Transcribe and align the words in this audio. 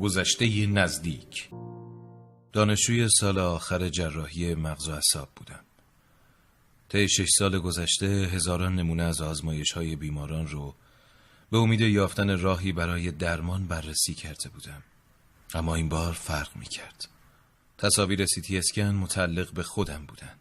گذشته 0.00 0.66
نزدیک. 0.66 1.48
دانشجوی 2.52 3.08
سال 3.20 3.38
آخر 3.38 3.88
جراحی 3.88 4.54
مغز 4.54 4.88
و 4.88 4.92
اعصاب 4.92 5.28
بودم. 5.36 5.64
طی 6.88 7.08
شش 7.08 7.28
سال 7.38 7.58
گذشته 7.58 8.06
هزاران 8.06 8.74
نمونه 8.74 9.02
از 9.02 9.20
آزمایش 9.20 9.72
های 9.72 9.96
بیماران 9.96 10.46
رو 10.46 10.74
به 11.50 11.58
امید 11.58 11.80
یافتن 11.80 12.38
راهی 12.38 12.72
برای 12.72 13.10
درمان 13.10 13.66
بررسی 13.66 14.14
کرده 14.14 14.48
بودم. 14.48 14.82
اما 15.54 15.74
این 15.74 15.88
بار 15.88 16.12
فرق 16.12 16.56
می 16.56 16.66
کرد 16.66 17.08
تصاویر 17.78 18.26
سیتی 18.26 18.58
اسکن 18.58 18.82
متعلق 18.82 19.52
به 19.52 19.62
خودم 19.62 20.06
بودن. 20.06 20.34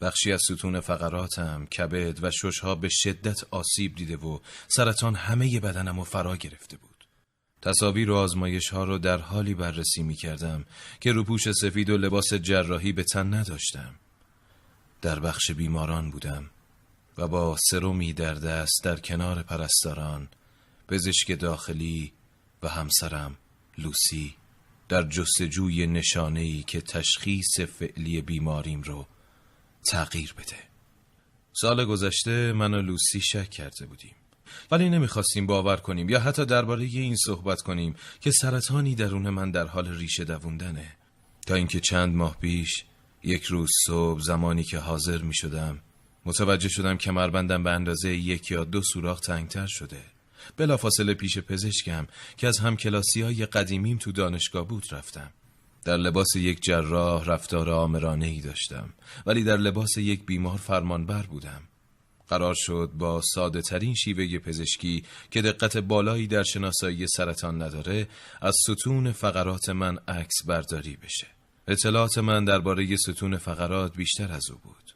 بخشی 0.00 0.32
از 0.32 0.40
ستون 0.50 0.80
فقراتم، 0.80 1.66
کبد 1.66 2.24
و 2.24 2.30
ششها 2.30 2.74
به 2.74 2.88
شدت 2.90 3.44
آسیب 3.50 3.94
دیده 3.94 4.16
و 4.16 4.38
سرطان 4.68 5.14
همه 5.14 5.60
بدنم 5.60 5.98
رو 5.98 6.04
فرا 6.04 6.36
گرفته 6.36 6.76
بود. 6.76 6.91
تصاویر 7.62 8.10
و 8.10 8.16
آزمایش 8.16 8.68
ها 8.68 8.84
رو 8.84 8.98
در 8.98 9.18
حالی 9.18 9.54
بررسی 9.54 10.02
می 10.02 10.14
کردم 10.14 10.64
که 11.00 11.12
روپوش 11.12 11.52
سفید 11.52 11.90
و 11.90 11.96
لباس 11.96 12.34
جراحی 12.34 12.92
به 12.92 13.02
تن 13.02 13.34
نداشتم. 13.34 13.94
در 15.02 15.20
بخش 15.20 15.50
بیماران 15.50 16.10
بودم 16.10 16.50
و 17.18 17.28
با 17.28 17.56
سرومی 17.70 18.12
در 18.12 18.34
دست 18.34 18.80
در 18.84 18.96
کنار 18.96 19.42
پرستاران 19.42 20.28
پزشک 20.88 21.40
داخلی 21.40 22.12
و 22.62 22.68
همسرم 22.68 23.36
لوسی 23.78 24.34
در 24.88 25.02
جستجوی 25.02 25.86
نشانه‌ای 25.86 26.62
که 26.62 26.80
تشخیص 26.80 27.60
فعلی 27.60 28.22
بیماریم 28.22 28.82
رو 28.82 29.06
تغییر 29.90 30.32
بده. 30.32 30.56
سال 31.52 31.84
گذشته 31.84 32.52
من 32.52 32.74
و 32.74 32.82
لوسی 32.82 33.20
شک 33.20 33.50
کرده 33.50 33.86
بودیم. 33.86 34.14
ولی 34.70 34.88
نمی‌خواستیم 34.88 35.46
باور 35.46 35.76
کنیم 35.76 36.08
یا 36.08 36.20
حتی 36.20 36.44
درباره 36.44 36.84
این 36.84 37.16
صحبت 37.16 37.60
کنیم 37.60 37.94
که 38.20 38.30
سرطانی 38.30 38.94
درون 38.94 39.30
من 39.30 39.50
در 39.50 39.66
حال 39.66 39.88
ریشه 39.88 40.24
دووندنه. 40.24 40.96
تا 41.46 41.54
اینکه 41.54 41.80
چند 41.80 42.14
ماه 42.14 42.36
پیش 42.40 42.84
یک 43.22 43.44
روز 43.44 43.70
صبح 43.86 44.20
زمانی 44.20 44.64
که 44.64 44.78
حاضر 44.78 45.22
می 45.22 45.34
شدم 45.34 45.78
متوجه 46.26 46.68
شدم 46.68 46.96
کمربندم 46.96 47.62
به 47.62 47.70
اندازه 47.70 48.16
یک 48.16 48.50
یا 48.50 48.64
دو 48.64 48.82
سوراخ 48.82 49.20
تنگتر 49.20 49.66
شده. 49.66 50.02
بلافاصله 50.56 51.14
پیش 51.14 51.38
پزشکم 51.38 52.06
که 52.36 52.48
از 52.48 52.58
همکلاسی 52.58 53.22
های 53.22 53.46
قدیمیم 53.46 53.98
تو 53.98 54.12
دانشگاه 54.12 54.68
بود 54.68 54.84
رفتم. 54.90 55.30
در 55.84 55.96
لباس 55.96 56.36
یک 56.36 56.62
جراح 56.62 57.24
رفتار 57.24 57.70
آمرانه 57.70 58.26
ای 58.26 58.40
داشتم. 58.40 58.92
ولی 59.26 59.44
در 59.44 59.56
لباس 59.56 59.96
یک 59.96 60.26
بیمار 60.26 60.58
فرمانبر 60.58 61.22
بودم. 61.22 61.62
قرار 62.32 62.54
شد 62.56 62.90
با 62.94 63.20
ساده 63.34 63.62
ترین 63.62 63.94
شیوه 63.94 64.38
پزشکی 64.38 65.04
که 65.30 65.42
دقت 65.42 65.76
بالایی 65.76 66.26
در 66.26 66.42
شناسایی 66.42 67.06
سرطان 67.06 67.62
نداره 67.62 68.08
از 68.40 68.54
ستون 68.68 69.12
فقرات 69.12 69.68
من 69.68 69.98
عکس 70.08 70.34
برداری 70.46 70.96
بشه 70.96 71.26
اطلاعات 71.68 72.18
من 72.18 72.44
درباره 72.44 72.96
ستون 72.96 73.36
فقرات 73.36 73.96
بیشتر 73.96 74.32
از 74.32 74.50
او 74.50 74.58
بود 74.64 74.94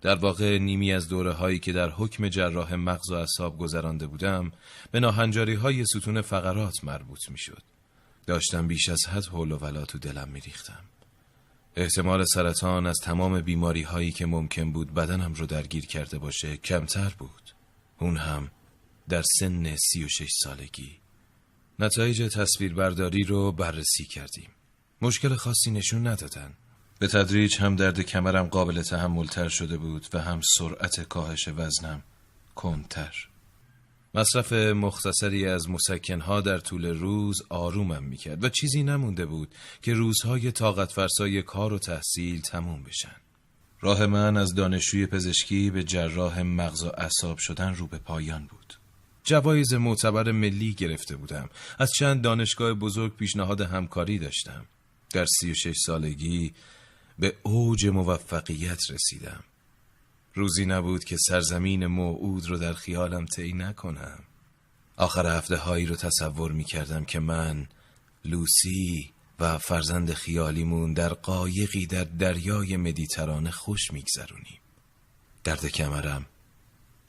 در 0.00 0.14
واقع 0.14 0.58
نیمی 0.58 0.92
از 0.92 1.08
دوره 1.08 1.32
هایی 1.32 1.58
که 1.58 1.72
در 1.72 1.90
حکم 1.90 2.28
جراح 2.28 2.74
مغز 2.74 3.10
و 3.10 3.14
اعصاب 3.14 3.58
گذرانده 3.58 4.06
بودم 4.06 4.52
به 4.90 5.00
ناهنجاری 5.00 5.54
های 5.54 5.84
ستون 5.84 6.20
فقرات 6.20 6.84
مربوط 6.84 7.30
می 7.30 7.38
شد. 7.38 7.62
داشتم 8.26 8.68
بیش 8.68 8.88
از 8.88 9.06
حد 9.06 9.24
حول 9.24 9.52
و 9.52 9.56
ولا 9.56 9.84
تو 9.84 9.98
دلم 9.98 10.28
می 10.28 10.40
ریختم. 10.40 10.84
احتمال 11.76 12.24
سرطان 12.24 12.86
از 12.86 12.96
تمام 13.02 13.40
بیماری 13.40 13.82
هایی 13.82 14.12
که 14.12 14.26
ممکن 14.26 14.72
بود 14.72 14.94
بدنم 14.94 15.34
رو 15.34 15.46
درگیر 15.46 15.86
کرده 15.86 16.18
باشه 16.18 16.56
کمتر 16.56 17.14
بود. 17.18 17.50
اون 17.98 18.16
هم 18.16 18.50
در 19.08 19.22
سن 19.38 19.76
سی 19.76 20.04
و 20.04 20.08
شش 20.08 20.30
سالگی. 20.42 20.98
نتایج 21.78 22.22
تصویربرداری 22.22 23.22
رو 23.22 23.52
بررسی 23.52 24.04
کردیم. 24.04 24.50
مشکل 25.02 25.34
خاصی 25.34 25.70
نشون 25.70 26.06
ندادن. 26.06 26.54
به 26.98 27.06
تدریج 27.06 27.56
هم 27.56 27.76
درد 27.76 28.00
کمرم 28.00 28.46
قابل 28.46 28.82
تحملتر 28.82 29.48
شده 29.48 29.76
بود 29.76 30.06
و 30.12 30.18
هم 30.18 30.40
سرعت 30.58 31.00
کاهش 31.00 31.48
وزنم 31.48 32.02
کندتر 32.54 33.28
مصرف 34.14 34.52
مختصری 34.52 35.46
از 35.46 35.70
مسکنها 35.70 36.40
در 36.40 36.58
طول 36.58 36.86
روز 36.86 37.42
آرومم 37.48 38.04
می‌کرد 38.04 38.44
و 38.44 38.48
چیزی 38.48 38.82
نمونده 38.82 39.26
بود 39.26 39.54
که 39.82 39.94
روزهای 39.94 40.52
طاقت 40.52 40.92
فرسای 40.92 41.42
کار 41.42 41.72
و 41.72 41.78
تحصیل 41.78 42.40
تموم 42.40 42.82
بشن. 42.82 43.16
راه 43.80 44.06
من 44.06 44.36
از 44.36 44.54
دانشجوی 44.54 45.06
پزشکی 45.06 45.70
به 45.70 45.84
جراح 45.84 46.42
مغز 46.42 46.82
و 46.82 46.90
اعصاب 46.98 47.38
شدن 47.38 47.74
رو 47.74 47.86
به 47.86 47.98
پایان 47.98 48.46
بود. 48.46 48.74
جوایز 49.24 49.74
معتبر 49.74 50.32
ملی 50.32 50.74
گرفته 50.74 51.16
بودم. 51.16 51.48
از 51.78 51.90
چند 51.90 52.22
دانشگاه 52.22 52.74
بزرگ 52.74 53.16
پیشنهاد 53.16 53.60
همکاری 53.60 54.18
داشتم. 54.18 54.66
در 55.12 55.26
سی 55.26 55.50
و 55.50 55.54
شش 55.54 55.76
سالگی 55.86 56.54
به 57.18 57.36
اوج 57.42 57.86
موفقیت 57.86 58.90
رسیدم. 58.90 59.44
روزی 60.34 60.66
نبود 60.66 61.04
که 61.04 61.16
سرزمین 61.16 61.86
موعود 61.86 62.50
رو 62.50 62.58
در 62.58 62.72
خیالم 62.72 63.26
طی 63.26 63.52
نکنم. 63.52 64.18
آخر 64.96 65.36
هفته 65.36 65.56
هایی 65.56 65.86
رو 65.86 65.96
تصور 65.96 66.52
می 66.52 66.64
کردم 66.64 67.04
که 67.04 67.20
من 67.20 67.66
لوسی 68.24 69.12
و 69.40 69.58
فرزند 69.58 70.12
خیالیمون 70.12 70.92
در 70.92 71.08
قایقی 71.08 71.86
در 71.86 72.04
دریای 72.04 72.76
مدیترانه 72.76 73.50
خوش 73.50 73.92
میگذرونیم. 73.92 74.60
درد 75.44 75.66
کمرم 75.66 76.26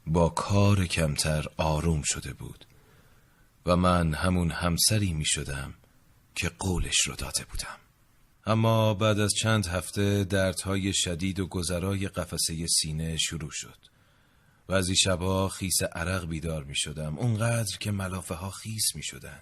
با 0.07 0.29
کار 0.29 0.85
کمتر 0.85 1.45
آروم 1.57 2.01
شده 2.05 2.33
بود 2.33 2.65
و 3.65 3.75
من 3.75 4.13
همون 4.13 4.51
همسری 4.51 5.13
می 5.13 5.25
شدم 5.25 5.73
که 6.35 6.49
قولش 6.49 6.99
رو 7.07 7.15
داده 7.15 7.45
بودم. 7.51 7.84
اما 8.45 8.94
بعد 8.94 9.19
از 9.19 9.33
چند 9.33 9.67
هفته 9.67 10.23
دردهای 10.23 10.94
شدید 10.94 11.39
و 11.39 11.47
گذرای 11.47 12.07
قفسه 12.07 12.67
سینه 12.67 13.17
شروع 13.17 13.51
شد 13.51 13.78
بعضی 14.67 14.95
شبها 14.95 15.50
خیس 15.50 15.83
عرق 15.83 16.28
بیدار 16.28 16.63
می 16.63 16.75
شدم 16.75 17.17
اونقدر 17.17 17.78
که 17.79 17.91
ملافه 17.91 18.35
ها 18.35 18.50
خیس 18.50 18.95
می 18.95 19.03
شدن. 19.03 19.41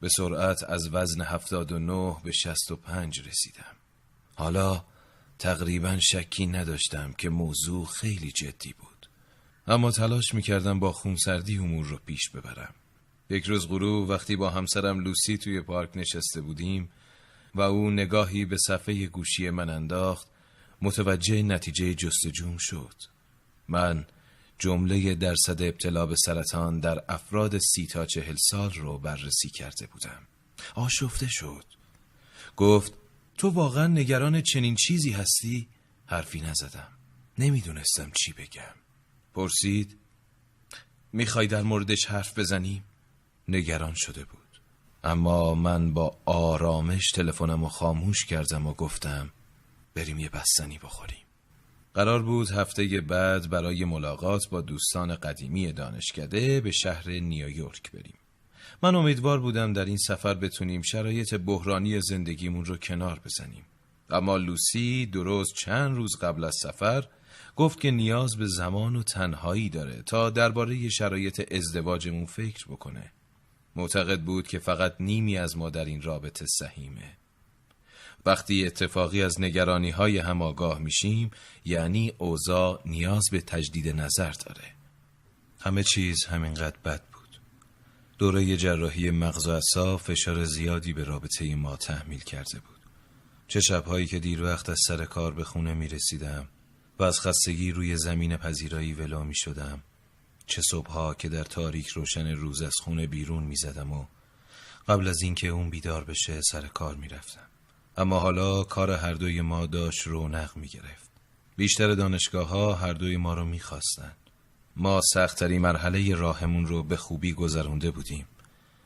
به 0.00 0.08
سرعت 0.08 0.62
از 0.62 0.88
وزن 0.92 1.20
هفتاد 1.20 1.72
و 1.72 1.78
نه 1.78 2.16
به 2.24 2.32
شست 2.32 2.70
و 2.70 2.76
پنج 2.76 3.20
رسیدم. 3.28 3.76
حالا 4.34 4.84
تقریبا 5.38 5.98
شکی 6.00 6.46
نداشتم 6.46 7.12
که 7.12 7.28
موضوع 7.28 7.86
خیلی 7.86 8.32
جدی 8.32 8.72
بود. 8.72 9.08
اما 9.66 9.90
تلاش 9.90 10.34
می 10.34 10.42
کردم 10.42 10.80
با 10.80 10.92
خونسردی 10.92 11.58
امور 11.58 11.86
رو 11.86 11.98
پیش 12.06 12.30
ببرم. 12.30 12.74
یک 13.30 13.44
روز 13.44 13.68
غروب 13.68 14.08
وقتی 14.08 14.36
با 14.36 14.50
همسرم 14.50 15.00
لوسی 15.00 15.38
توی 15.38 15.60
پارک 15.60 15.90
نشسته 15.94 16.40
بودیم 16.40 16.90
و 17.58 17.60
او 17.60 17.90
نگاهی 17.90 18.44
به 18.44 18.56
صفحه 18.58 19.06
گوشی 19.06 19.50
من 19.50 19.70
انداخت. 19.70 20.28
متوجه 20.82 21.42
نتیجه 21.42 21.94
جستجوم 21.94 22.56
شد. 22.58 22.94
من 23.68 24.06
جمله 24.58 25.14
درصد 25.14 25.62
ابتلا 25.62 26.06
به 26.06 26.14
سرطان 26.16 26.80
در 26.80 27.04
افراد 27.08 27.58
سی 27.58 27.86
تا 27.86 28.06
چهل 28.06 28.36
سال 28.50 28.72
رو 28.72 28.98
بررسی 28.98 29.50
کرده 29.50 29.86
بودم. 29.86 30.22
آشفته 30.74 31.26
شد. 31.30 31.64
گفت 32.56 32.92
تو 33.36 33.48
واقعا 33.50 33.86
نگران 33.86 34.40
چنین 34.40 34.74
چیزی 34.74 35.10
هستی؟ 35.10 35.68
حرفی 36.06 36.40
نزدم. 36.40 36.88
نمی‌دونستم 37.38 38.10
چی 38.10 38.32
بگم. 38.32 38.74
پرسید 39.34 39.98
می‌خوای 41.12 41.46
در 41.46 41.62
موردش 41.62 42.06
حرف 42.06 42.38
بزنیم؟ 42.38 42.84
نگران 43.48 43.94
شده 43.96 44.24
بود. 44.24 44.37
اما 45.04 45.54
من 45.54 45.94
با 45.94 46.16
آرامش 46.24 47.06
تلفنم 47.14 47.62
رو 47.62 47.68
خاموش 47.68 48.24
کردم 48.24 48.66
و 48.66 48.74
گفتم 48.74 49.30
بریم 49.94 50.18
یه 50.18 50.28
بستنی 50.28 50.78
بخوریم. 50.78 51.24
قرار 51.94 52.22
بود 52.22 52.50
هفته 52.50 53.00
بعد 53.00 53.50
برای 53.50 53.84
ملاقات 53.84 54.48
با 54.50 54.60
دوستان 54.60 55.14
قدیمی 55.14 55.72
دانشکده 55.72 56.60
به 56.60 56.70
شهر 56.70 57.10
نیویورک 57.10 57.92
بریم. 57.92 58.18
من 58.82 58.94
امیدوار 58.94 59.40
بودم 59.40 59.72
در 59.72 59.84
این 59.84 59.96
سفر 59.96 60.34
بتونیم 60.34 60.82
شرایط 60.82 61.34
بحرانی 61.34 62.00
زندگیمون 62.00 62.64
رو 62.64 62.76
کنار 62.76 63.20
بزنیم. 63.24 63.64
اما 64.10 64.36
لوسی 64.36 65.06
درست 65.06 65.54
چند 65.54 65.96
روز 65.96 66.16
قبل 66.16 66.44
از 66.44 66.56
سفر 66.62 67.04
گفت 67.56 67.80
که 67.80 67.90
نیاز 67.90 68.36
به 68.36 68.46
زمان 68.46 68.96
و 68.96 69.02
تنهایی 69.02 69.68
داره 69.68 70.02
تا 70.02 70.30
درباره 70.30 70.88
شرایط 70.88 71.52
ازدواجمون 71.52 72.26
فکر 72.26 72.66
بکنه. 72.68 73.12
معتقد 73.78 74.20
بود 74.20 74.48
که 74.48 74.58
فقط 74.58 74.94
نیمی 75.00 75.38
از 75.38 75.56
ما 75.56 75.70
در 75.70 75.84
این 75.84 76.02
رابطه 76.02 76.46
سهیمه. 76.46 77.16
وقتی 78.26 78.66
اتفاقی 78.66 79.22
از 79.22 79.40
نگرانی 79.40 79.90
های 79.90 80.18
هم 80.18 80.42
آگاه 80.42 80.78
میشیم 80.78 81.30
یعنی 81.64 82.12
اوضاع 82.18 82.82
نیاز 82.86 83.24
به 83.32 83.40
تجدید 83.40 83.88
نظر 83.88 84.32
داره. 84.32 84.74
همه 85.60 85.82
چیز 85.82 86.24
همینقدر 86.24 86.76
بد 86.84 87.02
بود. 87.12 87.40
دوره 88.18 88.56
جراحی 88.56 89.10
مغز 89.10 89.46
و 89.46 89.50
اعصاب 89.50 90.00
فشار 90.00 90.44
زیادی 90.44 90.92
به 90.92 91.04
رابطه 91.04 91.54
ما 91.54 91.76
تحمیل 91.76 92.20
کرده 92.20 92.60
بود. 92.60 92.78
چه 93.48 93.60
شبهایی 93.60 94.06
که 94.06 94.18
دیر 94.18 94.42
وقت 94.42 94.68
از 94.68 94.78
سر 94.86 95.04
کار 95.04 95.34
به 95.34 95.44
خونه 95.44 95.74
می 95.74 95.88
رسیدم 95.88 96.48
و 96.98 97.02
از 97.02 97.20
خستگی 97.20 97.72
روی 97.72 97.96
زمین 97.96 98.36
پذیرایی 98.36 98.92
ولو 98.92 99.24
می 99.24 99.34
شدم 99.34 99.82
چه 100.48 100.62
صبحها 100.70 101.14
که 101.14 101.28
در 101.28 101.44
تاریک 101.44 101.88
روشن 101.88 102.26
روز 102.26 102.62
از 102.62 102.74
خونه 102.82 103.06
بیرون 103.06 103.42
می 103.42 103.56
زدم 103.56 103.92
و 103.92 104.04
قبل 104.88 105.08
از 105.08 105.22
اینکه 105.22 105.48
اون 105.48 105.70
بیدار 105.70 106.04
بشه 106.04 106.40
سر 106.40 106.66
کار 106.66 106.94
می‌رفتم. 106.94 107.46
اما 107.96 108.18
حالا 108.18 108.64
کار 108.64 108.90
هر 108.90 109.14
دوی 109.14 109.40
ما 109.40 109.66
داشت 109.66 110.06
رونق 110.06 110.56
می 110.56 110.68
گرفت 110.68 111.10
بیشتر 111.56 111.94
دانشگاه 111.94 112.48
ها 112.48 112.74
هر 112.74 112.92
دوی 112.92 113.16
ما 113.16 113.34
رو 113.34 113.44
می‌خواستند. 113.44 114.16
ما 114.76 115.00
سختتری 115.14 115.58
مرحله 115.58 116.14
راهمون 116.14 116.66
رو 116.66 116.82
به 116.82 116.96
خوبی 116.96 117.32
گذرونده 117.32 117.90
بودیم 117.90 118.26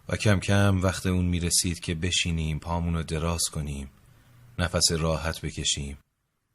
و 0.08 0.16
کم 0.16 0.40
کم 0.40 0.82
وقت 0.82 1.06
اون 1.06 1.24
می 1.24 1.40
رسید 1.40 1.80
که 1.80 1.94
بشینیم 1.94 2.58
پامون 2.58 2.94
رو 2.94 3.02
دراز 3.02 3.42
کنیم 3.52 3.90
نفس 4.58 4.92
راحت 4.92 5.40
بکشیم 5.40 5.98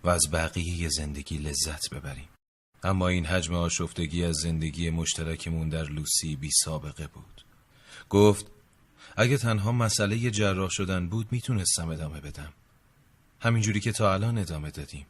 و 0.04 0.10
از 0.10 0.22
بقیه 0.34 0.90
زندگی 0.90 1.38
لذت 1.38 1.90
ببریم. 1.90 2.28
اما 2.84 3.08
این 3.08 3.26
حجم 3.26 3.54
آشفتگی 3.54 4.24
از 4.24 4.36
زندگی 4.36 4.90
مشترکمون 4.90 5.70
در 5.70 5.84
لوسی 5.84 6.36
بی 6.36 6.52
سابقه 6.52 7.08
بود. 7.08 7.46
گفت 8.10 8.46
اگه 9.18 9.38
تنها 9.38 9.72
مسئله 9.72 10.32
جراح 10.32 10.70
شدن 10.70 11.08
بود 11.10 11.28
می‌تونستم 11.32 11.90
ادامه 11.90 12.22
بدم. 12.22 12.54
همینجوری 13.40 13.80
که 13.80 13.92
تا 13.92 14.14
الان 14.14 14.38
ادامه 14.38 14.72
دادیم. 14.72 15.06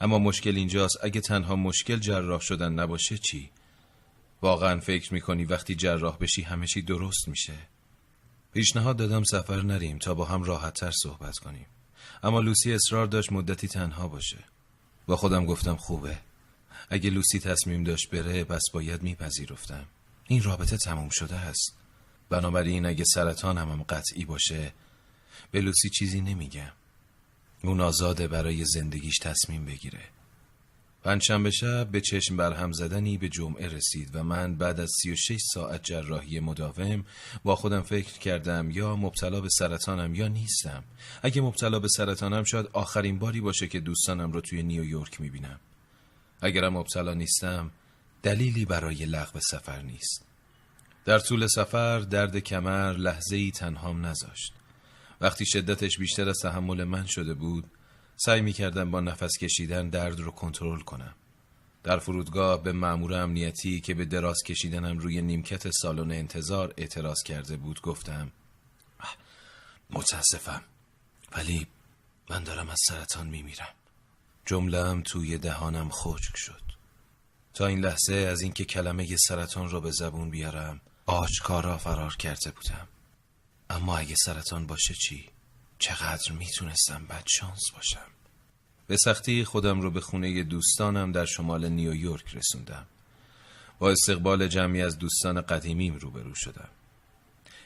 اما 0.00 0.18
مشکل 0.18 0.56
اینجاست 0.56 0.98
اگه 1.02 1.20
تنها 1.20 1.56
مشکل 1.56 1.96
جراح 1.96 2.40
شدن 2.40 2.72
نباشه 2.72 3.18
چی؟ 3.18 3.50
واقعا 4.42 4.80
فکر 4.80 5.14
می‌کنی 5.14 5.44
وقتی 5.44 5.74
جراح 5.74 6.16
بشی 6.18 6.42
همه 6.42 6.66
چی 6.66 6.82
درست 6.82 7.28
میشه؟ 7.28 7.56
پیشنهاد 8.52 8.96
دادم 8.96 9.24
سفر 9.24 9.62
نریم 9.62 9.98
تا 9.98 10.14
با 10.14 10.24
هم 10.24 10.42
راحتتر 10.42 10.90
صحبت 10.90 11.38
کنیم. 11.38 11.66
اما 12.22 12.40
لوسی 12.40 12.72
اصرار 12.72 13.06
داشت 13.06 13.32
مدتی 13.32 13.68
تنها 13.68 14.08
باشه. 14.08 14.38
با 15.06 15.16
خودم 15.16 15.46
گفتم 15.46 15.76
خوبه. 15.76 16.18
اگه 16.90 17.10
لوسی 17.10 17.38
تصمیم 17.38 17.84
داشت 17.84 18.10
بره 18.10 18.44
بس 18.44 18.62
باید 18.72 19.02
میپذیرفتم. 19.02 19.84
این 20.28 20.42
رابطه 20.42 20.76
تموم 20.76 21.08
شده 21.08 21.36
است. 21.36 21.76
بنابراین 22.28 22.86
اگه 22.86 23.04
سرطان 23.04 23.58
هم 23.58 23.82
قطعی 23.82 24.24
باشه 24.24 24.72
به 25.50 25.60
لوسی 25.60 25.90
چیزی 25.90 26.20
نمیگم. 26.20 26.72
اون 27.64 27.80
آزاده 27.80 28.28
برای 28.28 28.64
زندگیش 28.64 29.18
تصمیم 29.18 29.64
بگیره. 29.64 30.00
پنجشنبه 31.02 31.50
شب 31.50 31.90
به 31.90 32.00
چشم 32.00 32.36
برهم 32.36 32.72
زدنی 32.72 33.18
به 33.18 33.28
جمعه 33.28 33.68
رسید 33.68 34.10
و 34.14 34.24
من 34.24 34.54
بعد 34.54 34.80
از 34.80 34.90
36 35.02 35.40
ساعت 35.54 35.84
جراحی 35.84 36.40
مداوم 36.40 37.04
با 37.44 37.56
خودم 37.56 37.82
فکر 37.82 38.18
کردم 38.18 38.70
یا 38.70 38.96
مبتلا 38.96 39.40
به 39.40 39.48
سرطانم 39.48 40.14
یا 40.14 40.28
نیستم. 40.28 40.84
اگه 41.22 41.40
مبتلا 41.40 41.78
به 41.78 41.88
سرطانم 41.88 42.44
شاید 42.44 42.66
آخرین 42.72 43.18
باری 43.18 43.40
باشه 43.40 43.68
که 43.68 43.80
دوستانم 43.80 44.32
رو 44.32 44.40
توی 44.40 44.62
نیویورک 44.62 45.20
می‌بینم. 45.20 45.60
اگرم 46.42 46.78
مبتلا 46.78 47.14
نیستم 47.14 47.70
دلیلی 48.22 48.64
برای 48.64 49.04
لغو 49.06 49.40
سفر 49.40 49.82
نیست. 49.82 50.26
در 51.04 51.18
طول 51.18 51.46
سفر 51.46 51.98
درد 51.98 52.38
کمر 52.38 52.92
لحظه 52.92 53.36
ای 53.36 53.50
تنهام 53.50 54.06
نذاشت. 54.06 54.52
وقتی 55.20 55.46
شدتش 55.46 55.98
بیشتر 55.98 56.28
از 56.28 56.38
تحمل 56.42 56.84
من 56.84 57.06
شده 57.06 57.34
بود 57.34 57.64
سعی 58.16 58.40
می 58.40 58.52
کردم 58.52 58.90
با 58.90 59.00
نفس 59.00 59.38
کشیدن 59.40 59.88
درد 59.88 60.20
رو 60.20 60.30
کنترل 60.30 60.80
کنم. 60.80 61.14
در 61.82 61.98
فرودگاه 61.98 62.62
به 62.62 62.72
مأمور 62.72 63.14
امنیتی 63.14 63.80
که 63.80 63.94
به 63.94 64.04
دراز 64.04 64.42
کشیدنم 64.46 64.98
روی 64.98 65.22
نیمکت 65.22 65.70
سالن 65.70 66.12
انتظار 66.12 66.74
اعتراض 66.76 67.22
کرده 67.22 67.56
بود 67.56 67.80
گفتم 67.80 68.32
متاسفم 69.90 70.62
ولی 71.36 71.66
من 72.30 72.44
دارم 72.44 72.68
از 72.68 72.78
سرطان 72.88 73.26
میمیرم 74.50 74.70
جملم 74.70 75.02
توی 75.02 75.38
دهانم 75.38 75.88
خشک 75.90 76.36
شد. 76.36 76.62
تا 77.54 77.66
این 77.66 77.80
لحظه 77.80 78.14
از 78.14 78.40
اینکه 78.40 78.64
کلمه 78.64 79.16
سرطان 79.16 79.68
رو 79.68 79.80
به 79.80 79.90
زبون 79.90 80.30
بیارم 80.30 80.80
آشکارا 81.06 81.78
فرار 81.78 82.16
کرده 82.16 82.50
بودم. 82.50 82.88
اما 83.70 83.98
اگه 83.98 84.14
سرطان 84.24 84.66
باشه 84.66 84.94
چی؟ 84.94 85.28
چقدر 85.78 86.32
می‌تونستم 86.32 87.06
بد 87.06 87.24
شانس 87.26 87.70
باشم؟ 87.74 88.10
به 88.86 88.96
سختی 88.96 89.44
خودم 89.44 89.80
رو 89.80 89.90
به 89.90 90.00
خونه 90.00 90.42
دوستانم 90.42 91.12
در 91.12 91.24
شمال 91.24 91.68
نیویورک 91.68 92.34
رسوندم. 92.34 92.86
با 93.78 93.90
استقبال 93.90 94.48
جمعی 94.48 94.82
از 94.82 94.98
دوستان 94.98 95.40
قدیمیم 95.40 95.94
روبرو 95.94 96.34
شدم. 96.34 96.68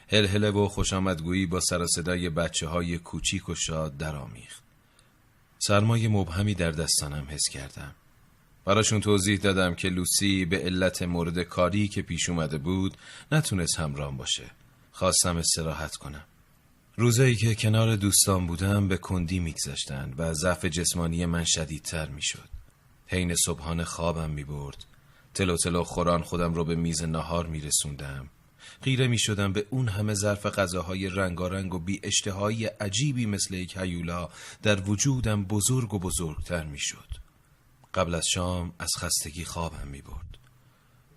هلهله 0.09 0.51
و 0.51 0.69
خوش 0.69 0.93
آمدگویی 0.93 1.47
با 1.47 1.61
سر 1.61 1.87
صدای 1.87 2.31
بچه 2.31 2.69
های 2.69 2.99
کوچیک 2.99 3.49
و 3.49 3.55
شاد 3.55 3.97
درآمیخت 3.97 4.64
سرمای 5.67 6.09
مبهمی 6.09 6.55
در 6.55 6.71
دستانم 6.71 7.27
حس 7.29 7.49
کردم 7.53 7.95
براشون 8.65 9.01
توضیح 9.01 9.39
دادم 9.39 9.75
که 9.75 9.89
لوسی 9.89 10.45
به 10.45 10.59
علت 10.59 11.03
مورد 11.03 11.43
کاری 11.43 11.89
که 11.89 12.03
پیش 12.03 12.29
اومده 12.29 12.59
بود 12.59 12.97
نتونست 13.33 13.79
همرام 13.79 14.17
باشه 14.17 14.51
خواستم 14.93 15.37
استراحت 15.37 15.97
کنم 15.97 16.25
روزایی 16.97 17.37
که 17.37 17.55
کنار 17.55 17.97
دوستان 17.97 18.47
بودم 18.47 18.89
به 18.89 18.97
کندی 18.97 19.39
میگذشتند 19.39 20.15
و 20.19 20.35
ضعف 20.35 20.65
جسمانی 20.65 21.27
من 21.27 21.45
شدیدتر 21.45 22.09
می‌شد. 22.09 22.49
حین 23.07 23.35
صبحانه 23.35 23.85
خوابم 23.85 24.31
می‌برد. 24.31 24.85
تلو 25.35 25.57
تلو 25.57 25.85
خوران 25.85 26.23
خودم 26.23 26.55
رو 26.55 26.65
به 26.65 26.75
میز 26.75 27.03
نهار 27.03 27.47
میرسوندم. 27.47 28.29
غیره 28.83 29.07
می 29.07 29.19
شدم 29.19 29.53
به 29.53 29.67
اون 29.71 29.89
همه 29.89 30.15
ظرف 30.15 30.47
غذاهای 30.47 31.09
رنگارنگ 31.09 31.75
و 31.75 31.79
بی 31.79 32.01
اشتهایی 32.03 32.67
عجیبی 32.67 33.27
مثل 33.27 33.55
یک 33.55 33.77
هیولا 33.77 34.29
در 34.63 34.81
وجودم 34.81 35.45
بزرگ 35.45 35.95
و 35.95 35.99
بزرگتر 35.99 36.65
می 36.65 36.79
شد. 36.79 37.09
قبل 37.95 38.15
از 38.15 38.25
شام 38.35 38.73
از 38.79 38.91
خستگی 38.99 39.45
خوابم 39.45 39.89
می 39.89 40.03
برد. 40.03 40.39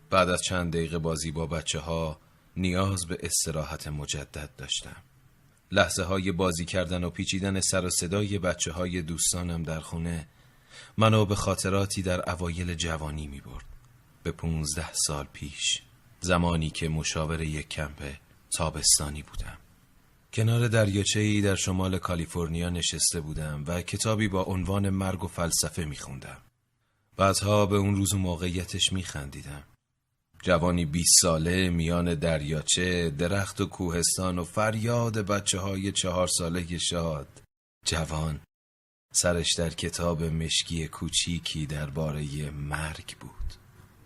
بعد 0.10 0.30
از 0.30 0.42
چند 0.42 0.74
دقیقه 0.74 0.98
بازی 0.98 1.32
با 1.32 1.46
بچه 1.46 1.80
ها 1.80 2.20
نیاز 2.58 3.06
به 3.06 3.18
استراحت 3.24 3.88
مجدد 3.88 4.50
داشتم. 4.58 4.96
لحظه 5.72 6.04
های 6.04 6.32
بازی 6.32 6.66
کردن 6.66 7.04
و 7.04 7.10
پیچیدن 7.10 7.62
سر 7.62 7.86
و 7.86 7.90
صدای 7.90 8.40
بچه 8.40 8.72
های 8.72 9.02
دوستانم 9.02 9.64
در 9.64 9.80
خونه 9.80 10.28
منو 10.98 11.26
به 11.26 11.36
خاطراتی 11.36 12.02
در 12.02 12.30
اوایل 12.30 12.74
جوانی 12.74 13.28
می 13.28 13.42
برد. 13.42 13.66
به 14.24 14.32
پونزده 14.32 14.94
سال 14.94 15.28
پیش 15.34 15.82
زمانی 16.20 16.70
که 16.70 16.90
مشاور 16.90 17.42
یک 17.42 17.70
کمپ 17.70 18.14
تابستانی 18.58 19.22
بودم 19.22 19.58
کنار 20.34 20.68
دریاچه 20.68 21.20
ای 21.20 21.42
در 21.42 21.56
شمال 21.56 21.98
کالیفرنیا 21.98 22.70
نشسته 22.70 23.22
بودم 23.22 23.64
و 23.68 23.82
کتابی 23.82 24.28
با 24.28 24.44
عنوان 24.44 24.90
مرگ 24.90 25.24
و 25.24 25.28
فلسفه 25.28 25.86
می 25.86 25.96
خوندم. 25.96 26.38
بعدها 27.18 27.66
به 27.66 27.76
اون 27.78 27.96
روز 27.96 28.14
و 28.14 28.18
موقعیتش 28.18 28.94
می 28.94 29.04
خندیدم. 29.04 29.64
جوانی 30.44 30.86
20 30.86 31.14
ساله 31.22 31.70
میان 31.70 32.16
دریاچه 32.16 33.10
درخت 33.10 33.62
و 33.62 33.66
کوهستان 33.66 34.40
و 34.40 34.44
فریاد 34.44 35.18
بچه 35.18 35.60
های 35.60 35.92
چهار 35.92 36.28
ساله 36.28 36.78
شاد 36.78 37.42
جوان 37.86 38.40
سرش 39.14 39.56
در 39.58 39.70
کتاب 39.70 40.24
مشکی 40.24 40.88
کوچیکی 40.88 41.66
درباره 41.66 42.50
مرگ 42.50 43.18
بود 43.20 43.54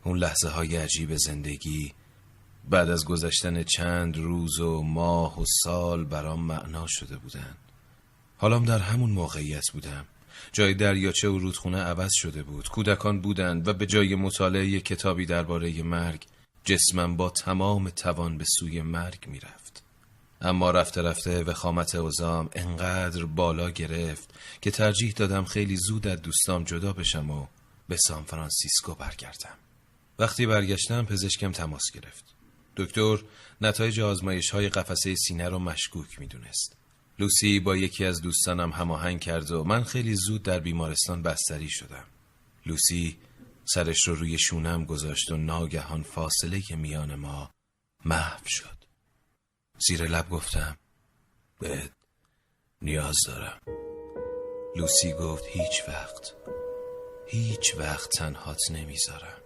اون 0.03 0.18
لحظه 0.18 0.50
های 0.50 0.75
عجیب 0.77 1.15
زندگی 1.15 1.94
بعد 2.70 2.89
از 2.89 3.06
گذشتن 3.06 3.63
چند 3.63 4.18
روز 4.18 4.60
و 4.60 4.82
ماه 4.82 5.41
و 5.41 5.46
سال 5.63 6.06
برام 6.06 6.41
معنا 6.41 6.86
شده 6.88 7.18
بودن. 7.18 7.56
حالام 8.38 8.65
در 8.65 8.80
همون 8.80 9.10
موقعیت 9.10 9.72
بودم. 9.74 10.06
جای 10.51 10.74
دریاچه 10.74 11.30
و 11.30 11.38
رودخونه 11.38 11.77
عوض 11.77 12.12
شده 12.13 12.44
بود. 12.44 12.68
کودکان 12.68 13.22
بودند 13.22 13.68
و 13.68 13.74
به 13.74 13.86
جای 13.86 14.15
مطالعه 14.15 14.80
کتابی 14.80 15.25
درباره 15.25 15.84
مرگ 15.84 16.25
جسمم 16.63 17.18
با 17.18 17.30
تمام 17.30 17.89
توان 17.89 18.38
به 18.38 18.46
سوی 18.60 18.82
مرگ 18.82 19.27
می‌رفت. 19.27 19.84
اما 20.41 20.72
رفته 20.72 21.01
رفته 21.01 21.44
وخامت 21.44 21.96
اوزام 21.96 22.50
انقدر 22.53 23.25
بالا 23.25 23.70
گرفت 23.70 24.30
که 24.62 24.72
ترجیح 24.72 25.12
دادم 25.12 25.46
خیلی 25.46 25.77
زود 25.77 26.08
از 26.08 26.22
دوستام 26.22 26.63
جدا 26.63 26.94
بشم 26.94 27.32
و 27.32 27.48
به 27.89 27.98
سان 27.98 28.24
فرانسیسکو 28.24 28.96
برگردم. 28.96 29.58
وقتی 30.20 30.46
برگشتم 30.46 31.06
پزشکم 31.06 31.51
تماس 31.51 31.84
گرفت. 31.94 32.25
دکتر 32.78 33.24
نتایج 33.62 34.00
آزمایش 34.00 34.50
های 34.50 34.70
قفسه 34.70 35.16
سینه 35.16 35.50
رو 35.50 35.60
مشکوک 35.60 36.20
می‌دونست. 36.20 36.78
لوسی 37.20 37.60
با 37.60 37.75
یکی 37.75 38.06
از 38.06 38.22
دوستانم 38.22 38.72
هماهنگ 38.72 39.20
کرد 39.20 39.51
و 39.51 39.63
من 39.63 39.84
خیلی 39.84 40.16
زود 40.16 40.44
در 40.44 40.60
بیمارستان 40.60 41.24
بستری 41.24 41.70
شدم. 41.70 42.04
لوسی 42.66 43.18
سرش 43.66 44.08
رو 44.08 44.16
روی 44.16 44.40
شونم 44.40 44.86
گذاشت 44.86 45.32
و 45.32 45.38
ناگهان 45.38 46.04
فاصله 46.04 46.62
میان 46.75 47.16
ما 47.16 47.51
محو 48.06 48.44
شد. 48.48 48.78
زیر 49.88 50.04
لب 50.04 50.30
گفتم 50.30 50.78
بهت 51.60 51.92
نیاز 52.82 53.16
دارم. 53.28 53.60
لوسی 54.75 55.13
گفت 55.13 55.44
هیچ 55.48 55.84
وقت 55.88 56.34
هیچ 57.28 57.75
وقت 57.78 58.10
تنهات 58.18 58.72
نمی‌ذارم. 58.72 59.42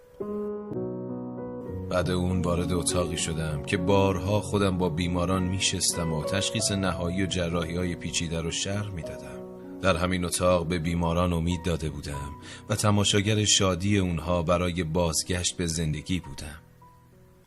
بعد 1.90 2.10
اون 2.10 2.42
وارد 2.42 2.72
اتاقی 2.72 3.18
شدم 3.18 3.62
که 3.62 3.76
بارها 3.76 4.40
خودم 4.40 4.78
با 4.78 4.88
بیماران 4.88 5.42
میشستم 5.42 6.12
و 6.12 6.24
تشخیص 6.24 6.72
نهایی 6.72 7.22
و 7.22 7.26
جراحی 7.26 7.76
های 7.76 7.94
پیچیده 7.94 8.40
رو 8.40 8.50
شرح 8.50 8.90
می‌دادم. 8.90 9.36
در 9.80 9.96
همین 9.96 10.24
اتاق 10.24 10.66
به 10.66 10.78
بیماران 10.78 11.32
امید 11.32 11.64
داده 11.64 11.90
بودم 11.90 12.32
و 12.68 12.76
تماشاگر 12.76 13.44
شادی 13.44 13.98
اونها 13.98 14.42
برای 14.42 14.84
بازگشت 14.84 15.56
به 15.56 15.66
زندگی 15.66 16.20
بودم. 16.20 16.58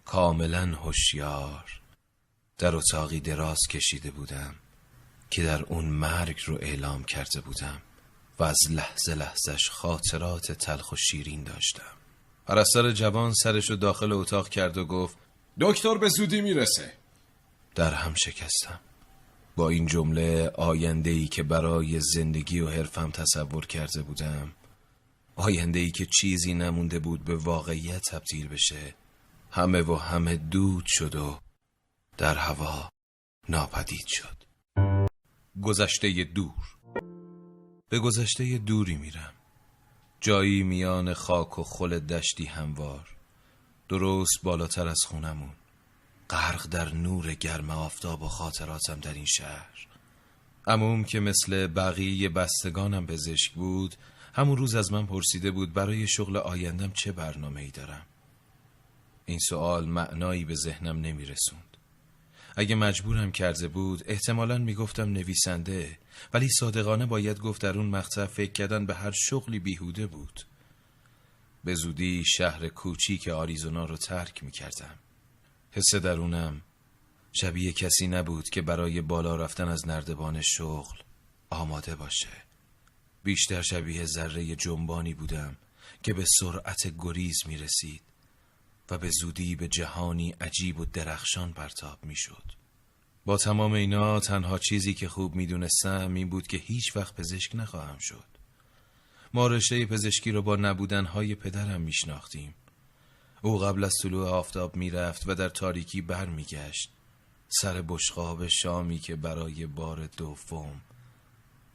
کاملا 0.05 0.65
هوشیار 0.65 1.81
در 2.57 2.75
اتاقی 2.75 3.19
دراز 3.19 3.59
کشیده 3.69 4.11
بودم 4.11 4.55
که 5.29 5.43
در 5.43 5.63
اون 5.63 5.85
مرگ 5.85 6.41
رو 6.45 6.57
اعلام 6.61 7.03
کرده 7.03 7.41
بودم 7.41 7.81
و 8.39 8.43
از 8.43 8.59
لحظه 8.69 9.15
لحظش 9.15 9.69
خاطرات 9.69 10.51
تلخ 10.51 10.91
و 10.91 10.95
شیرین 10.95 11.43
داشتم. 11.43 11.98
پرستار 12.49 12.91
جوان 12.91 13.33
سرشو 13.33 13.75
داخل 13.75 14.11
اتاق 14.11 14.49
کرد 14.49 14.77
و 14.77 14.85
گفت 14.85 15.17
دکتر 15.59 15.97
به 15.97 16.09
زودی 16.09 16.41
می‌رسه. 16.41 16.93
در 17.75 17.93
هم 17.93 18.13
شکستم. 18.13 18.79
با 19.55 19.69
این 19.69 19.85
جمله 19.85 20.51
آینده 20.55 21.09
ای 21.09 21.27
که 21.27 21.43
برای 21.43 21.99
زندگی 21.99 22.59
و 22.59 22.69
حرفم 22.69 23.11
تصور 23.11 23.65
کرده 23.65 24.01
بودم 24.01 24.51
آینده 25.35 25.79
ای 25.79 25.91
که 25.91 26.05
چیزی 26.05 26.53
نمونده 26.53 26.99
بود 26.99 27.23
به 27.25 27.35
واقعیت 27.35 28.01
تبدیل 28.01 28.47
بشه 28.47 28.95
همه 29.51 29.81
و 29.81 29.95
همه 29.95 30.35
دود 30.35 30.85
شد 30.87 31.15
و 31.15 31.39
در 32.17 32.35
هوا 32.35 32.89
ناپدید 33.49 34.07
شد. 34.07 34.37
گذشته 35.61 36.23
دور. 36.23 36.53
به 37.89 37.99
گذشته 37.99 38.57
دوری 38.57 38.95
میرم. 38.95 39.38
جایی 40.21 40.63
میان 40.63 41.13
خاک 41.13 41.59
و 41.59 41.63
خل 41.63 41.99
دشتی 41.99 42.45
هموار. 42.45 43.07
درست 43.89 44.39
بالاتر 44.43 44.87
از 44.87 44.99
خونمون. 45.07 45.51
غرق 46.29 46.67
در 46.67 46.93
نور 46.93 47.33
گرم 47.33 47.69
آفتاب 47.69 48.21
و 48.21 48.27
خاطراتم 48.27 48.99
در 48.99 49.13
این 49.13 49.25
شهر. 49.25 49.87
عموم 50.67 51.03
که 51.03 51.19
مثل 51.19 51.67
بقیه 51.67 52.29
بستگانم 52.29 53.05
پزشک 53.07 53.51
بود 53.53 53.95
همون 54.33 54.57
روز 54.57 54.75
از 54.75 54.91
من 54.91 55.05
پرسیده 55.05 55.51
بود 55.51 55.73
برای 55.73 56.07
شغل 56.07 56.37
آیندم 56.37 56.91
چه 56.91 57.11
برنامه 57.11 57.61
ای 57.61 57.71
دارم. 57.71 58.05
این 59.25 59.39
سوال 59.39 59.85
معنایی 59.85 60.45
به 60.45 60.55
ذهنم 60.55 61.01
نمی 61.01 61.25
رسوند 61.25 61.77
اگه 62.55 62.75
مجبورم 62.75 63.31
کرده 63.31 63.67
بود 63.67 64.03
احتمالا 64.05 64.57
می‌گفتم 64.57 65.09
نویسنده 65.09 65.97
ولی 66.33 66.49
صادقانه 66.49 67.05
باید 67.05 67.39
گفت 67.39 67.61
در 67.61 67.77
اون 67.77 67.85
مقطع 67.85 68.25
فکر 68.25 68.51
کردن 68.51 68.85
به 68.85 68.95
هر 68.95 69.11
شغلی 69.11 69.59
بیهوده 69.59 70.07
بود. 70.07 70.45
به 71.63 71.75
زودی 71.75 72.23
شهر 72.25 72.67
کوچیک 72.67 73.27
آریزونا 73.27 73.85
رو 73.85 73.97
ترک 73.97 74.43
می 74.43 74.51
کردم 74.51 74.95
حس 75.71 75.95
درونم 75.95 76.61
شبیه 77.33 77.71
کسی 77.71 78.07
نبود 78.07 78.49
که 78.49 78.61
برای 78.61 79.01
بالا 79.01 79.35
رفتن 79.35 79.67
از 79.67 79.87
نردبان 79.87 80.41
شغل 80.41 80.97
آماده 81.49 81.95
باشه. 81.95 82.43
بیشتر 83.23 83.61
شبیه 83.61 84.05
ذره 84.05 84.55
جنبانی 84.55 85.13
بودم 85.13 85.57
که 86.03 86.13
به 86.13 86.25
سرعت 86.39 86.93
گریز 86.99 87.37
می 87.45 87.57
رسید 87.57 88.01
و 88.89 88.97
به 88.97 89.09
زودی 89.09 89.55
به 89.55 89.67
جهانی 89.67 90.35
عجیب 90.41 90.79
و 90.79 90.85
درخشان 90.85 91.53
پرتاب 91.53 92.05
می 92.05 92.15
شد. 92.15 92.58
با 93.29 93.37
تمام 93.37 93.73
اینا 93.73 94.19
تنها 94.19 94.57
چیزی 94.57 94.93
که 94.93 95.09
خوب 95.09 95.35
می 95.35 95.45
دونستم 95.45 96.13
این 96.13 96.29
بود 96.29 96.47
که 96.47 96.57
هیچ 96.57 96.95
وقت 96.95 97.15
پزشک 97.15 97.55
نخواهم 97.55 97.97
شد. 97.99 98.25
ما 99.33 99.47
رشته 99.47 99.85
پزشکی 99.85 100.31
رو 100.31 100.41
با 100.41 100.55
نبودنهای 100.55 101.35
پدرم 101.35 101.81
می 101.81 101.93
شناختیم. 101.93 102.53
او 103.41 103.57
قبل 103.57 103.83
از 103.83 103.93
طلوع 104.03 104.29
آفتاب 104.29 104.75
می 104.75 104.89
رفت 104.89 105.23
و 105.27 105.35
در 105.35 105.49
تاریکی 105.49 106.01
بر 106.01 106.25
می 106.25 106.43
گشت. 106.43 106.89
سر 107.47 107.81
بشقاب 107.81 108.47
شامی 108.47 108.99
که 108.99 109.15
برای 109.15 109.65
بار 109.65 110.07
دوم 110.17 110.81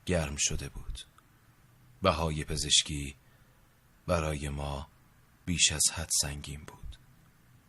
گرم 0.06 0.36
شده 0.38 0.68
بود. 0.68 1.00
بهای 2.02 2.44
پزشکی 2.44 3.14
برای 4.06 4.48
ما 4.48 4.88
بیش 5.46 5.72
از 5.72 5.82
حد 5.92 6.10
سنگین 6.22 6.60
بود. 6.66 6.83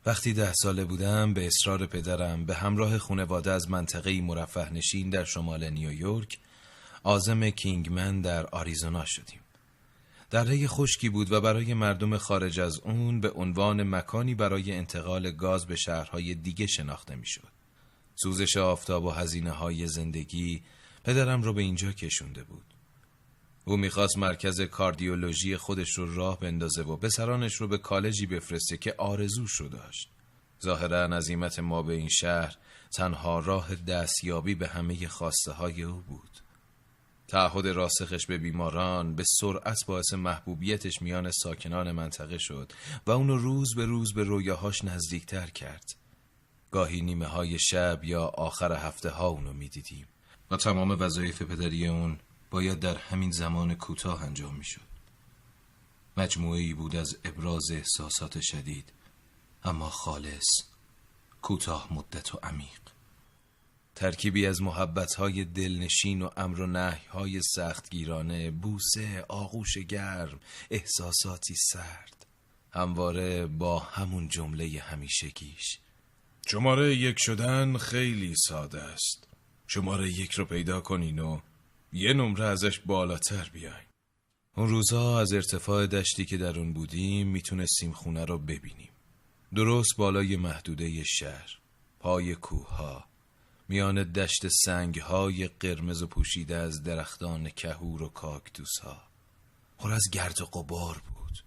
وقتی 0.05 0.33
ده 0.33 0.53
ساله 0.53 0.85
بودم 0.85 1.33
به 1.33 1.47
اصرار 1.47 1.85
پدرم 1.85 2.45
به 2.45 2.55
همراه 2.55 2.97
خانواده 2.97 3.51
از 3.51 3.69
منطقه 3.69 4.21
مرفه 4.21 4.73
نشین 4.73 5.09
در 5.09 5.23
شمال 5.23 5.69
نیویورک 5.69 6.37
آزم 7.03 7.49
کینگمن 7.49 8.21
در 8.21 8.45
آریزونا 8.45 9.05
شدیم. 9.05 9.39
دره 10.29 10.67
خشکی 10.67 11.09
بود 11.09 11.31
و 11.31 11.41
برای 11.41 11.73
مردم 11.73 12.17
خارج 12.17 12.59
از 12.59 12.79
اون 12.79 13.21
به 13.21 13.31
عنوان 13.31 13.83
مکانی 13.83 14.35
برای 14.35 14.71
انتقال 14.71 15.31
گاز 15.31 15.65
به 15.65 15.75
شهرهای 15.75 16.35
دیگه 16.35 16.67
شناخته 16.67 17.15
می‌شد. 17.15 17.47
سوزش 18.15 18.57
آفتاب 18.57 19.05
و 19.05 19.11
هزینه 19.11 19.51
های 19.51 19.87
زندگی 19.87 20.61
پدرم 21.03 21.41
رو 21.41 21.53
به 21.53 21.61
اینجا 21.61 21.91
کشونده 21.91 22.43
بود. 22.43 22.74
او 23.67 23.77
می‌خواست 23.77 24.17
مرکز 24.17 24.61
کاردیولوژی 24.61 25.57
خودش 25.57 25.97
رو 25.97 26.15
راه 26.15 26.39
بندازه 26.39 26.81
و 26.81 26.95
پسرانش 26.97 27.53
رو 27.55 27.67
به 27.67 27.77
کالجی 27.77 28.25
بفرسته 28.25 28.77
که 28.77 28.95
آرزو 28.97 29.45
رو 29.59 29.67
داشت. 29.67 30.09
ظاهرا 30.63 31.05
عظیمت 31.05 31.59
ما 31.59 31.81
به 31.81 31.93
این 31.93 32.09
شهر 32.09 32.55
تنها 32.91 33.39
راه 33.39 33.75
دستیابی 33.75 34.55
به 34.55 34.67
همه 34.67 35.07
خواسته 35.07 35.51
های 35.51 35.83
او 35.83 36.01
بود. 36.01 36.29
تعهد 37.27 37.67
راسخش 37.67 38.25
به 38.25 38.37
بیماران 38.37 39.15
به 39.15 39.23
سرعت 39.27 39.85
باعث 39.87 40.13
محبوبیتش 40.13 41.01
میان 41.01 41.31
ساکنان 41.31 41.91
منطقه 41.91 42.37
شد 42.37 42.71
و 43.07 43.11
اونو 43.11 43.37
روز 43.37 43.75
به 43.75 43.85
روز 43.85 44.13
به 44.13 44.23
رویاهاش 44.23 44.83
نزدیکتر 44.83 45.47
کرد. 45.47 45.95
گاهی 46.71 47.01
نیمه 47.01 47.25
های 47.25 47.59
شب 47.59 48.03
یا 48.03 48.23
آخر 48.23 48.73
هفته 48.73 49.09
ها 49.09 49.27
اونو 49.27 49.53
می‌دیدیم 49.53 50.07
و 50.51 50.57
تمام 50.57 50.91
وظایف 50.99 51.41
پدری 51.41 51.87
اون 51.87 52.19
باید 52.49 52.79
در 52.79 52.97
همین 52.97 53.31
زمان 53.31 53.75
کوتاه 53.75 54.23
انجام 54.23 54.55
می‌شد. 54.55 54.81
مجموعه 56.17 56.73
بود 56.73 56.95
از 56.95 57.17
ابراز 57.23 57.71
احساسات 57.71 58.41
شدید 58.41 58.93
اما 59.63 59.89
خالص 59.89 60.45
کوتاه 61.41 61.93
مدت 61.93 62.35
و 62.35 62.39
عمیق. 62.43 62.81
ترکیبی 63.95 64.45
از 64.45 64.61
محبتهای 64.61 65.45
دلنشین 65.45 66.21
و 66.21 66.29
امر 66.37 66.59
و 66.59 66.67
نهیهای 66.67 67.41
سختگیرانه 67.41 68.51
بوسه 68.51 69.25
آغوش 69.27 69.77
گرم 69.77 70.39
احساساتی 70.71 71.55
سرد 71.55 72.25
همواره 72.71 73.45
با 73.45 73.79
همون 73.79 74.27
جمله 74.27 74.79
همیشگیش. 74.79 75.79
شماره 76.47 76.95
یک 76.95 77.15
شدن 77.19 77.77
خیلی 77.77 78.33
ساده 78.47 78.81
است. 78.81 79.27
شماره 79.67 80.09
یک 80.09 80.31
رو 80.31 80.45
پیدا 80.45 80.81
کنین 80.81 81.19
و 81.19 81.39
یه 81.93 82.13
نمره 82.13 82.45
ازش 82.45 82.79
بالاتر 82.79 83.49
بیاین. 83.53 83.85
اون 84.57 84.69
روزها 84.69 85.19
از 85.19 85.33
ارتفاع 85.33 85.87
دشتی 85.87 86.25
که 86.25 86.37
در 86.37 86.59
اون 86.59 86.73
بودیم 86.73 87.27
می‌تونستیم 87.27 87.91
خونه 87.91 88.25
رو 88.25 88.37
ببینیم. 88.37 88.91
درست 89.55 89.97
بالای 89.97 90.35
محدوده 90.35 91.03
شهر 91.03 91.59
پای 91.99 92.35
کوه 92.35 93.03
میان 93.67 94.03
دشت 94.03 94.47
سنگ 94.47 94.99
های 94.99 95.47
قرمز 95.47 96.01
و 96.01 96.07
پوشیده 96.07 96.55
از 96.55 96.83
درختان 96.83 97.49
کهور 97.49 98.03
و 98.03 98.09
کاکتوس 98.09 98.79
ها 98.83 99.03
پر 99.77 99.93
از 99.93 100.03
گرد 100.11 100.41
و 100.41 100.45
قبار 100.45 100.97
بود 100.97 101.43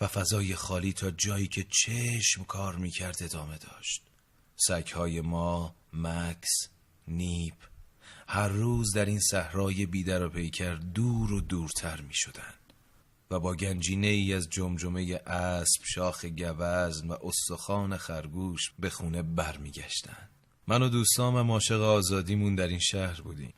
و 0.00 0.06
فضای 0.06 0.54
خالی 0.54 0.92
تا 0.92 1.10
جایی 1.10 1.46
که 1.46 1.66
چشم 1.70 2.44
کار 2.44 2.76
می‌کرد 2.76 3.22
ادامه 3.22 3.58
داشت. 3.58 4.02
های 4.94 5.20
ما، 5.20 5.74
مکس، 5.92 6.68
نیپ 7.08 7.54
هر 8.32 8.48
روز 8.48 8.92
در 8.94 9.04
این 9.04 9.20
صحرای 9.20 9.86
بیدر 9.86 10.22
و 10.22 10.28
پیکر 10.28 10.74
دور 10.74 11.32
و 11.32 11.40
دورتر 11.40 12.00
می 12.00 12.14
شدن 12.14 12.54
و 13.30 13.40
با 13.40 13.54
گنجینه 13.54 14.06
ای 14.06 14.34
از 14.34 14.50
جمجمه 14.50 15.20
اسب، 15.26 15.82
شاخ 15.94 16.24
گوزن 16.24 17.08
و 17.08 17.16
استخوان 17.22 17.96
خرگوش 17.96 18.60
به 18.78 18.90
خونه 18.90 19.22
بر 19.22 19.56
می 19.56 19.70
گشتن. 19.70 20.28
من 20.66 20.82
و 20.82 20.88
دوستام 20.88 21.50
عاشق 21.50 21.80
آزادیمون 21.80 22.54
در 22.54 22.68
این 22.68 22.78
شهر 22.78 23.20
بودیم. 23.20 23.54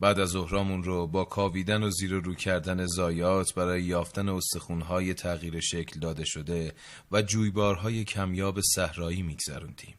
بعد 0.00 0.20
از 0.20 0.28
ظهرامون 0.28 0.84
رو 0.84 1.06
با 1.06 1.24
کاویدن 1.24 1.82
و 1.82 1.90
زیر 1.90 2.10
رو 2.10 2.34
کردن 2.34 2.86
زایات 2.86 3.54
برای 3.54 3.82
یافتن 3.82 4.28
استخونهای 4.28 5.14
تغییر 5.14 5.60
شکل 5.60 6.00
داده 6.00 6.24
شده 6.24 6.72
و 7.12 7.22
جویبارهای 7.22 8.04
کمیاب 8.04 8.60
صحرایی 8.60 9.22
میگذروندیم. 9.22 9.94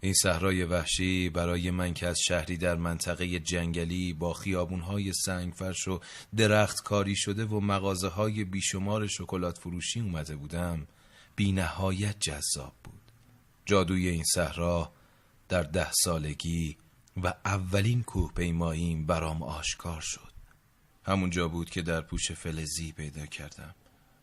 این 0.00 0.14
صحرای 0.14 0.64
وحشی 0.64 1.28
برای 1.28 1.70
من 1.70 1.94
که 1.94 2.06
از 2.06 2.18
شهری 2.28 2.56
در 2.56 2.76
منطقه 2.76 3.38
جنگلی 3.40 4.12
با 4.12 4.32
خیابونهای 4.32 5.12
سنگفرش 5.12 5.88
و 5.88 6.00
درخت 6.36 6.82
کاری 6.82 7.16
شده 7.16 7.44
و 7.44 7.60
مغازه 7.60 8.08
های 8.08 8.44
بیشمار 8.44 9.06
شکلات 9.06 9.58
فروشی 9.58 10.00
اومده 10.00 10.36
بودم 10.36 10.86
بی 11.36 11.52
نهایت 11.52 12.16
جذاب 12.20 12.74
بود. 12.84 13.00
جادوی 13.66 14.08
این 14.08 14.24
صحرا 14.34 14.92
در 15.48 15.62
ده 15.62 15.92
سالگی 15.92 16.76
و 17.22 17.34
اولین 17.44 18.02
کوه 18.02 18.32
پیماییم 18.32 19.06
برام 19.06 19.42
آشکار 19.42 20.00
شد. 20.00 20.32
همونجا 21.04 21.48
بود 21.48 21.70
که 21.70 21.82
در 21.82 22.00
پوش 22.00 22.32
فلزی 22.32 22.92
پیدا 22.92 23.26
کردم. 23.26 23.74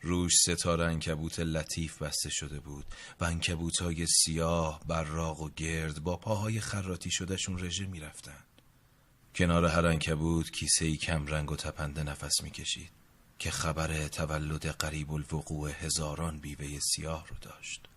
روش 0.06 0.34
ستاره 0.36 0.86
انکبوت 0.86 1.40
لطیف 1.40 2.02
بسته 2.02 2.30
شده 2.30 2.60
بود 2.60 2.86
و 3.20 3.26
انکبوت 3.26 3.82
های 3.82 4.08
سیاه 4.08 4.82
براق 4.88 5.40
و 5.40 5.50
گرد 5.50 6.04
با 6.04 6.18
پاهای 6.18 6.60
خراتی 6.60 7.12
شدهشون 7.12 7.60
رژه 7.60 7.86
می‌رفتن 7.86 8.44
کنار 9.36 9.66
هر 9.66 9.86
انکبوت 9.86 10.52
کیسه 10.52 10.86
ای 10.86 10.98
کم 10.98 11.28
رنگ 11.28 11.52
و 11.52 11.56
تپنده 11.56 12.04
نفس 12.04 12.44
می‌کشید 12.44 12.92
که 13.40 13.52
خبر 13.52 14.08
تولد 14.08 14.68
قریب 14.68 15.12
الوقوع 15.12 15.72
هزاران 15.72 16.40
بیوه 16.40 16.80
سیاه 16.80 17.28
رو 17.28 17.36
داشت. 17.42 17.88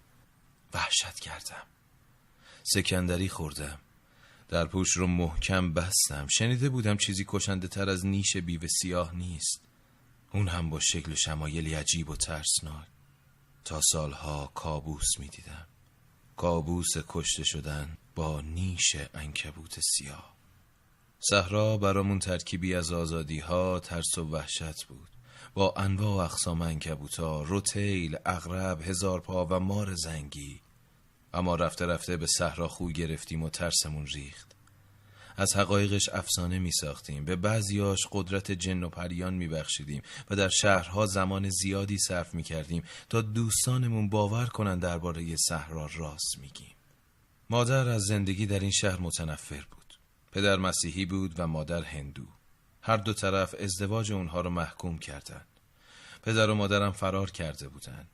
وحشت 0.75 1.21
کردم. 1.21 1.67
سکندری 2.63 3.29
خوردم. 3.29 3.79
در 4.49 4.67
پوش 4.67 4.97
رو 4.97 5.07
محکم 5.07 5.73
بستم. 5.73 6.27
شنیده 6.31 6.69
بودم 6.69 6.97
چیزی 6.97 7.25
کشنده 7.29 7.69
تر 7.69 7.89
از 7.89 8.07
نیش 8.07 8.37
بیوه 8.37 8.67
سیاه 8.67 9.15
نیست. 9.15 9.68
اون 10.33 10.49
هم 10.49 10.71
با 10.71 10.81
شکل 10.81 11.15
شمایلی 11.15 11.75
عجیب 11.75 12.11
و 12.11 12.17
ترسناک. 12.17 12.87
تا 13.65 13.81
سالها 13.93 14.51
کابوس 14.55 15.19
می 15.19 15.29
دیدم 15.29 15.67
کابوس 16.37 16.89
کشته 17.09 17.45
شدن 17.45 17.97
با 18.15 18.41
نیش 18.41 18.97
انکبوت 19.15 19.81
سیاه. 19.81 20.37
صحرا 21.21 21.77
برامون 21.77 22.19
ترکیبی 22.19 22.75
از 22.75 22.93
آزادی 22.93 23.39
ها 23.39 23.81
ترس 23.81 24.19
و 24.19 24.25
وحشت 24.25 24.85
بود. 24.85 25.09
با 25.55 25.75
انواع 25.77 26.17
و 26.17 26.31
اقسام 26.31 26.63
انکبوتا 26.63 27.43
روتیل 27.43 28.17
اغرب 28.27 28.83
هزار 28.83 29.21
پا 29.21 29.47
و 29.47 29.61
مار 29.61 29.95
زنگی. 29.95 30.61
اما 31.35 31.55
رفته 31.55 31.87
رفته 31.87 32.17
به 32.17 32.27
صحرا 32.27 32.69
خو 32.69 32.91
گرفتیم 32.91 33.43
و 33.43 33.51
ترسمون 33.51 34.07
ریخت. 34.07 34.48
از 35.39 35.57
حقایقش 35.57 36.09
افسانه 36.09 36.59
می 36.59 36.73
ساختیم 36.73 37.25
به 37.25 37.37
بعضیاش 37.37 37.99
قدرت 38.13 38.53
جن 38.53 38.83
و 38.83 38.89
پریان 38.89 39.35
می 39.35 39.49
بخشیدیم 39.49 40.03
و 40.31 40.37
در 40.37 40.49
شهرها 40.49 41.07
زمان 41.07 41.51
زیادی 41.51 41.99
صرف 41.99 42.35
می 42.35 42.43
کردیم 42.43 42.83
تا 43.09 43.23
دوستانمون 43.23 44.09
باور 44.09 44.47
کنند 44.47 44.83
درباره 44.83 45.37
صحرا 45.37 45.91
راست 45.97 46.39
میگیم. 46.41 46.75
مادر 47.51 47.89
از 47.89 48.03
زندگی 48.03 48.47
در 48.47 48.61
این 48.61 48.71
شهر 48.71 49.01
متنفر 49.01 49.65
بود. 49.71 49.99
پدر 50.33 50.57
مسیحی 50.57 51.05
بود 51.05 51.35
و 51.39 51.47
مادر 51.47 51.83
هندو. 51.83 52.27
هر 52.83 52.97
دو 52.97 53.13
طرف 53.13 53.55
ازدواج 53.59 54.13
اونها 54.13 54.41
رو 54.41 54.51
محکوم 54.51 54.99
کردند 54.99 55.47
پدر 56.23 56.51
و 56.51 56.55
مادرم 56.55 56.93
فرار 56.93 57.31
کرده 57.31 57.69
بودند 57.69 58.09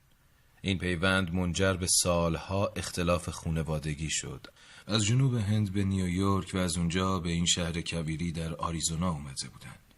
این 0.62 0.78
پیوند 0.78 1.34
منجر 1.34 1.72
به 1.72 1.86
سالها 2.02 2.72
اختلاف 2.76 3.28
خونوادگی 3.28 4.10
شد. 4.10 4.46
از 4.86 5.04
جنوب 5.04 5.34
هند 5.34 5.72
به 5.72 5.84
نیویورک 5.84 6.50
و 6.54 6.58
از 6.58 6.76
اونجا 6.76 7.20
به 7.20 7.30
این 7.30 7.46
شهر 7.46 7.80
کبیری 7.80 8.32
در 8.32 8.54
آریزونا 8.54 9.10
اومده 9.10 9.48
بودند. 9.48 9.94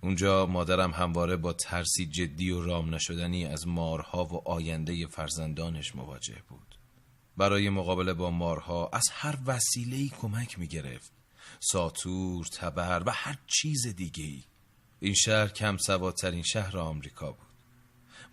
اونجا 0.00 0.46
مادرم 0.46 0.90
همواره 0.90 1.36
با 1.36 1.52
ترسی 1.52 2.06
جدی 2.06 2.50
و 2.50 2.62
رام 2.62 2.94
نشدنی 2.94 3.44
از 3.44 3.66
مارها 3.66 4.24
و 4.24 4.48
آینده 4.48 5.06
فرزندانش 5.06 5.96
مواجه 5.96 6.42
بود. 6.48 6.78
برای 7.36 7.70
مقابله 7.70 8.12
با 8.12 8.30
مارها 8.30 8.90
از 8.92 9.04
هر 9.12 9.38
وسیله‌ای 9.46 10.08
کمک 10.08 10.58
می 10.58 10.66
گرفت 10.66 11.12
ساتور، 11.60 12.46
تبر 12.46 13.02
و 13.06 13.10
هر 13.10 13.38
چیز 13.46 13.86
دیگه 13.86 14.24
ای. 14.24 14.44
این 15.00 15.14
شهر 15.14 15.48
کم 15.48 15.76
سوادترین 15.76 16.42
شهر 16.42 16.78
آمریکا 16.78 17.32
بود. 17.32 17.51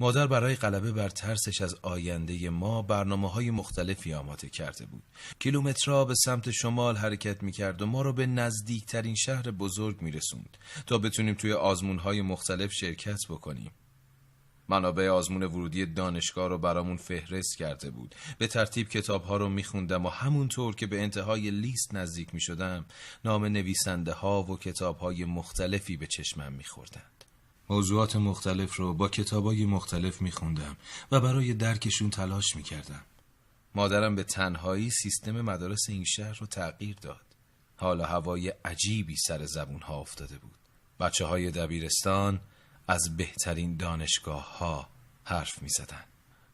مادر 0.02 0.28
برای 0.28 0.56
غلبه 0.56 0.92
بر 0.92 1.10
ترسش 1.10 1.62
از 1.62 1.76
آینده 1.82 2.50
ما 2.50 2.82
برنامه 2.82 3.30
های 3.30 3.52
مختلفی 3.52 4.14
آماده 4.14 4.50
کرده 4.50 4.86
بود. 4.86 5.04
کیلومترها 5.40 6.06
به 6.06 6.16
سمت 6.16 6.52
شمال 6.52 6.98
حرکت 6.98 7.44
می 7.44 7.52
کرد 7.52 7.82
و 7.82 7.86
ما 7.86 8.02
را 8.02 8.12
به 8.12 8.26
نزدیکترین 8.26 9.16
شهر 9.16 9.52
بزرگ 9.52 10.02
می 10.02 10.12
رسوند 10.12 10.58
تا 10.88 10.98
بتونیم 10.98 11.36
توی 11.36 11.54
آزمون 11.54 12.00
های 12.00 12.22
مختلف 12.22 12.72
شرکت 12.74 13.20
بکنیم. 13.30 13.72
منابع 14.70 15.10
آزمون 15.10 15.44
ورودی 15.44 15.86
دانشگاه 15.86 16.50
رو 16.50 16.58
برامون 16.58 16.98
فهرست 16.98 17.58
کرده 17.58 17.92
بود. 17.92 18.16
به 18.38 18.48
ترتیب 18.48 18.90
کتاب 18.90 19.24
ها 19.24 19.38
رو 19.38 19.50
میخوندم 19.50 20.06
و 20.06 20.10
همونطور 20.10 20.76
که 20.76 20.88
به 20.88 21.02
انتهای 21.02 21.52
لیست 21.52 21.96
نزدیک 21.96 22.34
می 22.34 22.42
شدم 22.42 22.86
نام 23.26 23.46
نویسنده 23.46 24.14
ها 24.14 24.44
و 24.44 24.58
کتاب 24.58 24.98
های 24.98 25.26
مختلفی 25.26 25.98
به 25.98 26.08
چشمم 26.08 26.54
میخوردند 26.54 27.19
موضوعات 27.70 28.16
مختلف 28.16 28.76
رو 28.76 28.94
با 28.94 29.10
کتابای 29.10 29.66
مختلف 29.66 30.22
میخوندم 30.22 30.78
و 31.12 31.20
برای 31.20 31.54
درکشون 31.54 32.10
تلاش 32.10 32.56
می‌کردم 32.56 33.02
مادرم 33.76 34.16
به 34.16 34.24
تنهایی 34.24 34.90
سیستم 34.90 35.42
مدارس 35.42 35.90
این 35.90 36.04
شهر 36.04 36.38
رو 36.40 36.48
تغییر 36.48 36.96
داد 37.02 37.22
حالا 37.76 38.06
هوای 38.06 38.54
عجیبی 38.66 39.16
سر 39.16 39.46
زبون 39.46 39.82
ها 39.82 40.00
افتاده 40.00 40.38
بود 40.38 40.56
بچه 41.00 41.26
های 41.26 41.52
دبیرستان 41.52 42.40
از 42.88 43.18
بهترین 43.18 43.78
دانشگاه 43.78 44.58
ها 44.58 44.90
حرف 45.24 45.62
می 45.62 45.70
زدن. 45.70 46.04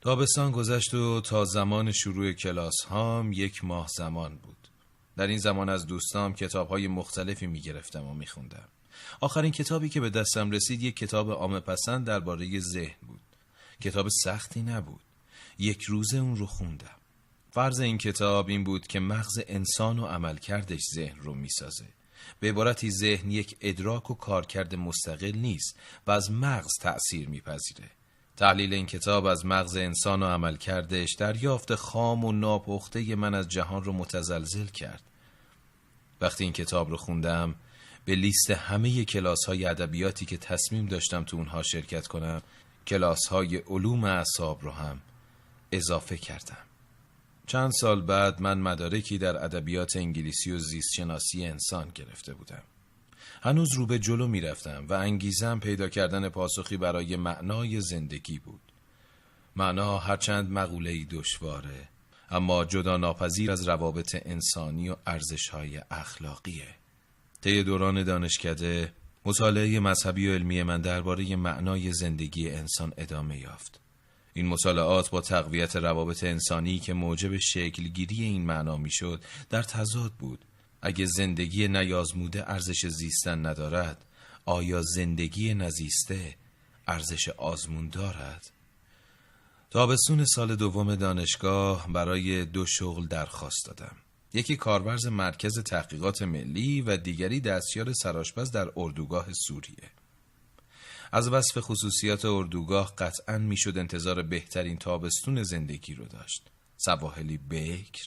تابستان 0.02 0.52
گذشت 0.52 0.94
و 0.94 1.22
تا 1.22 1.46
زمان 1.46 1.92
شروع 1.92 2.34
کلاس 2.34 2.82
هام 2.90 3.34
یک 3.34 3.64
ماه 3.64 3.88
زمان 3.98 4.38
بود. 4.38 4.68
در 5.18 5.28
این 5.28 5.38
زمان 5.38 5.70
از 5.70 5.86
دوستام 5.86 6.34
کتاب 6.34 6.70
های 6.70 6.88
مختلفی 6.88 7.48
می 7.48 7.62
گرفتم 7.62 8.04
و 8.04 8.14
می 8.14 8.28
خوندم. 8.28 8.68
آخرین 9.22 9.52
کتابی 9.52 9.90
که 9.90 10.02
به 10.02 10.10
دستم 10.10 10.52
رسید 10.52 10.84
یک 10.84 10.96
کتاب 10.96 11.32
عامه 11.32 11.60
پسند 11.60 12.08
درباره 12.08 12.60
ذهن 12.60 13.08
بود. 13.08 13.20
کتاب 13.82 14.08
سختی 14.24 14.62
نبود. 14.62 15.02
یک 15.60 15.84
روزه 15.84 16.18
اون 16.18 16.36
رو 16.36 16.46
خوندم. 16.46 16.96
فرض 17.52 17.80
این 17.80 17.98
کتاب 17.98 18.50
این 18.50 18.64
بود 18.64 18.88
که 18.88 19.00
مغز 19.00 19.40
انسان 19.48 20.00
و 20.00 20.06
عملکردش 20.06 20.82
ذهن 20.96 21.20
رو 21.20 21.34
می‌سازه. 21.34 21.86
به 22.40 22.50
عبارتی 22.50 22.92
ذهن 22.92 23.32
یک 23.32 23.58
ادراک 23.62 24.12
و 24.12 24.14
کارکرد 24.14 24.76
مستقل 24.76 25.32
نیست 25.36 25.80
و 26.08 26.12
از 26.12 26.32
مغز 26.32 26.72
تأثیر 26.82 27.30
میپذیره. 27.30 27.92
تحلیل 28.38 28.74
این 28.74 28.86
کتاب 28.86 29.26
از 29.26 29.46
مغز 29.46 29.76
انسان 29.76 30.24
و 30.24 30.26
عملکردش 30.26 31.14
دریافت 31.14 31.76
خام 31.76 32.26
و 32.26 32.32
ناپخته 32.32 33.16
من 33.16 33.34
از 33.34 33.48
جهان 33.48 33.84
رو 33.84 33.94
متزلزل 33.94 34.66
کرد. 34.66 35.04
وقتی 36.22 36.44
این 36.44 36.54
کتاب 36.54 36.90
رو 36.90 36.98
خوندم 36.98 37.56
به 38.06 38.16
لیست 38.16 38.52
همه 38.52 39.06
کلاس 39.06 39.46
های 39.46 39.66
ادبیاتی 39.66 40.26
که 40.26 40.38
تصمیم 40.38 40.86
داشتم 40.86 41.24
تو 41.24 41.38
اونها 41.38 41.64
شرکت 41.64 42.08
کنم 42.08 42.42
کلاس 42.88 43.28
های 43.28 43.58
علوم 43.58 44.04
اعصاب 44.04 44.64
رو 44.64 44.72
هم 44.72 45.02
اضافه 45.72 46.18
کردم. 46.18 46.58
چند 47.48 47.72
سال 47.72 48.02
بعد 48.02 48.42
من 48.42 48.58
مدارکی 48.58 49.18
در 49.18 49.44
ادبیات 49.44 49.96
انگلیسی 49.96 50.52
و 50.52 50.60
زیستشناسی 50.60 51.46
انسان 51.46 51.92
گرفته 51.96 52.34
بودم. 52.34 52.64
هنوز 53.42 53.74
رو 53.74 53.86
به 53.86 54.00
جلو 54.00 54.28
می‌رفتم 54.28 54.86
و 54.90 54.94
انگیزم 54.94 55.60
پیدا 55.60 55.90
کردن 55.90 56.30
پاسخی 56.30 56.78
برای 56.78 57.16
معنای 57.16 57.82
زندگی 57.82 58.40
بود. 58.40 58.62
معنا 59.56 59.98
هرچند 59.98 60.52
مقوله‌ای 60.52 61.06
دشواره 61.06 61.90
اما 62.30 62.66
جدا 62.66 62.98
ناپذیر 62.98 63.52
از 63.52 63.68
روابط 63.68 64.16
انسانی 64.26 64.90
و 64.90 64.96
ارزش‌های 65.06 65.82
اخلاقیه. 65.92 66.76
طی 67.46 67.64
دوران 67.64 68.04
دانشکده 68.04 68.94
مطالعه 69.26 69.80
مذهبی 69.80 70.28
و 70.28 70.34
علمی 70.34 70.64
من 70.64 70.82
درباره 70.82 71.36
معنای 71.36 71.94
زندگی 71.94 72.50
انسان 72.50 72.94
ادامه 72.98 73.40
یافت. 73.40 73.80
این 74.34 74.48
مطالعات 74.48 75.10
با 75.10 75.22
تقویت 75.22 75.76
روابط 75.76 76.24
انسانی 76.24 76.80
که 76.80 76.94
موجب 76.94 77.38
شکلگیری 77.38 78.24
این 78.24 78.46
معنا 78.46 78.78
می‌شد 78.78 79.24
در 79.50 79.64
تضاد 79.64 80.12
بود. 80.12 80.46
اگه 80.82 81.06
زندگی 81.06 81.68
نیازموده 81.68 82.52
ارزش 82.52 82.86
زیستن 82.86 83.46
ندارد 83.46 84.06
آیا 84.46 84.82
زندگی 84.82 85.54
نزیسته 85.54 86.36
ارزش 86.88 87.30
آزمون 87.30 87.90
دارد؟ 87.90 88.52
تابستون 89.70 90.26
سال 90.26 90.56
دوم 90.56 90.96
دانشگاه 90.96 91.88
برای 91.94 92.46
دو 92.46 92.66
شغل 92.66 93.08
درخواست 93.08 93.66
دادم. 93.66 93.96
یکی 94.36 94.56
کارورز 94.56 95.06
مرکز 95.06 95.60
تحقیقات 95.60 96.22
ملی 96.22 96.82
و 96.82 96.98
دیگری 96.98 97.40
دستیار 97.40 97.94
سراشپز 97.94 98.52
در 98.52 98.72
اردوگاه 98.76 99.28
سوریه. 99.34 99.92
از 101.12 101.28
وصف 101.28 101.58
خصوصیات 101.58 102.26
اردوگاه 102.26 102.94
قطعا 102.98 103.38
می‌شد 103.38 103.78
انتظار 103.78 104.22
بهترین 104.22 104.78
تابستون 104.78 105.44
زندگی 105.44 105.94
رو 105.94 106.06
داشت. 106.06 106.44
سواحلی 106.78 107.38
بکر 107.38 108.04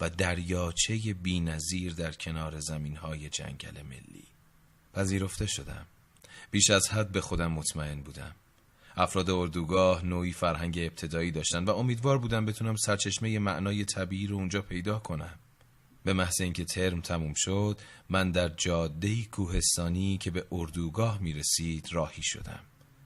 و 0.00 0.10
دریاچه 0.10 1.14
بینظیر 1.22 1.94
در 1.94 2.12
کنار 2.12 2.60
زمین 2.60 2.96
های 2.96 3.28
جنگل 3.28 3.82
ملی. 3.82 4.24
پذیرفته 4.94 5.46
شدم. 5.46 5.86
بیش 6.50 6.70
از 6.70 6.88
حد 6.88 7.12
به 7.12 7.20
خودم 7.20 7.52
مطمئن 7.52 8.00
بودم. 8.00 8.34
افراد 8.96 9.30
اردوگاه 9.30 10.04
نوعی 10.04 10.32
فرهنگ 10.32 10.78
ابتدایی 10.78 11.30
داشتن 11.30 11.64
و 11.64 11.70
امیدوار 11.70 12.18
بودم 12.18 12.46
بتونم 12.46 12.76
سرچشمه 12.76 13.38
معنای 13.38 13.84
طبیعی 13.84 14.26
رو 14.26 14.36
اونجا 14.36 14.62
پیدا 14.62 14.98
کنم. 14.98 15.38
به 16.04 16.12
محض 16.12 16.40
اینکه 16.40 16.64
ترم 16.64 17.00
تموم 17.00 17.32
شد 17.36 17.80
من 18.08 18.30
در 18.30 18.48
جاده 18.48 19.24
کوهستانی 19.24 20.18
که 20.18 20.30
به 20.30 20.46
اردوگاه 20.52 21.18
می 21.18 21.32
رسید 21.32 21.88
راهی 21.92 22.22
شدم. 22.22 22.60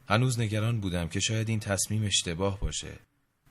هنوز 0.08 0.40
نگران 0.40 0.80
بودم 0.80 1.08
که 1.08 1.20
شاید 1.20 1.48
این 1.48 1.60
تصمیم 1.60 2.04
اشتباه 2.04 2.60
باشه. 2.60 2.98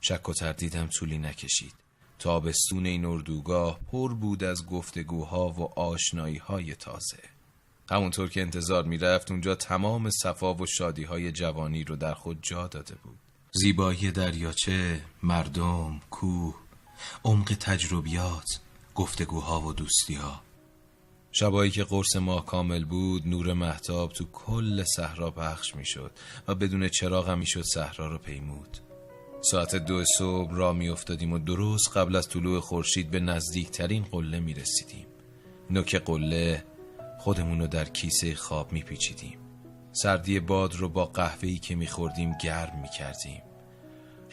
شک 0.01 0.29
و 0.29 0.33
تردیدم 0.33 0.87
طولی 0.87 1.17
نکشید. 1.17 1.73
تابستون 2.19 2.85
این 2.85 3.05
اردوگاه 3.05 3.79
پر 3.91 4.13
بود 4.13 4.43
از 4.43 4.65
گفتگوها 4.65 5.49
و 5.49 5.79
آشنایی 5.79 6.37
های 6.37 6.75
تازه. 6.75 7.23
همونطور 7.89 8.29
که 8.29 8.41
انتظار 8.41 8.83
می‌رفت 8.83 9.31
اونجا 9.31 9.55
تمام 9.55 10.09
صفا 10.09 10.53
و 10.53 10.65
شادی 10.65 11.03
های 11.03 11.31
جوانی 11.31 11.83
رو 11.83 11.95
در 11.95 12.13
خود 12.13 12.39
جا 12.41 12.67
داده 12.67 12.95
بود. 12.95 13.19
زیبایی 13.51 14.11
دریاچه، 14.11 15.01
مردم، 15.23 16.01
کوه، 16.09 16.55
عمق 17.23 17.57
تجربیات 17.59 18.59
گفتگوها 18.95 19.61
و 19.61 19.73
دوستیها. 19.73 20.41
شبایی 21.31 21.71
که 21.71 21.83
قرص 21.83 22.15
ماه 22.15 22.45
کامل 22.45 22.85
بود 22.85 23.27
نور 23.27 23.53
محتاب 23.53 24.11
تو 24.11 24.25
کل 24.33 24.83
صحرا 24.83 25.31
پخش 25.31 25.75
می‌شد 25.75 26.11
و 26.47 26.55
بدون 26.55 26.87
چراغ 26.87 27.29
هم 27.29 27.39
می‌شد 27.39 27.63
صحرا 27.73 28.07
رو 28.07 28.17
پیمود. 28.17 28.77
ساعت 29.41 29.75
دو 29.75 30.03
صبح 30.17 30.55
را 30.55 30.73
می 30.73 30.89
افتادیم 30.89 31.33
و 31.33 31.39
درست 31.39 31.97
قبل 31.97 32.15
از 32.15 32.27
طلوع 32.29 32.59
خورشید 32.59 33.11
به 33.11 33.19
نزدیکترین 33.19 34.03
قله 34.03 34.39
می 34.39 34.53
رسیدیم 34.53 35.05
نوک 35.69 35.95
قله 35.95 36.63
خودمون 37.19 37.59
رو 37.59 37.67
در 37.67 37.85
کیسه 37.85 38.35
خواب 38.35 38.71
می 38.71 38.81
پیچیدیم 38.81 39.37
سردی 39.91 40.39
باد 40.39 40.75
رو 40.75 40.89
با 40.89 41.05
قهوه‌ای 41.05 41.57
که 41.57 41.75
می 41.75 41.87
خوردیم 41.87 42.37
گرم 42.43 42.79
می 42.81 42.89
کردیم 42.89 43.41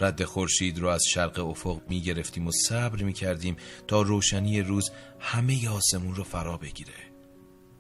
رد 0.01 0.25
خورشید 0.25 0.79
رو 0.79 0.89
از 0.89 1.03
شرق 1.15 1.39
افق 1.39 1.81
می 1.89 2.01
گرفتیم 2.01 2.47
و 2.47 2.53
صبر 2.69 3.03
می 3.03 3.13
کردیم 3.13 3.57
تا 3.87 4.03
روشنی 4.03 4.63
روز 4.63 4.91
همه 5.21 5.69
آسمون 5.69 6.15
رو 6.15 6.25
فرا 6.25 6.57
بگیره. 6.57 7.13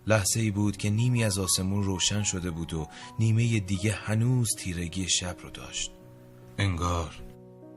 لحظه 0.06 0.40
ای 0.40 0.50
بود 0.50 0.76
که 0.76 0.90
نیمی 0.90 1.24
از 1.24 1.38
آسمون 1.38 1.82
روشن 1.82 2.22
شده 2.22 2.50
بود 2.50 2.74
و 2.74 2.88
نیمه 3.18 3.60
دیگه 3.60 3.92
هنوز 3.92 4.48
تیرگی 4.58 5.08
شب 5.08 5.36
رو 5.42 5.50
داشت. 5.50 5.90
انگار 6.58 7.22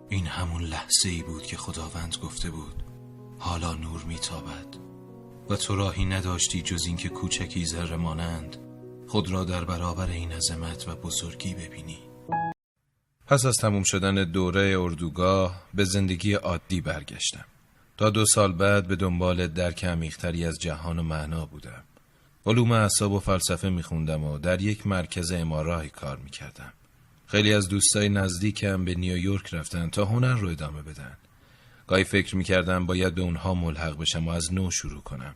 این 0.10 0.28
همون 0.28 0.62
لحظه 0.62 1.10
ای 1.10 1.22
بود 1.22 1.44
که 1.44 1.58
خداوند 1.58 2.16
گفته 2.24 2.50
بود 2.50 2.84
حالا 3.40 3.74
نور 3.74 4.04
میتابد. 4.04 4.76
و 5.50 5.56
تو 5.56 5.76
راهی 5.76 6.06
نداشتی 6.06 6.62
جز 6.62 6.86
اینکه 6.86 7.10
کوچکی 7.10 7.66
ذره 7.66 7.96
مانند 7.96 8.58
خود 9.08 9.32
را 9.32 9.44
در 9.44 9.66
برابر 9.66 10.10
این 10.10 10.32
عظمت 10.32 10.88
و 10.88 10.96
بزرگی 10.96 11.54
ببینی. 11.54 12.00
پس 13.28 13.46
از 13.46 13.56
تموم 13.56 13.84
شدن 13.84 14.16
دوره 14.24 14.76
اردوگاه 14.80 15.64
به 15.74 15.84
زندگی 15.84 16.34
عادی 16.34 16.82
برگشتم. 16.82 17.46
تا 17.98 18.10
دو 18.10 18.26
سال 18.26 18.54
بعد 18.54 18.88
به 18.88 18.96
دنبال 18.96 19.48
درک 19.48 19.86
عمیقتری 19.86 20.46
از 20.46 20.58
جهان 20.60 21.00
و 21.00 21.04
معنا 21.04 21.46
بودم. 21.46 21.84
علوم 22.46 22.72
اعصاب 22.72 23.12
و 23.12 23.20
فلسفه 23.20 23.70
میخوندم 23.70 24.24
و 24.24 24.38
در 24.38 24.62
یک 24.62 24.88
مرکز 24.88 25.32
امارای 25.32 25.90
کار 25.90 26.18
می‌کردم. 26.18 26.74
خیلی 27.28 27.54
از 27.54 27.68
دوستای 27.68 28.10
نزدیکم 28.10 28.86
به 28.86 28.96
نیویورک 28.96 29.54
رفتن 29.54 29.90
تا 29.90 30.06
هنر 30.06 30.34
رو 30.34 30.50
ادامه 30.50 30.82
بدن. 30.82 31.18
گاهی 31.88 32.04
فکر 32.04 32.36
می‌کردم 32.36 32.86
باید 32.86 33.16
به 33.16 33.22
اونها 33.22 33.54
ملحق 33.54 33.98
بشم 33.98 34.28
و 34.28 34.32
از 34.32 34.54
نو 34.54 34.72
شروع 34.72 35.02
کنم. 35.02 35.36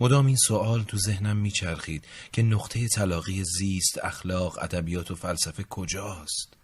مدام 0.00 0.26
این 0.26 0.36
سوال 0.36 0.82
تو 0.82 0.96
ذهنم 0.96 1.36
میچرخید 1.36 2.04
که 2.32 2.42
نقطه 2.42 2.88
تلاقی 2.88 3.44
زیست، 3.44 4.04
اخلاق، 4.04 4.58
ادبیات 4.62 5.10
و 5.10 5.14
فلسفه 5.14 5.64
کجاست؟ 5.70 6.59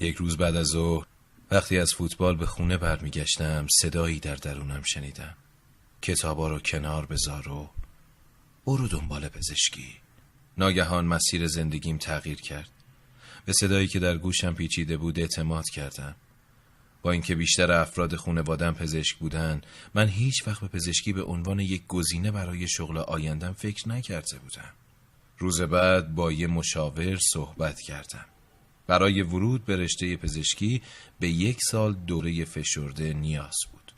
یک 0.00 0.16
روز 0.16 0.36
بعد 0.36 0.56
از 0.56 0.66
ظهر 0.66 1.06
وقتی 1.50 1.78
از 1.78 1.92
فوتبال 1.92 2.36
به 2.36 2.46
خونه 2.46 2.76
برمیگشتم 2.76 3.66
صدایی 3.80 4.20
در 4.20 4.34
درونم 4.34 4.82
شنیدم. 4.82 5.34
کتابا 6.02 6.48
رو 6.48 6.58
کنار 6.58 7.06
بذار 7.06 7.48
و 7.48 7.70
برو 8.66 8.88
دنبال 8.88 9.28
پزشکی. 9.28 9.96
ناگهان 10.58 11.04
مسیر 11.06 11.46
زندگیم 11.46 11.98
تغییر 11.98 12.40
کرد. 12.40 12.68
به 13.44 13.52
صدایی 13.52 13.88
که 13.88 13.98
در 13.98 14.16
گوشم 14.16 14.54
پیچیده 14.54 14.96
بود 14.96 15.18
اعتماد 15.18 15.64
کردم. 15.68 16.14
با 17.02 17.12
اینکه 17.12 17.34
بیشتر 17.34 17.72
افراد 17.72 18.16
خانوادم 18.16 18.74
پزشک 18.74 19.16
بودن 19.16 19.60
من 19.94 20.08
هیچ 20.08 20.48
وقت 20.48 20.60
به 20.60 20.68
پزشکی 20.68 21.12
به 21.12 21.22
عنوان 21.22 21.60
یک 21.60 21.86
گزینه 21.86 22.30
برای 22.30 22.68
شغل 22.68 22.98
آیندم 22.98 23.52
فکر 23.52 23.88
نکرده 23.88 24.38
بودم. 24.38 24.70
روز 25.38 25.60
بعد 25.60 26.14
با 26.14 26.32
یه 26.32 26.46
مشاور 26.46 27.16
صحبت 27.16 27.80
کردم. 27.80 28.24
برای 28.90 29.22
ورود 29.22 29.64
به 29.64 29.76
رشته 29.76 30.16
پزشکی 30.16 30.82
به 31.20 31.28
یک 31.28 31.58
سال 31.70 31.94
دوره 31.94 32.44
فشرده 32.44 33.12
نیاز 33.12 33.56
بود 33.72 33.92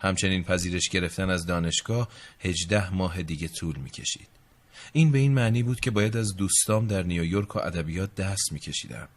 همچنین 0.00 0.44
پذیرش 0.44 0.88
گرفتن 0.88 1.30
از 1.30 1.46
دانشگاه 1.46 2.08
هجده 2.40 2.94
ماه 2.94 3.22
دیگه 3.22 3.48
طول 3.48 3.76
می 3.76 3.90
کشید. 3.90 4.28
این 4.92 5.12
به 5.12 5.18
این 5.18 5.34
معنی 5.34 5.62
بود 5.62 5.80
که 5.80 5.90
باید 5.90 6.16
از 6.16 6.36
دوستام 6.36 6.86
در 6.86 7.02
نیویورک 7.02 7.56
و 7.56 7.58
ادبیات 7.58 8.14
دست 8.14 8.52
می 8.52 8.60
کشیدم. 8.60 9.08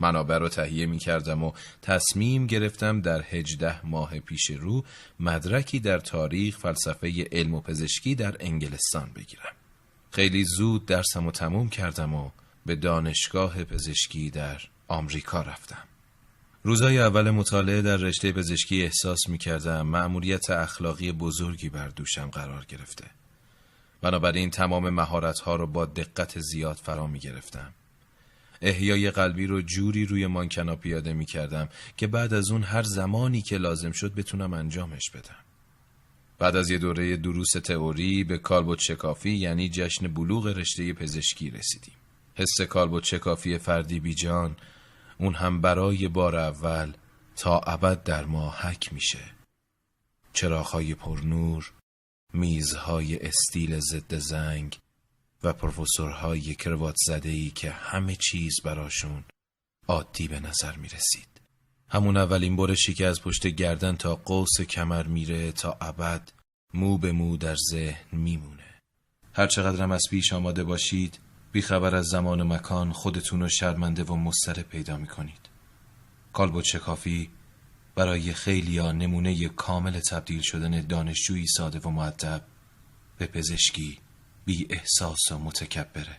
منابع 0.00 0.38
رو 0.38 0.48
تهیه 0.48 0.86
می 0.86 0.98
کردم 0.98 1.42
و 1.42 1.52
تصمیم 1.82 2.46
گرفتم 2.46 3.00
در 3.00 3.24
هجده 3.30 3.86
ماه 3.86 4.20
پیش 4.20 4.50
رو 4.50 4.84
مدرکی 5.20 5.80
در 5.80 5.98
تاریخ 5.98 6.58
فلسفه 6.58 7.28
علم 7.32 7.54
و 7.54 7.60
پزشکی 7.60 8.14
در 8.14 8.36
انگلستان 8.40 9.10
بگیرم. 9.16 9.54
خیلی 10.10 10.44
زود 10.44 10.86
درسم 10.86 11.24
رو 11.24 11.30
تموم 11.30 11.68
کردم 11.68 12.14
و 12.14 12.30
به 12.66 12.76
دانشگاه 12.76 13.64
پزشکی 13.64 14.30
در 14.30 14.60
آمریکا 14.88 15.42
رفتم. 15.42 15.84
روزای 16.64 16.98
اول 16.98 17.30
مطالعه 17.30 17.82
در 17.82 17.96
رشته 17.96 18.32
پزشکی 18.32 18.82
احساس 18.82 19.28
می 19.28 19.38
کردم 19.38 19.82
مأموریت 19.82 20.50
اخلاقی 20.50 21.12
بزرگی 21.12 21.68
بر 21.68 21.88
دوشم 21.88 22.30
قرار 22.30 22.64
گرفته. 22.64 23.04
بنابراین 24.00 24.50
تمام 24.50 24.90
مهارت 24.90 25.38
ها 25.38 25.56
رو 25.56 25.66
با 25.66 25.86
دقت 25.86 26.40
زیاد 26.40 26.76
فرا 26.76 27.06
می 27.06 27.18
گرفتم. 27.18 27.72
احیای 28.62 29.10
قلبی 29.10 29.46
رو 29.46 29.62
جوری 29.62 30.06
روی 30.06 30.26
مانکنا 30.26 30.76
پیاده 30.76 31.12
می 31.12 31.26
کردم 31.26 31.68
که 31.96 32.06
بعد 32.06 32.34
از 32.34 32.50
اون 32.50 32.62
هر 32.62 32.82
زمانی 32.82 33.42
که 33.42 33.58
لازم 33.58 33.92
شد 33.92 34.14
بتونم 34.14 34.52
انجامش 34.52 35.10
بدم. 35.10 35.36
بعد 36.38 36.56
از 36.56 36.70
یه 36.70 36.78
دوره 36.78 37.16
دروس 37.16 37.50
تئوری 37.50 38.24
به 38.24 38.38
کالبوت 38.38 38.80
شکافی 38.80 39.30
یعنی 39.30 39.68
جشن 39.68 40.08
بلوغ 40.08 40.46
رشته 40.46 40.92
پزشکی 40.92 41.50
رسیدیم. 41.50 41.94
حس 42.34 42.60
کالبوت 42.60 43.04
شکافی 43.04 43.58
فردی 43.58 44.00
بیجان 44.00 44.56
اون 45.18 45.34
هم 45.34 45.60
برای 45.60 46.08
بار 46.08 46.36
اول 46.36 46.92
تا 47.36 47.58
ابد 47.58 48.02
در 48.02 48.24
ما 48.24 48.50
حک 48.50 48.92
میشه. 48.92 49.24
چراغهای 50.32 50.94
پرنور، 50.94 51.72
میزهای 52.32 53.18
استیل 53.18 53.80
ضد 53.80 54.18
زنگ 54.18 54.78
و 55.42 55.52
پروفسورهای 55.52 56.54
کروات 56.54 56.96
زده 57.06 57.28
ای 57.28 57.50
که 57.50 57.70
همه 57.70 58.16
چیز 58.16 58.60
براشون 58.64 59.24
عادی 59.88 60.28
به 60.28 60.40
نظر 60.40 60.76
می 60.76 60.88
رسید. 60.88 61.28
همون 61.88 62.16
اولین 62.16 62.56
برشی 62.56 62.94
که 62.94 63.06
از 63.06 63.22
پشت 63.22 63.46
گردن 63.46 63.96
تا 63.96 64.16
قوس 64.16 64.60
کمر 64.60 65.06
میره 65.06 65.52
تا 65.52 65.76
ابد 65.80 66.32
مو 66.74 66.98
به 66.98 67.12
مو 67.12 67.36
در 67.36 67.56
ذهن 67.70 68.18
میمونه. 68.18 68.80
هر 69.32 69.46
چقدرم 69.46 69.92
از 69.92 70.02
پیش 70.10 70.32
آماده 70.32 70.64
باشید 70.64 71.18
بیخبر 71.52 71.94
از 71.94 72.06
زمان 72.06 72.40
و 72.40 72.44
مکان 72.44 72.92
خودتون 72.92 73.40
رو 73.40 73.48
شرمنده 73.48 74.04
و 74.04 74.16
مستره 74.16 74.62
پیدا 74.62 74.96
می 74.96 75.06
کنید. 75.06 75.48
کالبوت 76.32 76.64
شکافی 76.64 77.30
برای 77.94 78.32
خیلی 78.32 78.78
ها 78.78 78.92
نمونه 78.92 79.48
کامل 79.48 80.00
تبدیل 80.00 80.40
شدن 80.40 80.86
دانشجویی 80.86 81.46
ساده 81.46 81.78
و 81.78 81.90
معدب 81.90 82.42
به 83.18 83.26
پزشکی 83.26 83.98
بی 84.44 84.66
احساس 84.70 85.32
و 85.32 85.38
متکبره. 85.38 86.16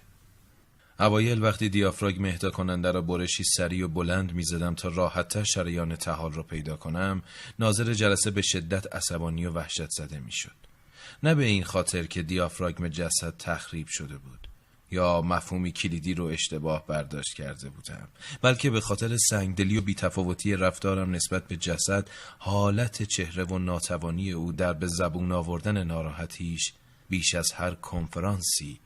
اوایل 0.99 1.41
وقتی 1.41 1.69
دیافراگم 1.69 2.25
اهدا 2.25 2.51
کننده 2.51 2.91
را 2.91 3.01
برشی 3.01 3.43
سری 3.43 3.81
و 3.81 3.87
بلند 3.87 4.33
می 4.33 4.43
زدم 4.43 4.75
تا 4.75 4.89
راحتتر 4.89 5.43
شریان 5.43 5.95
تحال 5.95 6.33
را 6.33 6.43
پیدا 6.43 6.75
کنم 6.75 7.21
ناظر 7.59 7.93
جلسه 7.93 8.31
به 8.31 8.41
شدت 8.41 8.95
عصبانی 8.95 9.45
و 9.45 9.51
وحشت 9.51 9.89
زده 9.89 10.19
می 10.19 10.31
شد. 10.31 10.55
نه 11.23 11.35
به 11.35 11.45
این 11.45 11.63
خاطر 11.63 12.03
که 12.03 12.23
دیافراگم 12.23 12.87
جسد 12.87 13.37
تخریب 13.37 13.87
شده 13.87 14.17
بود 14.17 14.47
یا 14.93 15.21
مفهومی 15.21 15.71
کلیدی 15.71 16.13
رو 16.13 16.25
اشتباه 16.25 16.87
برداشت 16.87 17.33
کرده 17.33 17.69
بودم. 17.69 18.07
بلکه 18.41 18.69
به 18.69 18.81
خاطر 18.81 19.17
سنگدلی 19.17 19.77
و 19.77 19.81
بیتفاوتی 19.81 20.55
رفتارم 20.55 21.11
نسبت 21.11 21.47
به 21.47 21.57
جسد 21.57 22.09
حالت 22.37 23.03
چهره 23.03 23.43
و 23.43 23.59
ناتوانی 23.59 24.31
او 24.31 24.51
در 24.51 24.73
به 24.73 24.87
زبون 24.87 25.31
آوردن 25.31 25.83
ناراحتیش 25.83 26.73
بیش 27.09 27.35
از 27.35 27.51
هر 27.51 27.75
کنفرانسی 27.75 28.79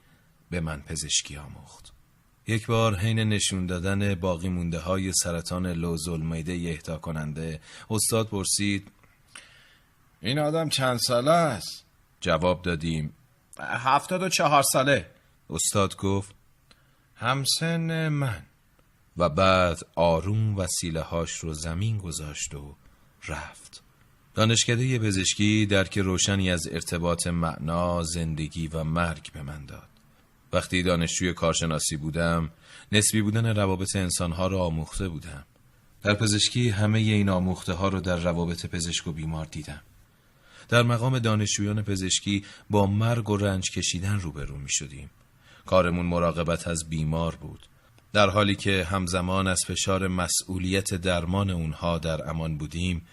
به 0.50 0.60
من 0.60 0.82
پزشکی 0.82 1.38
آموخت. 1.38 1.94
یک 2.48 2.68
بار 2.68 2.96
حین 2.96 3.20
نشون 3.20 3.66
دادن 3.66 4.16
باقی 4.16 4.50
مونده 4.50 4.80
های 4.80 5.12
سرطان 5.14 5.68
لوزول 5.68 6.22
میده 6.22 6.54
اهدا 6.54 6.98
کننده 6.98 7.60
استاد 7.90 8.28
پرسید 8.28 8.92
این 10.22 10.40
آدم 10.40 10.70
چند 10.70 11.00
ساله 11.00 11.32
است؟ 11.32 11.86
جواب 12.22 12.62
دادیم 12.62 13.14
هفتاد 13.60 14.24
و 14.24 14.30
چهار 14.30 14.64
ساله. 14.64 15.06
استاد 15.50 15.96
گفت 15.96 16.36
همسن 17.16 18.08
من. 18.08 18.44
و 19.18 19.30
بعد 19.30 19.80
آروم 19.96 20.58
وسیله 20.58 21.02
هاش 21.02 21.32
رو 21.32 21.54
زمین 21.54 21.98
گذاشت 21.98 22.56
و 22.56 22.76
رفت. 23.28 23.84
دانشکده 24.34 25.00
پزشکی 25.00 25.66
درک 25.66 25.98
روشنی 25.98 26.52
از 26.52 26.68
ارتباط 26.72 27.28
معنا، 27.28 28.04
زندگی 28.04 28.68
و 28.68 28.84
مرگ 28.84 29.32
به 29.34 29.42
من 29.42 29.66
داد. 29.66 29.88
وقتی 30.54 30.84
دانشجوی 30.84 31.34
کارشناسی 31.34 31.98
بودم 31.98 32.52
نسبی 32.92 33.22
بودن 33.22 33.56
روابط 33.56 33.96
انسانها 33.96 34.48
را 34.48 34.60
آموخته 34.60 35.10
بودم. 35.10 35.46
در 36.04 36.14
پزشکی 36.14 36.70
همه 36.70 37.00
این 37.00 37.30
آموخته 37.30 37.74
ها 37.74 37.88
رو 37.88 38.00
در 38.00 38.16
روابط 38.16 38.66
پزشک 38.66 39.08
و 39.08 39.12
بیمار 39.12 39.46
دیدم. 39.46 39.82
در 40.70 40.84
مقام 40.84 41.20
دانشجویان 41.20 41.82
پزشکی 41.82 42.46
با 42.70 42.86
مرگ 42.86 43.30
و 43.30 43.38
رنج 43.38 43.72
کشیدن 43.72 44.20
روبرو 44.20 44.58
می 44.58 44.70
شدیم 44.70 45.10
کارمون 45.68 46.06
مراقبت 46.06 46.68
از 46.68 46.90
بیمار 46.90 47.36
بود. 47.36 47.68
در 48.14 48.30
حالی 48.30 48.56
که 48.56 48.88
همزمان 48.90 49.48
از 49.48 49.60
فشار 49.68 50.08
مسئولیت 50.08 50.94
درمان 50.94 51.50
اونها 51.50 51.98
در 51.98 52.30
امان 52.30 52.58
بودیم 52.58 53.08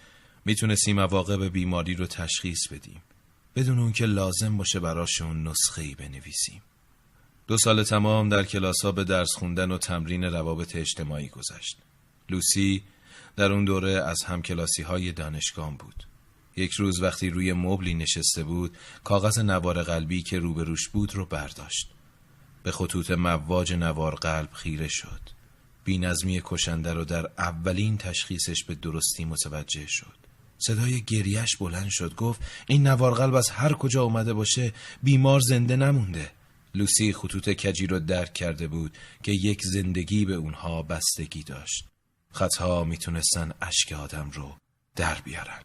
می‌تونستیم 0.45 0.99
عواقب 0.99 1.43
بیماری 1.43 1.95
رو 1.95 2.05
تشخیص 2.05 2.67
بدیم. 2.71 3.01
بدون 3.55 3.79
اون 3.79 3.91
که 3.91 4.05
لازم 4.05 4.57
باشه 4.57 4.79
براشون 4.79 5.47
نسخه 5.47 5.81
ای 5.81 5.95
بنویسیم. 5.95 6.61
دو 7.47 7.57
سال 7.57 7.83
تمام 7.83 8.29
در 8.29 8.43
کلاس 8.43 8.81
ها 8.83 8.91
به 8.91 9.03
درس 9.03 9.33
خوندن 9.35 9.71
و 9.71 9.77
تمرین 9.77 10.23
روابط 10.23 10.75
اجتماعی 10.75 11.27
گذشت. 11.27 11.77
لوسی 12.29 12.83
در 13.35 13.51
اون 13.51 13.65
دوره 13.65 13.91
از 13.91 14.23
همکلاسی 14.23 14.81
های 14.81 15.11
دانشگاه 15.11 15.77
بود. 15.77 16.03
یک 16.55 16.71
روز 16.71 17.01
وقتی 17.01 17.29
روی 17.29 17.53
مبلی 17.53 17.93
نشسته 17.93 18.43
بود 18.43 18.77
کاغذ 19.03 19.39
نوار 19.39 19.83
قلبی 19.83 20.23
که 20.23 20.39
روبروش 20.39 20.89
بود 20.89 21.15
رو 21.15 21.25
برداشت. 21.25 21.94
به 22.65 22.71
خطوط 22.71 23.11
مواج 23.11 23.73
نوار 23.73 24.15
قلب 24.15 24.49
خیره 24.53 24.87
شد. 24.87 25.21
بینظمی 25.83 26.41
کشنده 26.45 26.93
رو 26.93 27.05
در 27.05 27.29
اولین 27.37 27.97
تشخیصش 27.97 28.63
به 28.63 28.75
درستی 28.75 29.25
متوجه 29.25 29.85
شد. 29.87 30.17
صدای 30.57 31.01
گریش 31.01 31.57
بلند 31.57 31.89
شد 31.89 32.15
گفت 32.15 32.41
این 32.67 32.87
نوار 32.87 33.13
قلب 33.13 33.33
از 33.33 33.49
هر 33.49 33.73
کجا 33.73 34.03
اومده 34.03 34.33
باشه 34.33 34.73
بیمار 35.03 35.39
زنده 35.39 35.75
نمونده. 35.75 36.31
لوسی 36.75 37.13
خطوط 37.13 37.49
کجی 37.49 37.87
رو 37.87 37.99
درک 37.99 38.33
کرده 38.33 38.67
بود 38.67 38.97
که 39.23 39.31
یک 39.31 39.61
زندگی 39.63 40.25
به 40.25 40.33
اونها 40.33 40.81
بستگی 40.81 41.43
داشت. 41.43 41.85
خطها 42.31 42.83
می‌تونستن 42.83 43.51
اشک 43.61 43.91
آدم 43.91 44.29
رو 44.33 44.55
در 44.95 45.21
بیارن. 45.21 45.61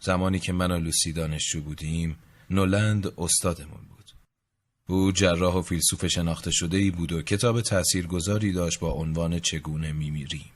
زمانی 0.00 0.38
که 0.38 0.52
من 0.52 0.70
و 0.70 0.78
لوسی 0.78 1.12
دانشجو 1.12 1.60
بودیم 1.60 2.18
نولند 2.50 3.12
استادمون 3.18 3.91
او 4.88 5.12
جراح 5.12 5.54
و 5.54 5.62
فیلسوف 5.62 6.06
شناخته 6.06 6.50
شده 6.50 6.76
ای 6.76 6.90
بود 6.90 7.12
و 7.12 7.22
کتاب 7.22 7.60
تاثیرگذاری 7.60 8.52
داشت 8.52 8.80
با 8.80 8.92
عنوان 8.92 9.38
چگونه 9.38 9.92
میمیریم 9.92 10.50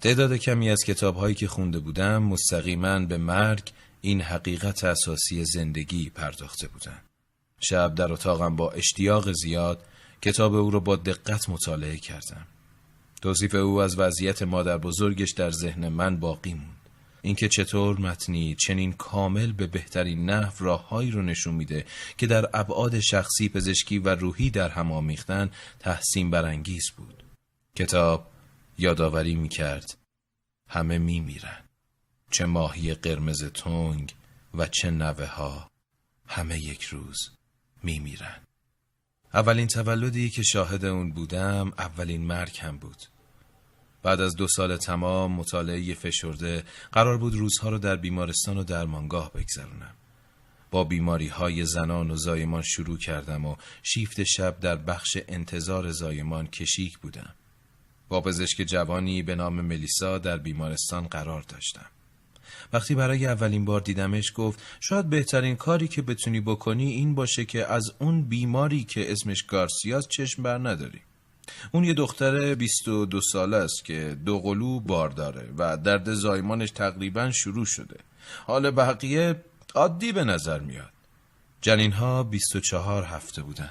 تعداد 0.00 0.36
کمی 0.36 0.70
از 0.70 0.84
کتابهایی 0.86 1.34
که 1.34 1.48
خونده 1.48 1.78
بودم 1.78 2.22
مستقیما 2.22 2.98
به 2.98 3.18
مرگ 3.18 3.72
این 4.00 4.20
حقیقت 4.20 4.84
اساسی 4.84 5.44
زندگی 5.44 6.10
پرداخته 6.10 6.68
بودند. 6.68 7.02
شب 7.60 7.94
در 7.94 8.12
اتاقم 8.12 8.56
با 8.56 8.70
اشتیاق 8.70 9.32
زیاد 9.32 9.84
کتاب 10.22 10.54
او 10.54 10.70
را 10.70 10.80
با 10.80 10.96
دقت 10.96 11.48
مطالعه 11.48 11.96
کردم. 11.96 12.46
توصیف 13.22 13.54
او 13.54 13.82
از 13.82 13.98
وضعیت 13.98 14.42
مادر 14.42 14.78
بزرگش 14.78 15.30
در 15.30 15.50
ذهن 15.50 15.88
من 15.88 16.16
باقی 16.16 16.54
موند. 16.54 16.77
اینکه 17.28 17.48
چطور 17.48 18.00
متنی 18.00 18.54
چنین 18.54 18.92
کامل 18.92 19.52
به 19.52 19.66
بهترین 19.66 20.30
نحو 20.30 20.64
راههایی 20.64 21.10
رو 21.10 21.22
نشون 21.22 21.54
میده 21.54 21.86
که 22.16 22.26
در 22.26 22.50
ابعاد 22.54 23.00
شخصی 23.00 23.48
پزشکی 23.48 23.98
و 23.98 24.08
روحی 24.14 24.50
در 24.50 24.68
هم 24.68 24.92
آمیختن 24.92 25.50
تحسین 25.78 26.30
برانگیز 26.30 26.90
بود. 26.96 27.22
کتاب 27.76 28.30
یادآوری 28.78 29.34
می‌کرد. 29.34 29.96
همه 30.68 30.98
میمیرن. 30.98 31.64
چه 32.30 32.46
ماهی 32.46 32.94
قرمز 32.94 33.44
تنگ 33.44 34.14
و 34.54 34.66
چه 34.66 34.90
نوه 34.90 35.26
ها 35.26 35.70
همه 36.26 36.58
یک 36.58 36.82
روز 36.82 37.18
میمیرن. 37.82 38.40
اولین 39.34 39.66
تولدی 39.66 40.30
که 40.30 40.42
شاهد 40.42 40.84
اون 40.84 41.12
بودم 41.12 41.72
اولین 41.78 42.26
مرگ 42.26 42.58
هم 42.60 42.78
بود. 42.78 43.17
بعد 44.02 44.20
از 44.20 44.36
دو 44.36 44.48
سال 44.48 44.76
تمام 44.76 45.32
مطالعه 45.32 45.94
فشرده 45.94 46.64
قرار 46.92 47.18
بود 47.18 47.34
روزها 47.34 47.68
رو 47.68 47.78
در 47.78 47.96
بیمارستان 47.96 48.58
و 48.58 48.64
درمانگاه 48.64 49.32
بگذرونم 49.32 49.94
با 50.70 50.84
بیماری 50.84 51.28
های 51.28 51.64
زنان 51.64 52.10
و 52.10 52.16
زایمان 52.16 52.62
شروع 52.62 52.98
کردم 52.98 53.44
و 53.44 53.56
شیفت 53.82 54.22
شب 54.22 54.60
در 54.60 54.76
بخش 54.76 55.18
انتظار 55.28 55.90
زایمان 55.92 56.46
کشیک 56.46 56.98
بودم 56.98 57.34
با 58.08 58.20
پزشک 58.20 58.62
جوانی 58.62 59.22
به 59.22 59.34
نام 59.34 59.60
ملیسا 59.60 60.18
در 60.18 60.36
بیمارستان 60.36 61.06
قرار 61.06 61.42
داشتم. 61.42 61.86
وقتی 62.72 62.94
برای 62.94 63.26
اولین 63.26 63.64
بار 63.64 63.80
دیدمش 63.80 64.32
گفت 64.34 64.62
شاید 64.80 65.10
بهترین 65.10 65.56
کاری 65.56 65.88
که 65.88 66.02
بتونی 66.02 66.40
بکنی 66.40 66.90
این 66.90 67.14
باشه 67.14 67.44
که 67.44 67.66
از 67.66 67.92
اون 67.98 68.22
بیماری 68.22 68.84
که 68.84 69.12
اسمش 69.12 69.42
گارسیاس 69.42 70.08
چشم 70.08 70.42
بر 70.42 70.58
نداری. 70.58 71.00
اون 71.72 71.84
یه 71.84 71.94
دختر 71.94 72.54
22 72.54 73.20
ساله 73.20 73.56
است 73.56 73.84
که 73.84 74.16
دو 74.24 74.40
قلو 74.40 74.80
بار 74.80 75.08
داره 75.08 75.48
و 75.58 75.76
درد 75.76 76.14
زایمانش 76.14 76.70
تقریبا 76.70 77.30
شروع 77.30 77.64
شده. 77.64 77.96
حال 78.46 78.70
بقیه 78.70 79.44
عادی 79.74 80.12
به 80.12 80.24
نظر 80.24 80.60
میاد. 80.60 80.92
جنین 81.60 81.92
ها 81.92 82.22
24 82.22 83.04
هفته 83.04 83.42
بودن. 83.42 83.70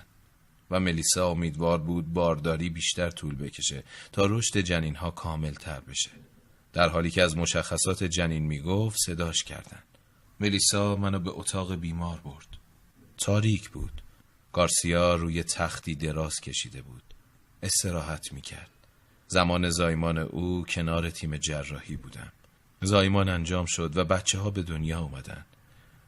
و 0.71 0.79
ملیسا 0.79 1.29
امیدوار 1.29 1.77
بود 1.77 2.13
بارداری 2.13 2.69
بیشتر 2.69 3.09
طول 3.09 3.35
بکشه 3.35 3.83
تا 4.11 4.25
رشد 4.25 4.57
جنین 4.57 4.95
ها 4.95 5.11
کامل 5.11 5.53
تر 5.53 5.79
بشه. 5.79 6.11
در 6.73 6.89
حالی 6.89 7.11
که 7.11 7.23
از 7.23 7.37
مشخصات 7.37 8.03
جنین 8.03 8.43
می‌گفت 8.43 8.97
صداش 9.05 9.43
کردن. 9.43 9.83
ملیسا 10.39 10.95
منو 10.95 11.19
به 11.19 11.31
اتاق 11.33 11.75
بیمار 11.75 12.19
برد. 12.19 12.47
تاریک 13.17 13.69
بود. 13.69 14.01
گارسیا 14.53 15.15
روی 15.15 15.43
تختی 15.43 15.95
دراز 15.95 16.35
کشیده 16.39 16.81
بود. 16.81 17.03
استراحت 17.63 18.34
می‌کرد. 18.34 18.70
زمان 19.28 19.70
زایمان 19.70 20.17
او 20.17 20.65
کنار 20.70 21.10
تیم 21.10 21.38
جراحی 21.38 21.96
بودم. 21.96 22.32
زایمان 22.82 23.30
انجام 23.30 23.65
شد 23.65 23.98
و 23.98 24.04
بچه 24.06 24.39
ها 24.39 24.50
به 24.50 24.63
دنیا 24.63 25.00
اومدن. 25.00 25.46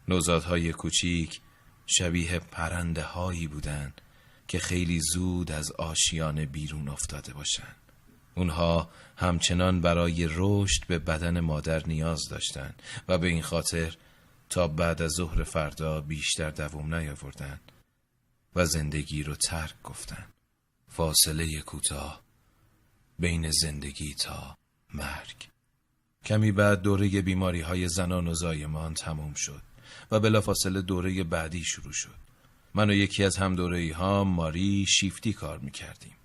نوزادهای 0.07 0.73
کوچیک 0.73 1.41
شبیه 1.85 2.39
پرنده 2.39 3.03
هایی 3.03 3.47
بودند 3.47 4.01
که 4.47 4.59
خیلی 4.59 4.99
زود 5.13 5.51
از 5.51 5.71
آشیان 5.71 6.45
بیرون 6.45 6.89
افتاده 6.89 7.33
باشند. 7.33 7.75
اونها 8.35 8.89
همچنان 9.17 9.81
برای 9.81 10.27
رشد 10.31 10.87
به 10.87 10.99
بدن 10.99 11.39
مادر 11.39 11.87
نیاز 11.87 12.29
داشتند 12.29 12.81
و 13.07 13.17
به 13.17 13.27
این 13.27 13.41
خاطر 13.41 13.95
تا 14.49 14.67
بعد 14.67 15.01
از 15.01 15.11
ظهر 15.11 15.43
فردا 15.43 16.01
بیشتر 16.01 16.49
دوام 16.49 16.95
نیاوردن 16.95 17.59
و 18.55 18.65
زندگی 18.65 19.23
رو 19.23 19.35
ترک 19.35 19.73
گفتن 19.83 20.27
فاصله 20.99 21.61
کوتاه 21.61 22.21
بین 23.19 23.51
زندگی 23.51 24.13
تا 24.13 24.57
مرگ 24.93 25.47
کمی 26.25 26.51
بعد 26.51 26.81
دوره 26.81 27.21
بیماری 27.21 27.61
های 27.61 27.87
زنان 27.87 28.27
و 28.27 28.33
زایمان 28.33 28.93
تموم 28.93 29.33
شد 29.33 29.61
و 30.11 30.19
بلافاصله 30.19 30.81
دوره 30.81 31.23
بعدی 31.23 31.63
شروع 31.63 31.93
شد 31.93 32.15
من 32.73 32.89
و 32.89 32.93
یکی 32.93 33.23
از 33.23 33.37
هم 33.37 33.55
دوره 33.55 33.93
ها 33.93 34.23
ماری 34.23 34.85
شیفتی 34.87 35.33
کار 35.33 35.59
می‌کردیم. 35.59 36.15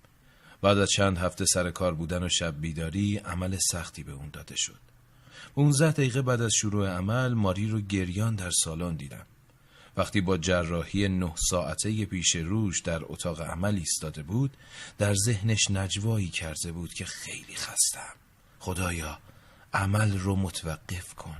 بعد 0.61 0.77
از 0.77 0.89
چند 0.89 1.17
هفته 1.17 1.45
سر 1.45 1.71
کار 1.71 1.93
بودن 1.93 2.23
و 2.23 2.29
شب 2.29 2.61
بیداری 2.61 3.17
عمل 3.17 3.57
سختی 3.71 4.03
به 4.03 4.11
اون 4.11 4.29
داده 4.33 4.55
شد. 4.55 4.79
15 5.55 5.91
دقیقه 5.91 6.21
بعد 6.21 6.41
از 6.41 6.53
شروع 6.53 6.89
عمل 6.89 7.33
ماری 7.33 7.67
رو 7.67 7.81
گریان 7.81 8.35
در 8.35 8.51
سالن 8.51 8.95
دیدم. 8.95 9.25
وقتی 9.97 10.21
با 10.21 10.37
جراحی 10.37 11.07
نه 11.07 11.33
ساعته 11.49 12.05
پیش 12.05 12.35
روش 12.35 12.81
در 12.81 12.99
اتاق 13.03 13.41
عمل 13.41 13.75
ایستاده 13.75 14.23
بود 14.23 14.57
در 14.97 15.13
ذهنش 15.13 15.71
نجوایی 15.71 16.29
کرده 16.29 16.71
بود 16.71 16.93
که 16.93 17.05
خیلی 17.05 17.55
خستم 17.55 18.13
خدایا 18.59 19.19
عمل 19.73 20.17
رو 20.17 20.35
متوقف 20.35 21.13
کن 21.13 21.37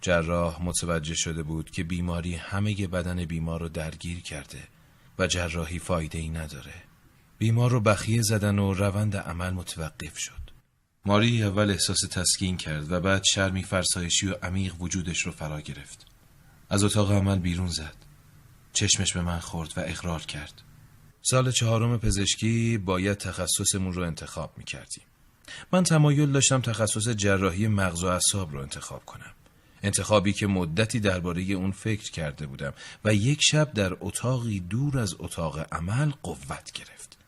جراح 0.00 0.62
متوجه 0.62 1.14
شده 1.14 1.42
بود 1.42 1.70
که 1.70 1.84
بیماری 1.84 2.34
همه 2.34 2.86
بدن 2.86 3.24
بیمار 3.24 3.60
رو 3.60 3.68
درگیر 3.68 4.22
کرده 4.22 4.62
و 5.18 5.26
جراحی 5.26 5.78
فایده 5.78 6.18
ای 6.18 6.28
نداره. 6.28 6.74
بیمار 7.38 7.70
رو 7.70 7.80
بخیه 7.80 8.22
زدن 8.22 8.58
و 8.58 8.74
روند 8.74 9.16
عمل 9.16 9.50
متوقف 9.50 10.18
شد. 10.18 10.50
ماری 11.04 11.42
اول 11.42 11.70
احساس 11.70 12.00
تسکین 12.10 12.56
کرد 12.56 12.92
و 12.92 13.00
بعد 13.00 13.22
شرمی 13.34 13.62
فرسایشی 13.62 14.28
و 14.28 14.34
عمیق 14.42 14.80
وجودش 14.80 15.20
رو 15.20 15.32
فرا 15.32 15.60
گرفت. 15.60 16.06
از 16.70 16.84
اتاق 16.84 17.12
عمل 17.12 17.38
بیرون 17.38 17.68
زد. 17.68 17.96
چشمش 18.72 19.12
به 19.12 19.22
من 19.22 19.38
خورد 19.38 19.72
و 19.76 19.80
اقرار 19.80 20.20
کرد. 20.20 20.62
سال 21.22 21.50
چهارم 21.50 21.98
پزشکی 21.98 22.78
باید 22.78 23.18
تخصصمون 23.18 23.92
رو 23.92 24.02
انتخاب 24.02 24.52
می 24.56 24.64
کردیم. 24.64 25.04
من 25.72 25.82
تمایل 25.82 26.32
داشتم 26.32 26.60
تخصص 26.60 27.08
جراحی 27.08 27.68
مغز 27.68 28.04
و 28.04 28.06
اعصاب 28.06 28.52
رو 28.52 28.60
انتخاب 28.60 29.04
کنم. 29.04 29.32
انتخابی 29.82 30.32
که 30.32 30.46
مدتی 30.46 31.00
درباره 31.00 31.42
اون 31.42 31.72
فکر 31.72 32.10
کرده 32.10 32.46
بودم 32.46 32.72
و 33.04 33.14
یک 33.14 33.38
شب 33.42 33.72
در 33.72 33.96
اتاقی 34.00 34.60
دور 34.60 34.98
از 34.98 35.14
اتاق 35.18 35.66
عمل 35.72 36.12
قوت 36.22 36.72
گرفت. 36.72 37.18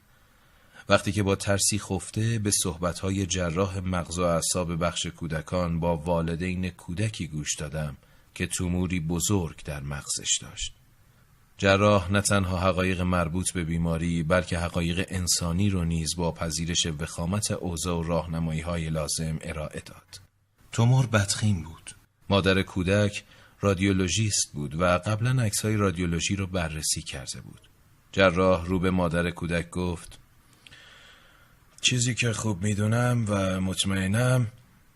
وقتی 0.88 1.12
که 1.12 1.22
با 1.22 1.36
ترسی 1.36 1.78
خفته 1.78 2.38
به 2.38 2.50
صحبتهای 2.50 3.26
جراح 3.26 3.78
مغز 3.78 4.18
و 4.18 4.22
اعصاب 4.22 4.84
بخش 4.84 5.06
کودکان 5.06 5.80
با 5.80 5.96
والدین 5.96 6.70
کودکی 6.70 7.26
گوش 7.26 7.54
دادم 7.54 7.96
که 8.36 8.46
توموری 8.46 9.00
بزرگ 9.00 9.62
در 9.64 9.82
مغزش 9.82 10.38
داشت. 10.42 10.74
جراح 11.58 12.12
نه 12.12 12.20
تنها 12.20 12.58
حقایق 12.58 13.00
مربوط 13.00 13.52
به 13.52 13.64
بیماری 13.64 14.22
بلکه 14.22 14.58
حقایق 14.58 15.06
انسانی 15.08 15.70
رو 15.70 15.84
نیز 15.84 16.16
با 16.16 16.32
پذیرش 16.32 16.86
وخامت 16.86 17.50
اوضاع 17.50 17.98
و 17.98 18.02
راهنمایی 18.02 18.60
های 18.60 18.90
لازم 18.90 19.38
ارائه 19.40 19.80
داد. 19.80 20.20
تومور 20.72 21.06
بدخیم 21.06 21.62
بود. 21.62 21.90
مادر 22.30 22.62
کودک 22.62 23.24
رادیولوژیست 23.60 24.52
بود 24.54 24.74
و 24.80 24.98
قبلا 24.98 25.42
عکس 25.42 25.64
های 25.64 25.76
رادیولوژی 25.76 26.36
رو 26.36 26.46
بررسی 26.46 27.02
کرده 27.02 27.40
بود. 27.40 27.60
جراح 28.12 28.66
رو 28.66 28.78
به 28.78 28.90
مادر 28.90 29.30
کودک 29.30 29.70
گفت 29.70 30.18
چیزی 31.80 32.14
که 32.14 32.32
خوب 32.32 32.62
می‌دونم 32.62 33.24
و 33.28 33.60
مطمئنم 33.60 34.46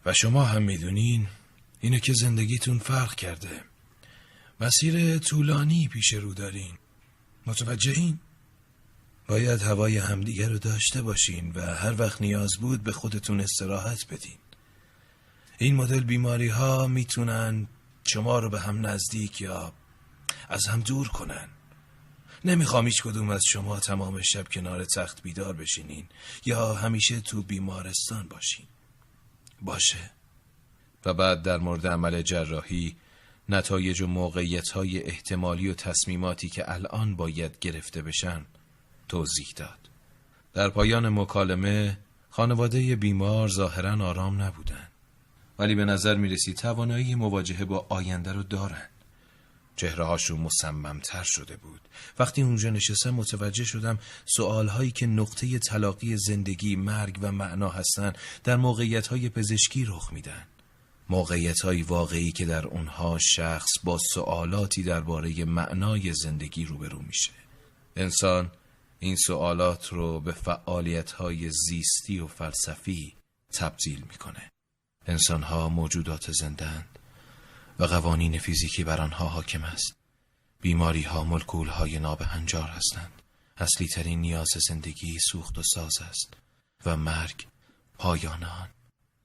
و 0.06 0.12
شما 0.12 0.44
هم 0.44 0.62
می‌دونین 0.62 1.26
اینه 1.80 2.00
که 2.00 2.12
زندگیتون 2.12 2.78
فرق 2.78 3.14
کرده. 3.14 3.64
مسیر 4.60 5.18
طولانی 5.18 5.88
پیش 5.88 6.12
رو 6.12 6.34
دارین. 6.34 6.78
متوجه 7.46 7.92
این؟ 7.92 8.20
باید 9.28 9.62
هوای 9.62 9.98
همدیگه 9.98 10.48
رو 10.48 10.58
داشته 10.58 11.02
باشین 11.02 11.52
و 11.52 11.74
هر 11.74 12.00
وقت 12.00 12.20
نیاز 12.20 12.50
بود 12.60 12.82
به 12.82 12.92
خودتون 12.92 13.40
استراحت 13.40 14.06
بدین. 14.10 14.38
این 15.58 15.74
مدل 15.74 16.00
بیماری 16.00 16.48
ها 16.48 16.86
می‌تونن 16.86 17.68
شما 18.04 18.38
رو 18.38 18.50
به 18.50 18.60
هم 18.60 18.86
نزدیک 18.86 19.40
یا 19.40 19.72
از 20.48 20.66
هم 20.66 20.80
دور 20.80 21.08
کنن 21.08 21.48
نمی‌خوام 22.44 22.86
هیچ 22.86 23.02
کدوم 23.02 23.30
از 23.30 23.42
شما 23.48 23.80
تمام 23.80 24.22
شب 24.22 24.48
کنار 24.48 24.84
تخت 24.84 25.22
بیدار 25.22 25.52
بشینین 25.52 26.08
یا 26.46 26.74
همیشه 26.74 27.20
تو 27.20 27.42
بیمارستان 27.42 28.28
باشین 28.28 28.66
باشه 29.62 30.10
و 31.04 31.14
بعد 31.14 31.42
در 31.42 31.58
مورد 31.58 31.86
عمل 31.86 32.22
جراحی 32.22 32.96
نتایج 33.48 34.00
و 34.00 34.06
موقعیت 34.06 34.68
های 34.68 35.02
احتمالی 35.02 35.68
و 35.68 35.74
تصمیماتی 35.74 36.48
که 36.48 36.72
الان 36.72 37.16
باید 37.16 37.58
گرفته 37.60 38.02
بشن 38.02 38.44
توضیح 39.08 39.48
داد. 39.56 39.78
در 40.54 40.68
پایان 40.68 41.08
مکالمه 41.08 41.98
خانواده 42.30 42.96
بیمار 42.96 43.48
ظاهرا 43.48 44.06
آرام 44.06 44.42
نبودن 44.42 44.88
ولی 45.58 45.74
به 45.74 45.84
نظر 45.84 46.14
می 46.14 46.28
رسید 46.28 46.56
توانایی 46.56 47.14
مواجهه 47.14 47.64
با 47.64 47.86
آینده 47.88 48.32
رو 48.32 48.42
دارن. 48.42 48.88
چهره 49.76 50.04
هاشون 50.04 50.40
مصممتر 50.40 51.22
شده 51.24 51.56
بود. 51.56 51.80
وقتی 52.18 52.42
اونجا 52.42 52.70
نشستم 52.70 53.10
متوجه 53.10 53.64
شدم 53.64 53.98
سوال 54.26 54.68
هایی 54.68 54.90
که 54.90 55.06
نقطه 55.06 55.58
تلاقی 55.58 56.16
زندگی 56.16 56.76
مرگ 56.76 57.18
و 57.22 57.32
معنا 57.32 57.68
هستند 57.68 58.18
در 58.44 58.56
موقعیت 58.56 59.06
های 59.06 59.28
پزشکی 59.28 59.84
رخ 59.84 60.12
میدن. 60.12 60.46
موقعیت 61.10 61.60
های 61.60 61.82
واقعی 61.82 62.32
که 62.32 62.44
در 62.44 62.66
اونها 62.66 63.18
شخص 63.18 63.68
با 63.84 63.98
سوالاتی 64.14 64.82
درباره 64.82 65.44
معنای 65.44 66.14
زندگی 66.14 66.64
روبرو 66.64 66.98
میشه. 66.98 67.32
انسان 67.96 68.50
این 68.98 69.16
سوالات 69.16 69.88
رو 69.88 70.20
به 70.20 70.32
فعالیت 70.32 71.12
های 71.12 71.50
زیستی 71.50 72.18
و 72.18 72.26
فلسفی 72.26 73.16
تبدیل 73.54 74.04
می‌کنه. 74.10 74.50
انسان 75.06 75.42
ها 75.42 75.68
موجودات 75.68 76.32
زندند 76.32 76.98
و 77.78 77.84
قوانین 77.84 78.38
فیزیکی 78.38 78.84
بر 78.84 79.00
آنها 79.00 79.28
حاکم 79.28 79.64
است. 79.64 79.94
بیماری 80.60 81.02
ها 81.02 81.24
ملکول 81.24 81.68
های 81.68 81.98
نابهنجار 81.98 82.68
هستند. 82.68 83.22
اصلی 83.56 83.88
ترین 83.88 84.20
نیاز 84.20 84.48
زندگی 84.68 85.18
سوخت 85.30 85.58
و 85.58 85.62
ساز 85.62 85.98
است 86.10 86.34
و 86.86 86.96
مرگ 86.96 87.46
پایان 87.98 88.44
آن. 88.44 88.68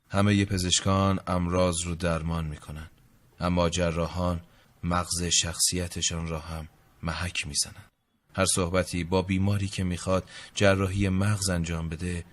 همه 0.09 0.45
پزشکان 0.45 1.19
امراض 1.27 1.75
رو 1.85 1.95
درمان 1.95 2.45
می‌کنن. 2.45 2.89
اما 3.39 3.69
جراحان 3.69 4.41
مغز 4.83 5.23
شخصیتشان 5.23 6.27
را 6.27 6.39
هم 6.39 6.67
محک 7.03 7.47
می‌زنند 7.47 7.91
هر 8.35 8.45
صحبتی 8.45 9.03
با 9.03 9.21
بیماری 9.21 9.67
که 9.67 9.83
می‌خواد 9.83 10.29
جراحی 10.55 11.09
مغز 11.09 11.49
انجام 11.49 11.89
بده 11.89 12.25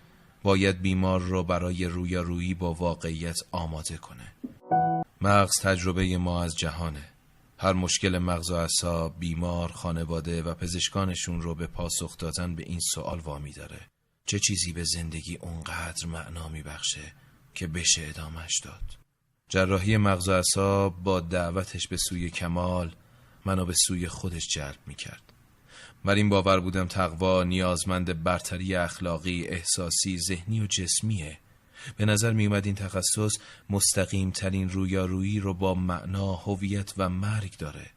باید 0.43 0.83
بیمار 0.83 1.21
رو 1.21 1.43
برای 1.43 1.85
رویارویی 1.85 2.55
با 2.55 2.75
واقعیت 2.75 3.37
آماده 3.51 3.97
کنه. 3.97 4.33
مغز 5.21 5.61
تجربه 5.61 6.19
ما 6.19 6.43
از 6.43 6.57
جهانه. 6.57 7.09
هر 7.59 7.73
مشکل 7.73 8.19
مغز 8.19 8.51
و 8.51 8.55
اعصاب 8.55 9.19
بیمار 9.19 9.73
خانواده 9.73 10.43
و 10.43 10.55
پزشکانشون 10.55 11.43
رو 11.43 11.55
به 11.55 11.67
پاسخ 11.67 12.17
دادن 12.17 12.55
به 12.55 12.63
این 12.63 12.81
سوال 12.95 13.21
وامی 13.21 13.53
داره 13.53 13.81
چه 14.27 14.39
چیزی 14.39 14.73
به 14.73 14.85
زندگی 14.85 15.37
اونقدر 15.37 16.07
معنا 16.07 16.49
میبخشه؟ 16.49 17.13
که 17.55 17.67
بشه 17.67 18.07
ادامش 18.09 18.61
داد. 18.65 18.83
جراحی 19.49 19.97
مغز 19.97 20.29
و 20.29 20.33
اعصاب 20.33 21.03
با 21.03 21.21
دعوتش 21.21 21.89
به 21.89 21.97
سوی 21.97 22.31
کمال 22.31 22.95
منو 23.45 23.65
به 23.65 23.75
سوی 23.87 24.09
خودش 24.09 24.49
جلب 24.49 24.79
می‌کرد. 24.87 25.23
بر 26.05 26.15
این 26.15 26.29
باور 26.29 26.61
بودم 26.61 26.87
تقوا 26.87 27.45
نیازمند 27.45 28.23
برتری 28.23 28.75
اخلاقی، 28.75 29.47
احساسی، 29.47 30.19
ذهنی 30.19 30.61
و 30.61 30.67
جسمیه. 30.67 31.39
به 31.97 32.05
نظر 32.05 32.33
می 32.33 32.47
اومد 32.47 32.67
این 32.67 32.75
تخصص 32.75 33.33
مستقیم 33.71 34.31
ترین 34.31 34.71
رویارویی 34.71 35.41
رو 35.41 35.55
با 35.55 35.75
معنا، 35.75 36.33
هویت 36.33 36.93
و 36.97 37.09
مرگ 37.09 37.57
داره. 37.57 37.91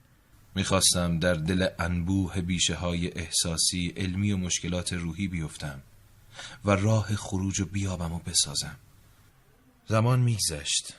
می‌خواستم 0.56 1.20
در 1.20 1.34
دل 1.34 1.68
انبوه 1.80 2.42
بیشه 2.42 2.76
های 2.76 3.12
احساسی، 3.12 3.94
علمی 3.98 4.32
و 4.32 4.38
مشکلات 4.38 4.94
روحی 4.94 5.28
بیفتم 5.28 5.82
و 6.66 6.72
راه 6.72 7.16
خروج 7.16 7.60
و 7.60 7.66
بیابم 7.66 8.14
و 8.14 8.20
بسازم. 8.20 8.76
زمان 9.88 10.20
میگذشت. 10.20 10.94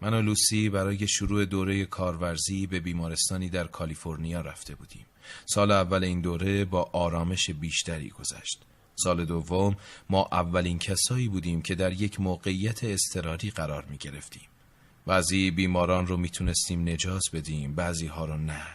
من 0.00 0.14
و 0.14 0.22
لوسی 0.22 0.68
برای 0.68 1.08
شروع 1.08 1.44
دوره 1.44 1.84
کارورزی 1.84 2.66
به 2.66 2.80
بیمارستانی 2.80 3.48
در 3.48 3.66
کالیفرنیا 3.66 4.40
رفته 4.40 4.74
بودیم. 4.74 5.06
سال 5.46 5.70
اول 5.70 6.04
این 6.04 6.20
دوره 6.20 6.64
با 6.64 6.90
آرامش 6.92 7.50
بیشتری 7.50 8.08
گذشت. 8.08 8.62
سال 8.94 9.24
دوم 9.24 9.76
ما 10.10 10.28
اولین 10.32 10.78
کسایی 10.78 11.28
بودیم 11.28 11.62
که 11.62 11.74
در 11.74 11.92
یک 11.92 12.20
موقعیت 12.20 12.84
استراری 12.84 13.50
قرار 13.50 13.84
می 13.84 13.96
گرفتیم 13.96 14.48
بعضی 15.06 15.50
بیماران 15.50 16.06
رو 16.06 16.16
می‌تونستیم 16.16 16.88
نجات 16.88 17.22
بدیم 17.32 17.74
بعضی 17.74 18.06
ها 18.06 18.24
رو 18.24 18.36
نه. 18.36 18.66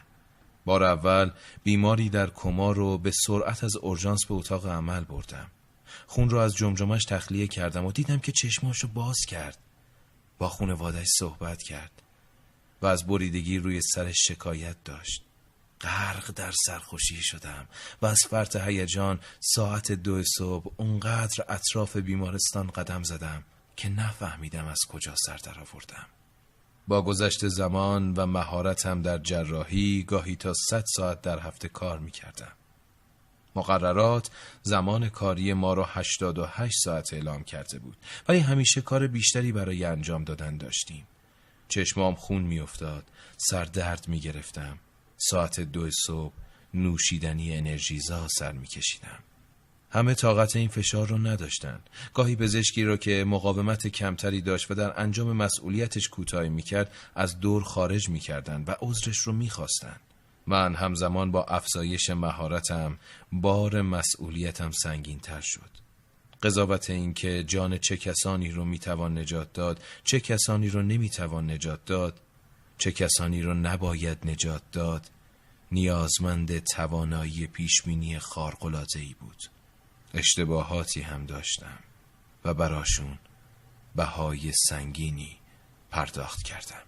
بار 0.65 0.83
اول 0.83 1.31
بیماری 1.63 2.09
در 2.09 2.29
کما 2.29 2.71
رو 2.71 2.97
به 2.97 3.11
سرعت 3.27 3.63
از 3.63 3.75
اورژانس 3.75 4.25
به 4.25 4.33
اتاق 4.33 4.67
عمل 4.67 5.03
بردم. 5.03 5.51
خون 6.07 6.29
رو 6.29 6.37
از 6.37 6.55
جمجمش 6.55 7.05
تخلیه 7.05 7.47
کردم 7.47 7.85
و 7.85 7.91
دیدم 7.91 8.19
که 8.19 8.31
چشماشو 8.31 8.87
باز 8.87 9.17
کرد. 9.27 9.57
با 10.37 10.49
خونوادش 10.49 11.07
صحبت 11.19 11.63
کرد 11.63 11.91
و 12.81 12.85
از 12.85 13.07
بریدگی 13.07 13.57
روی 13.57 13.81
سرش 13.81 14.15
شکایت 14.27 14.75
داشت. 14.85 15.23
غرق 15.81 16.31
در 16.31 16.51
سرخوشی 16.65 17.21
شدم 17.21 17.67
و 18.01 18.05
از 18.05 18.19
فرط 18.29 18.55
هیجان 18.55 19.19
ساعت 19.39 19.91
دو 19.91 20.23
صبح 20.37 20.73
اونقدر 20.77 21.43
اطراف 21.49 21.97
بیمارستان 21.97 22.67
قدم 22.67 23.03
زدم 23.03 23.43
که 23.75 23.89
نفهمیدم 23.89 24.65
از 24.65 24.79
کجا 24.89 25.13
سر 25.25 25.37
در 25.37 25.59
آوردم. 25.59 26.05
با 26.87 27.01
گذشت 27.01 27.47
زمان 27.47 28.13
و 28.13 28.25
مهارتم 28.25 29.01
در 29.01 29.17
جراحی 29.17 30.03
گاهی 30.03 30.35
تا 30.35 30.53
صد 30.69 30.83
ساعت 30.95 31.21
در 31.21 31.39
هفته 31.39 31.67
کار 31.67 31.99
می 31.99 32.11
کردم. 32.11 32.51
مقررات 33.57 34.29
زمان 34.63 35.09
کاری 35.09 35.53
ما 35.53 35.73
را 35.73 35.85
88 35.85 36.73
ساعت 36.83 37.13
اعلام 37.13 37.43
کرده 37.43 37.79
بود 37.79 37.97
ولی 38.27 38.39
همیشه 38.39 38.81
کار 38.81 39.07
بیشتری 39.07 39.51
برای 39.51 39.83
انجام 39.83 40.23
دادن 40.23 40.57
داشتیم. 40.57 41.07
چشمام 41.67 42.15
خون 42.15 42.41
میافتاد، 42.41 43.03
سر 43.37 43.65
درد 43.65 44.07
می 44.07 44.19
گرفتم. 44.19 44.79
ساعت 45.17 45.59
دو 45.59 45.89
صبح 45.91 46.33
نوشیدنی 46.73 47.57
انرژیزا 47.57 48.27
سر 48.27 48.51
میکشیدم. 48.51 49.19
همه 49.89 50.13
طاقت 50.13 50.55
این 50.55 50.67
فشار 50.67 51.07
رو 51.07 51.17
نداشتن. 51.17 51.79
گاهی 52.13 52.35
پزشکی 52.35 52.83
را 52.83 52.97
که 52.97 53.25
مقاومت 53.27 53.87
کمتری 53.87 54.41
داشت 54.41 54.71
و 54.71 54.75
در 54.75 55.01
انجام 55.01 55.35
مسئولیتش 55.35 56.07
کوتاهی 56.07 56.49
می‌کرد 56.49 56.91
از 57.15 57.39
دور 57.39 57.63
خارج 57.63 58.09
می‌کردند 58.09 58.69
و 58.69 58.75
عذرش 58.81 59.17
رو 59.17 59.33
می‌خواستند. 59.33 59.99
من 60.47 60.75
همزمان 60.75 61.31
با 61.31 61.43
افزایش 61.43 62.09
مهارتم 62.09 62.99
بار 63.31 63.81
مسئولیتم 63.81 64.71
سنگین 64.71 65.19
تر 65.19 65.41
شد. 65.41 65.69
قضاوت 66.43 66.89
این 66.89 67.13
که 67.13 67.43
جان 67.43 67.77
چه 67.77 67.97
کسانی 67.97 68.51
رو 68.51 68.65
می‌توان 68.65 69.17
نجات 69.17 69.53
داد 69.53 69.83
چه 70.03 70.19
کسانی 70.19 70.69
رو 70.69 70.81
نمی‌توان 70.81 71.51
نجات 71.51 71.85
داد 71.85 72.21
چه 72.77 72.91
کسانی 72.91 73.41
رو 73.41 73.53
نباید 73.53 74.17
نجات 74.29 74.61
داد 74.71 75.09
نیازمند 75.71 76.59
توانایی 76.59 77.47
پیشبینی 77.47 78.19
ای 78.95 79.15
بود 79.19 79.43
اشتباهاتی 80.13 81.01
هم 81.01 81.25
داشتم 81.25 81.79
و 82.45 82.53
براشون 82.53 83.19
بهای 83.95 84.51
سنگینی 84.69 85.37
پرداخت 85.91 86.43
کردم 86.43 86.83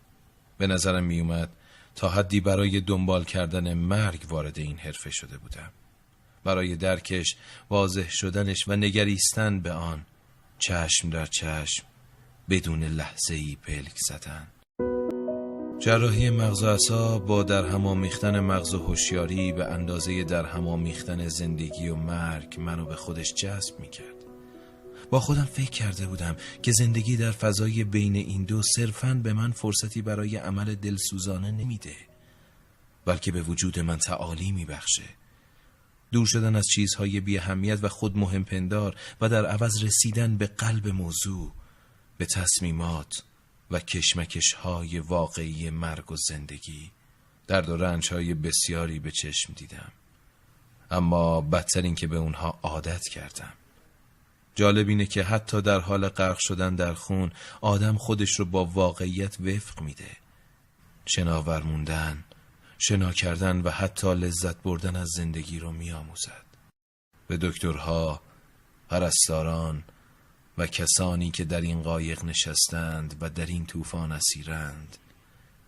به 0.57 0.67
نظرم 0.67 1.03
میومد 1.03 1.49
تا 1.99 2.09
حدی 2.09 2.39
برای 2.39 2.81
دنبال 2.81 3.23
کردن 3.23 3.73
مرگ 3.73 4.25
وارد 4.29 4.59
این 4.59 4.77
حرفه 4.77 5.09
شده 5.09 5.37
بودم. 5.37 5.69
برای 6.43 6.75
درکش 6.75 7.35
واضح 7.69 8.09
شدنش 8.09 8.67
و 8.67 8.75
نگریستن 8.75 9.59
به 9.59 9.71
آن 9.71 10.05
چشم 10.59 11.09
در 11.09 11.25
چشم 11.25 11.83
بدون 12.49 12.83
لحظه 12.83 13.33
ای 13.33 13.57
پلک 13.67 13.95
زدن. 13.95 14.47
جراحی 15.79 16.29
مغز 16.29 16.91
و 16.91 17.19
با 17.19 17.43
در 17.43 17.65
هم 17.65 17.87
آمیختن 17.87 18.39
مغز 18.39 18.73
و 18.73 18.79
هوشیاری 18.79 19.51
به 19.51 19.65
اندازه 19.65 20.23
در 20.23 20.45
هم 20.45 20.67
آمیختن 20.67 21.27
زندگی 21.27 21.87
و 21.87 21.95
مرگ 21.95 22.59
منو 22.59 22.85
به 22.85 22.95
خودش 22.95 23.33
جذب 23.33 23.79
می‌کرد. 23.79 24.18
با 25.11 25.19
خودم 25.19 25.45
فکر 25.45 25.69
کرده 25.69 26.07
بودم 26.07 26.35
که 26.61 26.71
زندگی 26.71 27.17
در 27.17 27.31
فضای 27.31 27.83
بین 27.83 28.15
این 28.15 28.43
دو 28.43 28.61
صرفا 28.75 29.13
به 29.23 29.33
من 29.33 29.51
فرصتی 29.51 30.01
برای 30.01 30.35
عمل 30.35 30.75
دلسوزانه 30.75 31.51
نمیده 31.51 31.95
بلکه 33.05 33.31
به 33.31 33.41
وجود 33.41 33.79
من 33.79 33.97
تعالی 33.97 34.51
میبخشه. 34.51 35.03
دور 36.11 36.27
شدن 36.27 36.55
از 36.55 36.65
چیزهای 36.75 37.19
بی 37.19 37.37
و 37.81 37.89
خود 37.89 38.17
مهم 38.17 38.43
پندار 38.43 38.95
و 39.21 39.29
در 39.29 39.45
عوض 39.45 39.83
رسیدن 39.83 40.37
به 40.37 40.47
قلب 40.47 40.87
موضوع 40.87 41.51
به 42.17 42.25
تصمیمات 42.25 43.23
و 43.71 43.79
کشمکش 43.79 44.53
های 44.53 44.99
واقعی 44.99 45.69
مرگ 45.69 46.11
و 46.11 46.15
زندگی 46.15 46.91
درد 47.47 47.69
و 47.69 47.77
رنج 47.77 48.13
های 48.13 48.33
بسیاری 48.33 48.99
به 48.99 49.11
چشم 49.11 49.53
دیدم. 49.53 49.91
اما 50.91 51.41
بدتر 51.41 51.81
این 51.81 51.95
که 51.95 52.07
به 52.07 52.17
اونها 52.17 52.59
عادت 52.63 53.03
کردم. 53.07 53.53
جالب 54.59 54.89
اینه 54.89 55.05
که 55.05 55.23
حتی 55.23 55.61
در 55.61 55.79
حال 55.79 56.09
غرق 56.09 56.37
شدن 56.39 56.75
در 56.75 56.93
خون 56.93 57.31
آدم 57.61 57.97
خودش 57.97 58.39
رو 58.39 58.45
با 58.45 58.65
واقعیت 58.65 59.41
وفق 59.41 59.81
میده. 59.81 60.17
شناور 61.05 61.63
موندن 61.63 62.23
شنا 62.77 63.11
کردن 63.11 63.61
و 63.61 63.69
حتی 63.69 64.13
لذت 64.13 64.61
بردن 64.63 64.95
از 64.95 65.07
زندگی 65.15 65.59
رو 65.59 65.71
میآموزد. 65.71 66.45
به 67.27 67.37
دکترها 67.37 68.21
پرستاران 68.89 69.83
و 70.57 70.67
کسانی 70.67 71.31
که 71.31 71.45
در 71.45 71.61
این 71.61 71.81
قایق 71.81 72.25
نشستند 72.25 73.15
و 73.21 73.29
در 73.29 73.45
این 73.45 73.65
طوفان 73.65 74.11
اسیرند 74.11 74.97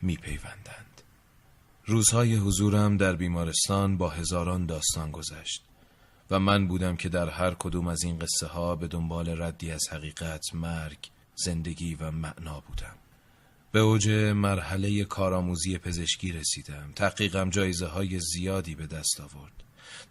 میپیوندند. 0.02 1.02
روزهای 1.86 2.36
حضورم 2.36 2.98
در 2.98 3.16
بیمارستان 3.16 3.98
با 3.98 4.10
هزاران 4.10 4.66
داستان 4.66 5.12
گذشت. 5.12 5.71
و 6.32 6.40
من 6.40 6.68
بودم 6.68 6.96
که 6.96 7.10
در 7.10 7.30
هر 7.30 7.54
کدوم 7.54 7.88
از 7.88 8.04
این 8.04 8.20
قصه 8.20 8.48
ها 8.48 8.76
به 8.76 8.88
دنبال 8.88 9.42
ردی 9.42 9.72
از 9.72 9.82
حقیقت، 9.92 10.54
مرگ، 10.54 10.98
زندگی 11.36 11.96
و 11.96 12.12
معنا 12.12 12.60
بودم. 12.60 12.96
به 13.72 13.80
اوج 13.80 14.10
مرحله 14.36 15.04
کارآموزی 15.04 15.78
پزشکی 15.78 16.32
رسیدم. 16.32 16.92
تحقیقم 16.96 17.50
جایزه 17.50 17.86
های 17.86 18.20
زیادی 18.20 18.76
به 18.76 18.88
دست 18.88 19.22
آورد. 19.22 19.52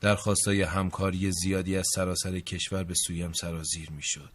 درخواستای 0.01 0.63
همکاری 0.63 1.33
زیادی 1.33 1.77
از 1.77 1.87
سراسر 1.95 2.41
کشور 2.41 2.85
به 2.85 2.95
سویم 2.95 3.33
سرازیر 3.33 3.91
می 3.91 4.03
شد. 4.03 4.31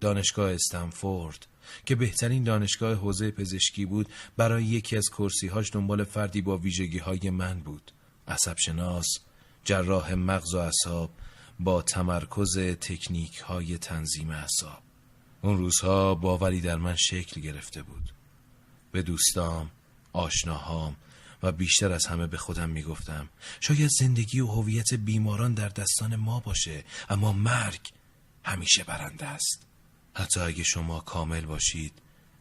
دانشگاه 0.00 0.52
استنفورد 0.52 1.46
که 1.86 1.94
بهترین 1.94 2.44
دانشگاه 2.44 2.94
حوزه 2.94 3.30
پزشکی 3.30 3.86
بود 3.86 4.08
برای 4.36 4.64
یکی 4.64 4.96
از 4.96 5.04
کرسیهاش 5.18 5.72
دنبال 5.72 6.04
فردی 6.04 6.40
با 6.40 6.58
ویژگی 6.58 6.98
های 6.98 7.30
من 7.30 7.60
بود. 7.60 7.92
عصب 8.28 8.56
شناس، 8.58 9.06
جراح 9.64 10.14
مغز 10.14 10.54
و 10.54 10.58
اعصاب 10.58 11.10
با 11.60 11.82
تمرکز 11.82 12.58
تکنیک 12.58 13.38
های 13.38 13.78
تنظیم 13.78 14.30
اعصاب. 14.30 14.82
اون 15.42 15.58
روزها 15.58 16.14
باوری 16.14 16.60
در 16.60 16.76
من 16.76 16.96
شکل 16.96 17.40
گرفته 17.40 17.82
بود. 17.82 18.14
به 18.92 19.02
دوستام 19.02 19.70
آشناهام 20.12 20.96
و 21.42 21.52
بیشتر 21.52 21.92
از 21.92 22.06
همه 22.06 22.26
به 22.26 22.36
خودم 22.36 22.70
می‌گفتم 22.70 23.28
شاید 23.60 23.90
زندگی 24.00 24.40
و 24.40 24.46
هویت 24.46 24.94
بیماران 24.94 25.54
در 25.54 25.68
دستان 25.68 26.16
ما 26.16 26.40
باشه 26.40 26.84
اما 27.08 27.32
مرگ 27.32 27.80
همیشه 28.44 28.84
برنده 28.84 29.26
است. 29.26 29.66
حتی 30.14 30.40
اگه 30.40 30.62
شما 30.62 31.00
کامل 31.00 31.46
باشید 31.46 31.92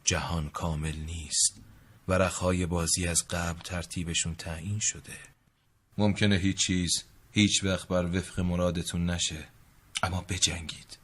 جهان 0.03 0.49
کامل 0.49 0.95
نیست. 0.95 1.61
ورقهای 2.07 2.65
بازی 2.65 3.07
از 3.07 3.27
قبل 3.29 3.61
ترتیبشون 3.61 4.35
تعیین 4.35 4.79
شده. 4.81 5.17
ممکنه 5.97 6.35
هیچ 6.35 6.57
چیز 6.57 7.03
هیچ 7.33 7.63
وقت 7.63 7.87
بر 7.87 8.17
وفق 8.17 8.39
مرادتون 8.39 9.09
نشه. 9.09 9.47
اما 10.03 10.25
بجنگید. 10.29 10.97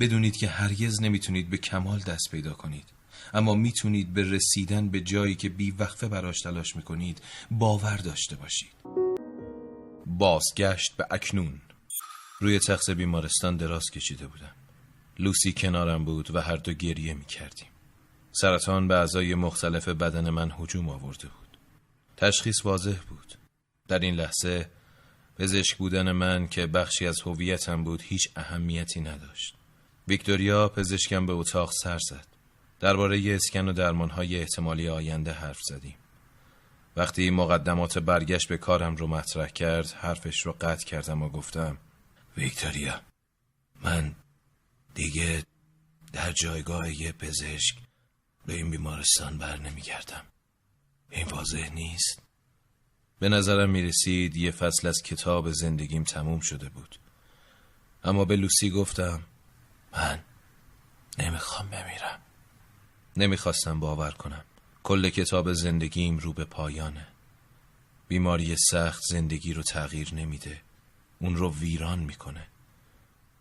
بدونید 0.00 0.36
که 0.36 0.48
هرگز 0.48 1.02
نمی‌تونید 1.02 1.50
به 1.50 1.58
کمال 1.58 1.98
دست 1.98 2.30
پیدا 2.30 2.52
کنید. 2.52 2.84
اما 3.34 3.54
می‌تونید 3.54 4.14
به 4.14 4.30
رسیدن 4.30 4.88
به 4.88 5.00
جایی 5.00 5.34
که 5.34 5.48
بی 5.48 5.70
وقفه 5.70 6.08
براش 6.08 6.40
تلاش 6.40 6.76
می‌کنید 6.76 7.22
باور 7.50 7.96
داشته 7.96 8.36
باشید. 8.36 8.72
بازگشت 10.06 10.96
به 10.96 11.06
اکنون. 11.10 11.60
روی 12.40 12.58
تخت 12.58 12.90
بیمارستان 12.90 13.56
دراز 13.56 13.84
کشیده 13.92 14.26
بودم. 14.26 14.54
لوسی 15.18 15.52
کنارم 15.52 16.04
بود 16.04 16.34
و 16.34 16.40
هر 16.40 16.56
دو 16.56 16.72
گریه 16.72 17.14
می‌کردیم. 17.14 17.68
سرطان 18.32 18.88
به 18.88 18.94
اعضای 18.94 19.34
مختلف 19.34 19.88
بدن 19.88 20.30
من 20.30 20.52
هجوم 20.58 20.88
آورده 20.88 21.28
بود. 21.28 21.58
تشخیص 22.16 22.64
واضح 22.64 22.96
بود. 23.08 23.34
در 23.88 23.98
این 23.98 24.14
لحظه 24.14 24.70
پزشک 25.40 25.76
بودن 25.76 26.12
من 26.12 26.48
که 26.48 26.66
بخشی 26.66 27.06
از 27.06 27.20
هویتم 27.20 27.84
بود 27.84 28.02
هیچ 28.02 28.28
اهمیتی 28.36 29.00
نداشت. 29.00 29.54
ویکتوریا 30.08 30.68
پزشکم 30.68 31.26
به 31.26 31.32
اتاق 31.32 31.70
سر 31.82 31.98
زد. 31.98 32.26
درباره 32.80 33.34
اسکن 33.34 33.68
و 33.68 33.72
درمانهای 33.72 34.38
احتمالی 34.38 34.88
آینده 34.88 35.32
حرف 35.32 35.58
زدیم. 35.62 35.94
وقتی 36.96 37.30
مقدمات 37.30 37.98
برگشت 37.98 38.48
به 38.48 38.58
کارم 38.58 38.96
رو 38.96 39.06
مطرح 39.06 39.48
کرد 39.48 39.90
حرفش 39.90 40.40
رو 40.40 40.52
قطع 40.60 40.86
کردم 40.86 41.22
و 41.22 41.28
گفتم 41.28 41.78
ویکتوریا 42.36 43.00
من 43.82 44.14
دیگه 44.94 45.42
در 46.12 46.32
جایگاه 46.32 47.02
یه 47.02 47.12
پزشک 47.12 47.76
به 48.46 48.52
این 48.52 48.70
بیمارستان 48.70 49.38
بر 49.38 49.56
نمیگردم 49.56 50.24
این 51.10 51.26
واضح 51.26 51.74
نیست 51.74 52.22
به 53.20 53.28
نظرم 53.28 53.70
می 53.70 53.82
رسید 53.82 54.36
یه 54.36 54.50
فصل 54.50 54.88
از 54.88 55.02
کتاب 55.04 55.50
زندگیم 55.50 56.04
تموم 56.04 56.40
شده 56.40 56.68
بود. 56.68 56.96
اما 58.04 58.24
به 58.24 58.36
لوسی 58.36 58.70
گفتم 58.70 59.22
من 59.92 60.20
نمی‌خوام 61.18 61.70
بمیرم. 61.70 62.20
نمی‌خواستم 63.16 63.80
باور 63.80 64.10
کنم. 64.10 64.44
کل 64.82 65.08
کتاب 65.08 65.52
زندگیم 65.52 66.18
رو 66.18 66.32
به 66.32 66.44
پایانه. 66.44 67.06
بیماری 68.08 68.56
سخت 68.70 69.02
زندگی 69.10 69.52
رو 69.52 69.62
تغییر 69.62 70.14
نمیده. 70.14 70.60
اون 71.18 71.36
رو 71.36 71.54
ویران 71.54 71.98
می‌کنه. 71.98 72.46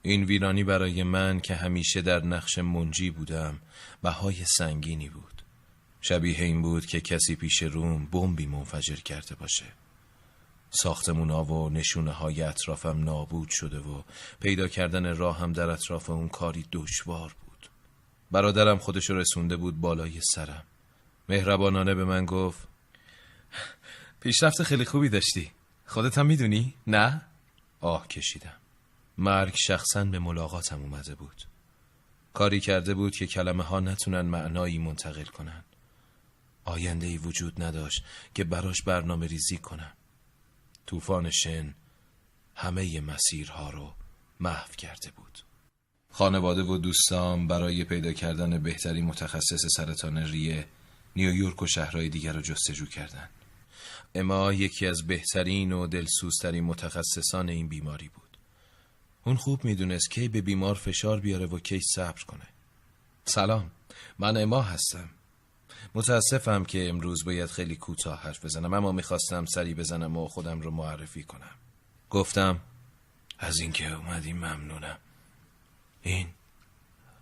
این 0.02 0.24
ویرانی 0.24 0.64
برای 0.64 1.04
من 1.04 1.40
که 1.40 1.56
همیشه 1.56 2.02
در 2.02 2.26
نقش 2.26 2.58
منجی 2.60 3.10
بودم 3.10 3.60
بهای 4.04 4.46
سنگینی 4.46 5.10
بود. 5.10 5.39
شبیه 6.02 6.44
این 6.44 6.62
بود 6.62 6.86
که 6.86 7.02
کسی 7.02 7.36
پیش 7.36 7.64
روم 7.64 8.06
بمبی 8.06 8.46
منفجر 8.46 8.96
کرده 8.96 9.36
باشه. 9.36 9.66
ساختمونا 10.72 11.44
و 11.44 11.70
نشونه 11.70 12.12
های 12.12 12.42
اطرافم 12.42 13.04
نابود 13.04 13.50
شده 13.52 13.80
و 13.80 14.02
پیدا 14.40 14.68
کردن 14.68 15.16
راهم 15.16 15.54
در 15.54 15.70
اطراف 15.70 16.10
اون 16.10 16.30
کاری 16.30 16.66
دشوار 16.72 17.36
بود. 17.46 17.70
برادرم 18.32 18.78
خودشو 18.78 19.14
رسونده 19.14 19.58
بود 19.58 19.82
بالای 19.82 20.22
سرم. 20.22 20.64
مهربانانه 21.30 21.96
به 21.96 22.06
من 22.06 22.26
گفت 22.26 22.68
پیشرفت 24.22 24.64
خیلی 24.64 24.86
خوبی 24.86 25.10
داشتی. 25.10 25.52
خودت 25.86 26.18
هم 26.18 26.26
می‌دونی؟ 26.26 26.74
نه؟ 26.88 27.22
آه 27.82 28.08
کشیدم. 28.08 28.56
مرگ 29.18 29.54
شخصا 29.56 30.06
به 30.06 30.20
ملاقاتم 30.20 30.82
اومده 30.82 31.16
بود. 31.16 31.44
کاری 32.34 32.60
کرده 32.60 32.94
بود 32.94 33.16
که 33.16 33.28
کلمه 33.28 33.64
ها 33.64 33.80
نتونن 33.80 34.22
معنایی 34.22 34.78
منتقل 34.78 35.24
کنن. 35.24 35.64
آینده 36.66 37.08
ای 37.08 37.18
وجود 37.18 37.64
نداشت 37.64 38.04
که 38.34 38.44
براش 38.44 38.82
برنامه 38.82 39.28
ریزی 39.28 39.58
کنم 39.58 39.94
طوفان 40.86 41.30
شن 41.30 41.74
همه 42.56 43.02
مسیرها 43.02 43.70
رو 43.70 43.94
محو 44.40 44.74
کرده 44.78 45.12
بود 45.12 45.40
خانواده 46.12 46.64
و 46.64 46.78
دوستام 46.78 47.48
برای 47.48 47.84
پیدا 47.84 48.14
کردن 48.14 48.64
بهترین 48.64 49.06
متخصص 49.06 49.66
سرطان 49.78 50.18
ریه 50.18 50.68
نیویورک 51.16 51.62
و 51.62 51.68
شهرهای 51.68 52.10
دیگر 52.10 52.34
رو 52.34 52.42
جستجو 52.42 52.86
کردند. 52.86 53.30
اما 54.16 54.54
یکی 54.54 54.86
از 54.86 55.08
بهترین 55.08 55.72
و 55.72 55.88
دلسوزترین 55.88 56.64
متخصصان 56.64 57.50
این 57.50 57.68
بیماری 57.68 58.10
بود. 58.10 58.38
اون 59.26 59.36
خوب 59.36 59.66
می‌دونست 59.66 60.12
کی 60.12 60.28
به 60.28 60.42
بیمار 60.42 60.76
فشار 60.76 61.20
بیاره 61.20 61.46
و 61.46 61.60
کی 61.60 61.80
صبر 61.96 62.24
کنه. 62.24 62.48
سلام، 63.26 63.72
من 64.20 64.38
اما 64.38 64.62
هستم. 64.62 65.10
متاسفم 65.96 66.64
که 66.64 66.90
امروز 66.90 67.26
باید 67.26 67.50
خیلی 67.50 67.76
کوتاه 67.76 68.22
حرف 68.22 68.46
بزنم 68.46 68.74
اما 68.74 68.92
می‌خواستم 68.92 69.46
سری 69.46 69.74
بزنم 69.74 70.18
و 70.18 70.28
خودم 70.28 70.62
رو 70.62 70.72
معرفی 70.72 71.24
کنم. 71.24 71.56
گفتم 72.10 72.60
از 73.40 73.60
اینکه 73.60 73.94
اومدی 73.94 74.34
ممنونم. 74.34 74.98
این 76.02 76.28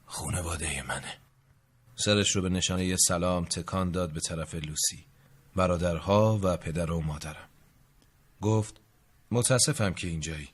خونواده 0.05 0.84
منه. 0.84 1.18
سرش 1.95 2.36
رو 2.36 2.41
به 2.41 2.49
نشانه 2.49 2.95
سلام 3.07 3.45
تکان 3.45 3.91
داد 3.91 4.11
به 4.13 4.20
طرف 4.20 4.55
لوسی 4.55 5.05
برادرها 5.55 6.39
و 6.43 6.57
پدر 6.57 6.91
و 6.91 7.01
مادرم. 7.01 7.49
گفت 8.41 8.82
متاسفم 9.32 9.93
که 9.93 10.07
اینجایی. 10.07 10.49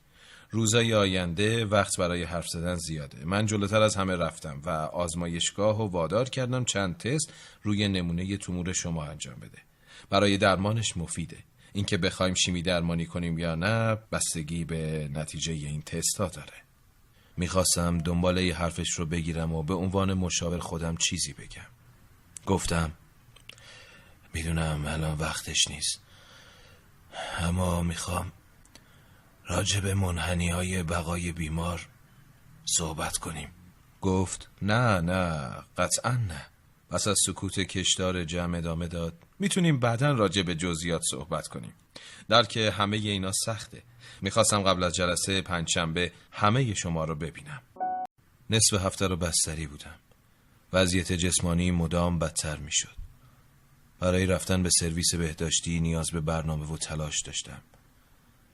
روزای 0.54 0.94
آینده 0.94 1.66
وقت 1.66 1.98
برای 1.98 2.24
حرف 2.24 2.48
زدن 2.48 2.76
زیاده. 2.76 3.26
من 3.26 3.46
جلوتر 3.46 3.82
از 3.82 3.96
همه 3.96 4.16
رفتم 4.16 4.62
و 4.66 4.70
آزمایشگاه 4.70 5.82
و 5.82 5.88
وادار 5.88 6.30
کردم 6.30 6.66
چند 6.66 6.98
تست 6.98 7.34
روی 7.64 7.88
نمونه 7.88 8.38
تومور 8.38 8.74
شما 8.74 9.06
انجام 9.06 9.36
بده. 9.36 9.58
برای 10.10 10.38
درمانش 10.38 10.98
مفیده. 10.98 11.38
اینکه 11.74 11.98
بخوایم 11.98 12.34
شیمی 12.34 12.62
درمانی 12.62 13.06
کنیم 13.06 13.40
یا 13.40 13.56
نه 13.56 13.98
بستگی 14.12 14.66
به 14.66 15.10
نتیجه 15.14 15.54
این 15.54 15.82
تست 15.82 16.18
ها 16.18 16.28
داره. 16.28 16.54
می‌خواستم 17.38 17.98
دنباله 17.98 18.54
حرفش 18.54 18.90
رو 18.90 19.06
بگیرم 19.06 19.54
و 19.54 19.64
به 19.64 19.74
عنوان 19.74 20.14
مشاور 20.14 20.60
خودم 20.60 20.96
چیزی 20.98 21.34
بگم. 21.34 21.68
گفتم 22.46 22.92
می‌دونم 24.34 24.86
الان 24.88 25.18
وقتش 25.18 25.68
نیست. 25.68 26.02
اما 27.40 27.82
می‌خوام 27.82 28.32
راجع 29.48 29.80
به 29.80 29.94
منحنی 29.94 30.50
های 30.50 30.84
بقای 30.84 31.32
بیمار 31.32 31.88
صحبت 32.66 33.18
کنیم. 33.18 33.50
گفت 34.02 34.50
نه 34.62 35.02
نه 35.02 35.52
قطعا 35.78 36.12
نه. 36.12 36.46
پس 36.90 37.08
از 37.08 37.18
سکوت 37.26 37.60
کشدار 37.60 38.24
جمع 38.24 38.58
ادامه 38.58 38.88
داد. 38.88 39.14
می‌تونیم 39.40 39.80
بعدا 39.80 40.12
راجع 40.12 40.42
به 40.42 40.56
جزئیات 40.56 41.02
صحبت 41.12 41.48
کنیم. 41.48 41.74
در 42.30 42.44
که 42.44 42.72
همه 42.72 42.98
اینا 42.98 43.32
سخته. 43.46 43.84
می‌خواستم 44.22 44.64
قبل 44.64 44.84
از 44.84 44.96
جلسه 44.96 45.42
پنجشنبه 45.42 46.12
همه 46.32 46.74
شما 46.74 47.06
رو 47.06 47.16
ببینم. 47.16 47.62
نصف 48.50 48.74
هفته 48.74 49.08
رو 49.08 49.16
بستری 49.16 49.68
بودم. 49.68 49.96
وضعیت 50.74 51.14
جسمانی 51.14 51.72
مدام 51.72 52.20
بدتر 52.20 52.58
می 52.58 52.72
شد 52.72 52.96
برای 54.00 54.26
رفتن 54.26 54.64
به 54.64 54.70
سرویس 54.70 55.16
بهداشتی 55.16 55.80
نیاز 55.80 56.12
به 56.12 56.22
برنامه 56.22 56.66
و 56.66 56.78
تلاش 56.78 57.22
داشتم. 57.22 57.62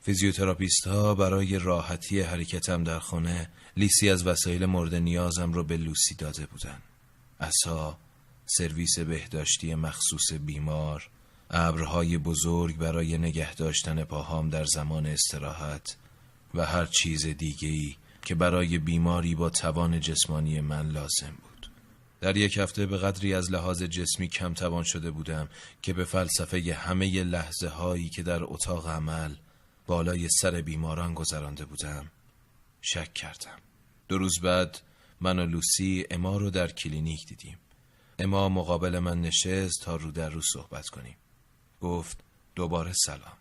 فیزیوتراپیست 0.02 0.88
ها 0.88 1.16
برای 1.16 1.60
راحتی 1.60 2.22
حرکتم 2.22 2.84
در 2.84 3.00
خانه 3.00 3.50
لیستی 3.78 4.10
از 4.10 4.28
وسایل 4.28 4.66
مورد 4.66 4.96
نیازم 4.96 5.54
رو 5.54 5.64
به 5.64 5.78
لوسی 5.78 6.16
داده 6.16 6.46
بودن. 6.46 6.82
عصا 7.40 7.98
سرویس 8.46 9.00
بهداشتی 9.00 9.76
مخصوص 9.76 10.34
بیمار 10.46 11.10
ابرهای 11.52 12.18
بزرگ 12.18 12.78
برای 12.78 13.18
نگه 13.18 13.56
داشتن 13.56 14.04
پاهام 14.04 14.50
در 14.50 14.66
زمان 14.66 15.06
استراحت 15.06 15.98
و 16.54 16.66
هر 16.66 16.86
چیز 16.86 17.26
دیگه‌ای 17.26 17.96
که 18.22 18.36
برای 18.36 18.78
بیماری 18.78 19.36
با 19.36 19.50
توان 19.50 20.00
جسمانی 20.00 20.62
من 20.62 20.90
لازم 20.90 21.34
بود. 21.42 21.72
در 22.22 22.38
یک 22.38 22.58
هفته 22.58 22.86
به 22.86 22.98
قدری 22.98 23.34
از 23.34 23.52
لحاظ 23.52 23.84
جسمی 23.84 24.28
کم 24.28 24.54
توان 24.54 24.84
شده 24.84 25.12
بودم 25.12 25.50
که 25.82 25.94
به 25.94 26.04
فلسفه 26.04 26.74
همه 26.74 27.24
لحظه 27.24 27.68
هایی 27.68 28.10
که 28.10 28.24
در 28.24 28.44
اتاق 28.44 28.88
عمل 28.88 29.36
بالای 29.90 30.30
سر 30.30 30.62
بیماران 30.62 31.14
گذرانده 31.14 31.66
بودم. 31.66 32.12
شک 32.82 33.14
کردم. 33.14 33.58
دو 34.08 34.18
روز 34.18 34.40
بعد 34.40 34.82
من 35.22 35.40
و 35.40 35.46
لوسی 35.46 36.06
اما 36.12 36.38
رو 36.38 36.50
در 36.50 36.68
کلینیک 36.68 37.28
دیدیم. 37.28 37.58
اما 38.20 38.50
مقابل 38.50 39.00
من 39.00 39.22
نشست 39.22 39.82
تا 39.82 39.96
رو 39.96 40.12
در 40.12 40.30
رو 40.30 40.42
صحبت 40.42 40.88
کنیم. 40.88 41.18
گفت 41.82 42.18
دوباره 42.56 42.94
سلام. 42.94 43.38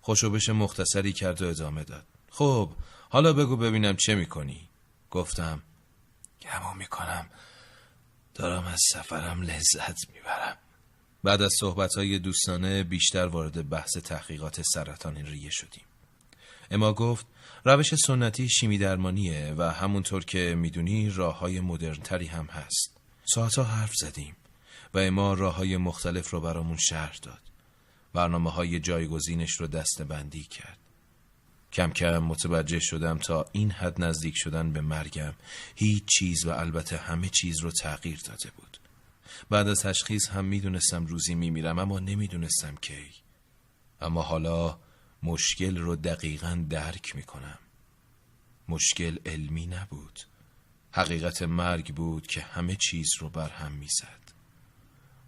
خوشوبش 0.00 0.48
مختصری 0.48 1.12
کرد 1.12 1.42
و 1.42 1.48
ادامه 1.48 1.84
داد. 1.84 2.06
خب 2.30 2.72
حالا 3.08 3.32
بگو 3.32 3.56
ببینم 3.56 3.96
چه 3.96 4.14
می‌کنی؟ 4.14 4.68
گفتم 5.10 5.62
گمون 6.42 6.76
می‌کنم. 6.76 7.30
دارم 8.34 8.64
از 8.64 8.80
سفرم 8.92 9.42
لذت 9.42 10.10
می‌برم. 10.14 10.56
بعد 11.24 11.42
از 11.42 11.52
صحبتهای 11.60 12.18
دوستانه 12.18 12.82
بیشتر 12.82 13.26
وارد 13.26 13.68
بحث 13.68 13.96
تحقیقات 13.96 14.62
سرطان 14.62 15.16
ریه 15.16 15.50
شدیم. 15.50 15.84
اما 16.70 16.92
گفت 16.92 17.26
روش 17.64 17.94
سنتی 17.94 18.48
شیمی 18.48 18.78
درمانیه 18.78 19.54
و 19.56 19.62
همونطور 19.62 20.24
که 20.24 20.54
می‌دونی 20.58 21.10
راه 21.10 21.38
های 21.38 21.60
مدرنتری 21.60 22.26
هم 22.26 22.46
هست. 22.46 22.96
ساعتها 23.24 23.64
حرف 23.64 23.92
زدیم 23.94 24.36
و 24.94 24.98
اما 24.98 25.34
راه 25.34 25.54
های 25.54 25.76
مختلف 25.76 26.30
رو 26.30 26.40
برامون 26.40 26.76
شهر 26.76 27.18
داد. 27.22 27.40
برنامه 28.12 28.50
های 28.50 28.80
جایگزینش 28.80 29.52
رو 29.52 29.66
دست 29.66 30.02
بندی 30.02 30.44
کرد. 30.44 30.78
کم 31.72 31.90
کم 31.90 32.18
متوجه 32.18 32.78
شدم 32.78 33.18
تا 33.18 33.46
این 33.52 33.70
حد 33.70 34.02
نزدیک 34.02 34.34
شدن 34.36 34.72
به 34.72 34.80
مرگم 34.80 35.34
هیچ 35.74 36.04
چیز 36.04 36.46
و 36.46 36.50
البته 36.50 36.96
همه 36.96 37.28
چیز 37.28 37.60
رو 37.60 37.70
تغییر 37.70 38.20
داده 38.24 38.50
بود. 38.56 38.78
بعد 39.50 39.68
از 39.68 39.80
تشخیص 39.80 40.28
هم 40.28 40.44
می‌دونستم 40.44 41.06
روزی 41.06 41.34
میمیرم 41.34 41.78
اما 41.78 41.98
نمی‌دونستم 41.98 42.74
کی. 42.80 43.10
اما 44.00 44.22
حالا 44.22 44.78
مشکل 45.22 45.76
رو 45.76 45.96
دقیقا 45.96 46.64
درک 46.70 47.16
می‌کنم. 47.16 47.58
مشکل 48.68 49.18
علمی 49.26 49.66
نبود. 49.66 50.20
حقیقت 50.92 51.42
مرگ 51.42 51.94
بود 51.94 52.26
که 52.26 52.40
همه 52.40 52.76
چیز 52.76 53.08
رو 53.20 53.28
بر 53.28 53.48
هم 53.48 53.72
می‌زد. 53.72 54.18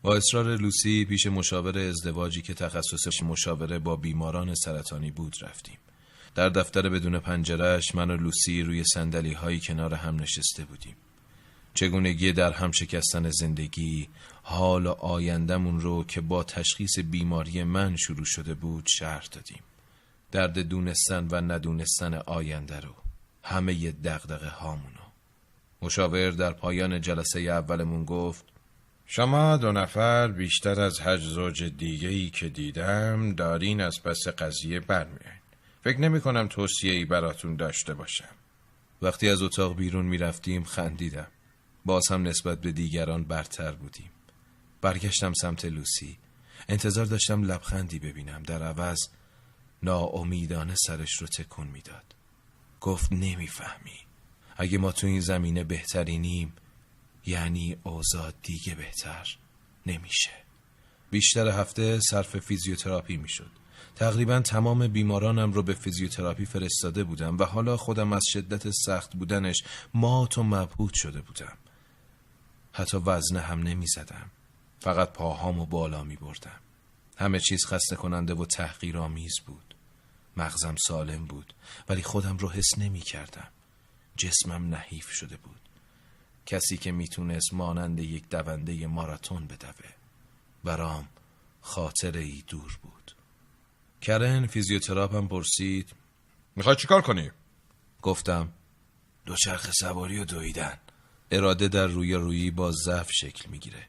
با 0.02 0.16
اصرار 0.16 0.56
لوسی 0.56 1.04
پیش 1.04 1.26
مشاور 1.26 1.78
ازدواجی 1.78 2.42
که 2.42 2.54
تخصصش 2.54 3.22
مشاوره 3.22 3.78
با 3.78 3.96
بیماران 3.96 4.54
سرطانی 4.54 5.10
بود 5.10 5.36
رفتیم. 5.40 5.78
در 6.34 6.48
دفتر 6.48 6.88
بدون 6.88 7.18
پنجرش 7.18 7.94
من 7.94 8.10
و 8.10 8.16
لوسی 8.16 8.62
روی 8.62 8.84
سندلی 8.84 9.32
هایی 9.32 9.60
کنار 9.60 9.94
هم 9.94 10.20
نشسته 10.20 10.64
بودیم. 10.64 10.96
چگونگی 11.74 12.32
در 12.32 12.52
هم 12.52 12.72
شکستن 12.72 13.30
زندگی 13.30 14.08
حال 14.42 14.86
و 14.86 14.90
آیندمون 14.90 15.80
رو 15.80 16.04
که 16.04 16.20
با 16.20 16.44
تشخیص 16.44 16.98
بیماری 16.98 17.64
من 17.64 17.96
شروع 17.96 18.24
شده 18.24 18.54
بود 18.54 18.86
شرح 18.88 19.26
دادیم. 19.32 19.62
درد 20.32 20.58
دونستن 20.58 21.28
و 21.30 21.40
ندونستن 21.40 22.14
آینده 22.14 22.80
رو 22.80 22.94
همه 23.42 23.92
دغدغه 23.92 24.48
هامونو 24.48 25.10
مشاور 25.82 26.30
در 26.30 26.52
پایان 26.52 27.00
جلسه 27.00 27.40
اولمون 27.40 28.04
گفت 28.04 28.44
شما 29.06 29.56
دو 29.56 29.72
نفر 29.72 30.28
بیشتر 30.28 30.80
از 30.80 31.00
هر 31.00 31.16
زوج 31.16 31.64
دیگه 31.64 32.08
ای 32.08 32.30
که 32.30 32.48
دیدم 32.48 33.34
دارین 33.34 33.80
از 33.80 34.02
پس 34.02 34.28
قضیه 34.38 34.80
برمیاین 34.80 35.40
فکر 35.84 36.00
نمی 36.00 36.20
کنم 36.20 36.48
توصیه 36.48 36.92
ای 36.92 37.04
براتون 37.04 37.56
داشته 37.56 37.94
باشم. 37.94 38.28
وقتی 39.02 39.28
از 39.28 39.42
اتاق 39.42 39.76
بیرون 39.76 40.06
می 40.06 40.18
رفتیم 40.18 40.64
خندیدم. 40.64 41.26
باز 41.84 42.02
هم 42.10 42.28
نسبت 42.28 42.60
به 42.60 42.72
دیگران 42.72 43.24
برتر 43.24 43.72
بودیم. 43.72 44.10
برگشتم 44.80 45.32
سمت 45.32 45.64
لوسی. 45.64 46.18
انتظار 46.68 47.06
داشتم 47.06 47.42
لبخندی 47.42 47.98
ببینم. 47.98 48.42
در 48.42 48.62
عوض 48.62 48.98
ناامیدانه 49.82 50.74
سرش 50.86 51.12
رو 51.20 51.26
تکون 51.26 51.66
می‌داد. 51.66 52.14
گفت 52.80 53.12
نمی‌فهمی. 53.12 53.98
اگه 54.56 54.78
ما 54.78 54.92
تو 54.92 55.06
این 55.06 55.20
زمینه 55.20 55.64
بهترینیم 55.64 56.52
یعنی 57.26 57.76
اوضاع 57.82 58.32
دیگه 58.42 58.74
بهتر 58.74 59.36
نمیشه. 59.86 60.30
بیشتر 61.10 61.48
هفته 61.48 62.00
صرف 62.00 62.38
فیزیوتراپی 62.38 63.16
می‌شد. 63.16 63.50
تقریبا 63.96 64.40
تمام 64.40 64.88
بیمارانم 64.88 65.52
رو 65.52 65.62
به 65.62 65.74
فیزیوتراپی 65.74 66.44
فرستاده 66.44 67.04
بودم 67.04 67.38
و 67.38 67.44
حالا 67.44 67.76
خودم 67.76 68.12
از 68.12 68.22
شدت 68.28 68.70
سخت 68.70 69.16
بودنش 69.16 69.62
مات 69.94 70.38
و 70.38 70.42
مبهوت 70.42 70.94
شده 70.94 71.20
بودم. 71.20 71.58
حتی 72.72 72.96
وزنه 72.96 73.40
هم 73.40 73.62
نمی 73.62 73.86
زدم 73.86 74.30
فقط 74.80 75.12
پاهامو 75.12 75.66
بالا 75.66 76.04
می 76.04 76.16
بردم 76.16 76.60
همه 77.16 77.40
چیز 77.40 77.66
خسته 77.66 77.96
کننده 77.96 78.34
و 78.34 78.46
تحقیرآمیز 78.46 79.34
بود. 79.46 79.74
مغزم 80.36 80.74
سالم 80.86 81.26
بود 81.26 81.54
ولی 81.88 82.02
خودم 82.02 82.36
رو 82.36 82.50
حس 82.50 82.78
نمی 82.78 83.00
کردم 83.00 83.48
جسمم 84.16 84.74
نحیف 84.74 85.10
شده 85.10 85.36
بود. 85.36 85.60
کسی 86.46 86.76
که 86.76 86.92
می‌تونست 86.92 87.54
مانند 87.54 87.98
یک 87.98 88.28
دونده 88.28 88.86
ماراتون 88.86 89.46
بدوه. 89.46 89.90
برام 90.64 91.08
خاطر 91.60 92.16
ای 92.16 92.44
دور 92.46 92.78
بود. 92.82 93.16
کرن 94.00 94.46
فیزیوتراپم 94.46 95.28
پرسید 95.28 95.92
می‌خوای 96.56 96.76
چیکار 96.76 97.02
کنی؟ 97.02 97.30
گفتم 98.02 98.52
دوچرخ 99.26 99.70
سواری 99.80 100.18
و 100.18 100.24
دویدن. 100.24 100.78
اراده 101.30 101.68
در 101.68 101.86
روی 101.86 102.14
رویی 102.14 102.50
با 102.50 102.72
ضعف 102.72 103.10
شکل 103.12 103.50
می‌گیره. 103.50 103.86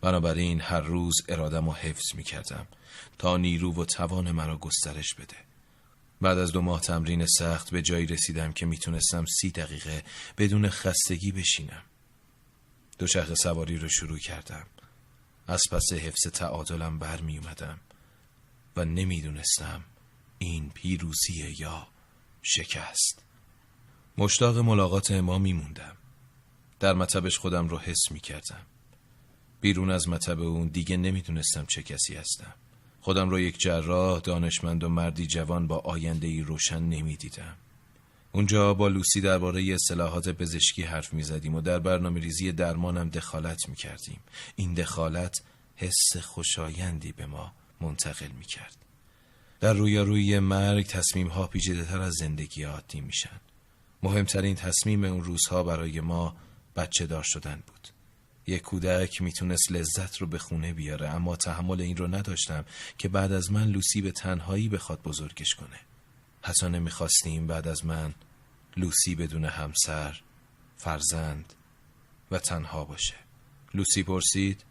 بنابراین 0.00 0.60
هر 0.60 0.80
روز 0.80 1.14
ارادم 1.28 1.66
رو 1.66 1.72
حفظ 1.72 2.14
می‌کردم 2.14 2.66
تا 3.18 3.36
نیرو 3.36 3.74
و 3.74 3.84
توان 3.84 4.30
مرا 4.30 4.56
گسترش 4.56 5.14
بده. 5.14 5.36
بعد 6.20 6.38
از 6.38 6.52
دو 6.52 6.60
ماه 6.60 6.80
تمرین 6.80 7.26
سخت 7.26 7.70
به 7.70 7.82
جایی 7.82 8.06
رسیدم 8.06 8.52
که 8.52 8.66
می‌تونستم 8.66 9.24
سی 9.40 9.50
دقیقه 9.50 10.04
بدون 10.38 10.68
خستگی 10.68 11.32
بشینم. 11.32 11.82
دوچرخه 12.98 13.34
سواری 13.34 13.76
رو 13.76 13.88
شروع 13.88 14.18
کردم. 14.18 14.66
از 15.46 15.60
پس 15.70 15.92
حفظ 15.92 16.26
تعادلم 16.32 16.98
برمی 16.98 17.38
اومدم 17.38 17.80
و 18.76 18.84
نمی‌دونستم 18.84 19.84
این 20.38 20.70
پیروزی 20.70 21.54
یا 21.58 21.88
شکست. 22.42 23.22
مشتاق 24.18 24.58
ملاقات 24.58 25.10
ما 25.12 25.38
میموندم. 25.38 25.96
در 26.84 26.94
مطبش 26.94 27.38
خودم 27.38 27.68
رو 27.68 27.78
حس 27.78 28.10
می‌کردم 28.10 28.60
بیرون 29.60 29.90
از 29.90 30.08
مطب 30.08 30.40
اون 30.40 30.66
دیگه 30.68 30.96
نمی‌دونستم 30.96 31.66
چه 31.68 31.82
کسی 31.82 32.14
هستم 32.14 32.54
خودم 33.00 33.30
رو 33.30 33.40
یک 33.40 33.58
جراح 33.58 34.20
دانشمند 34.20 34.84
و 34.84 34.88
مردی 34.88 35.26
جوان 35.26 35.66
با 35.66 35.78
آینده 35.78 36.26
ای 36.26 36.40
روشن 36.40 36.82
نمی‌دیدم 36.82 37.56
اونجا 38.32 38.74
با 38.74 38.88
لوسی 38.88 39.20
درباره 39.20 39.74
اصطلاحات 39.74 40.28
پزشکی 40.28 40.82
حرف 40.82 41.12
می 41.12 41.22
زدیم 41.22 41.54
و 41.54 41.60
در 41.60 41.78
برنامه 41.78 42.20
ریزی 42.20 42.52
درمانم 42.52 43.08
دخالت 43.08 43.68
می 43.68 43.76
کردیم. 43.76 44.20
این 44.56 44.74
دخالت 44.74 45.42
حس 45.76 46.16
خوشایندی 46.22 47.12
به 47.12 47.26
ما 47.26 47.52
منتقل 47.80 48.30
می 48.38 48.44
کرد. 48.44 48.76
در 49.60 49.72
روی 49.72 50.38
مرگ 50.38 50.86
تصمیم 50.86 51.28
ها 51.28 51.46
پیچیده 51.46 52.02
از 52.02 52.14
زندگی 52.14 52.62
عادی 52.62 53.00
میشن. 53.00 53.40
مهمترین 54.02 54.54
تصمیم 54.54 55.04
اون 55.04 55.24
روزها 55.24 55.62
برای 55.62 56.00
ما 56.00 56.36
بچه 56.76 57.06
دار 57.06 57.22
شدن 57.22 57.62
بود. 57.66 57.88
یک 58.46 58.62
کودک 58.62 59.22
می‌تونست 59.22 59.72
لذت 59.72 60.16
رو 60.16 60.26
به 60.26 60.38
خونه 60.38 60.72
بیاره 60.72 61.08
اما 61.08 61.36
تحمل 61.36 61.80
این 61.80 61.96
رو 61.96 62.06
نداشتم 62.06 62.64
که 62.98 63.08
بعد 63.08 63.32
از 63.32 63.52
من 63.52 63.68
لوسی 63.68 64.02
به 64.02 64.10
تنهایی 64.10 64.68
بخواد 64.68 65.02
بزرگش 65.02 65.54
کنه. 65.54 65.80
حتی 66.42 66.68
نمی‌خواستیم 66.68 67.46
بعد 67.46 67.68
از 67.68 67.86
من 67.86 68.14
لوسی 68.76 69.14
بدون 69.14 69.44
همسر، 69.44 70.20
فرزند 70.76 71.54
و 72.30 72.38
تنها 72.38 72.84
باشه. 72.84 73.14
لوسی 73.74 74.02
پرسید 74.02 74.64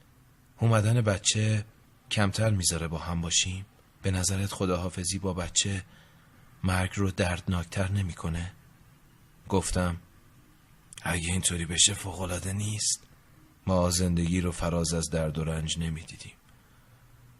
اومدن 0.59 1.01
بچه 1.01 1.65
کمتر 2.11 2.49
می‌ذاره 2.49 2.87
با 2.87 2.97
هم 2.97 3.21
باشیم؟ 3.21 3.65
به 4.01 4.11
نظرت 4.11 4.53
خداحافظی 4.53 5.19
با 5.19 5.33
بچه 5.33 5.83
مرگ 6.63 6.91
رو 6.95 7.11
دردناکتر 7.11 7.91
نمی‌کنه؟ 7.91 8.53
گفتم 9.49 9.97
اگه 11.03 11.27
اینطوری 11.31 11.65
بشه 11.65 11.93
فوقالعاده 11.93 12.53
نیست. 12.53 13.03
ما 13.67 13.89
زندگی 13.89 14.41
رو 14.41 14.51
فراز 14.51 14.93
از 14.93 15.09
درد 15.09 15.37
و 15.37 15.43
رنج 15.43 15.79
نمی‌دیدیم. 15.79 16.33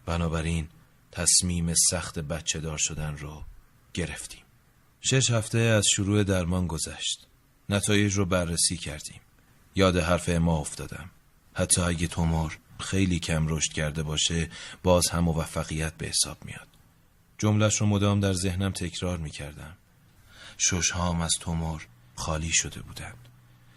بنابراین 0.06 0.68
تصمیم 1.12 1.74
سخت 1.90 2.20
بچه 2.20 2.60
دار 2.60 2.78
شدن 2.78 3.18
رو 3.18 3.44
گرفتیم. 3.94 4.44
شش 5.02 5.32
هفته 5.32 5.58
از 5.58 5.84
شروع 5.92 6.24
درمان 6.24 6.68
گذشت. 6.68 7.28
نتایج 7.70 8.14
رو 8.14 8.26
بررسی 8.26 8.78
کردیم. 8.78 9.22
یاد 9.76 9.98
حرف 9.98 10.30
ما 10.30 10.58
افتادم. 10.58 11.10
حتی 11.54 11.82
اگه 11.82 12.08
تومور 12.08 12.58
خیلی 12.80 13.20
کم 13.20 13.48
رشد 13.48 13.74
کرده 13.74 14.04
باشه 14.04 14.50
باز 14.84 15.08
هم 15.10 15.20
موفقیت 15.20 15.94
به 15.94 16.08
حساب 16.08 16.46
میاد. 16.46 16.68
جملش 17.38 17.82
رو 17.82 17.88
مدام 17.88 18.20
در 18.20 18.34
ذهنم 18.34 18.72
تکرار 18.72 19.18
می‌کردم. 19.18 19.78
ششهام 20.58 21.22
از 21.22 21.32
تومور 21.40 21.88
خالی 22.16 22.52
شده 22.54 22.82
بودند. 22.82 23.30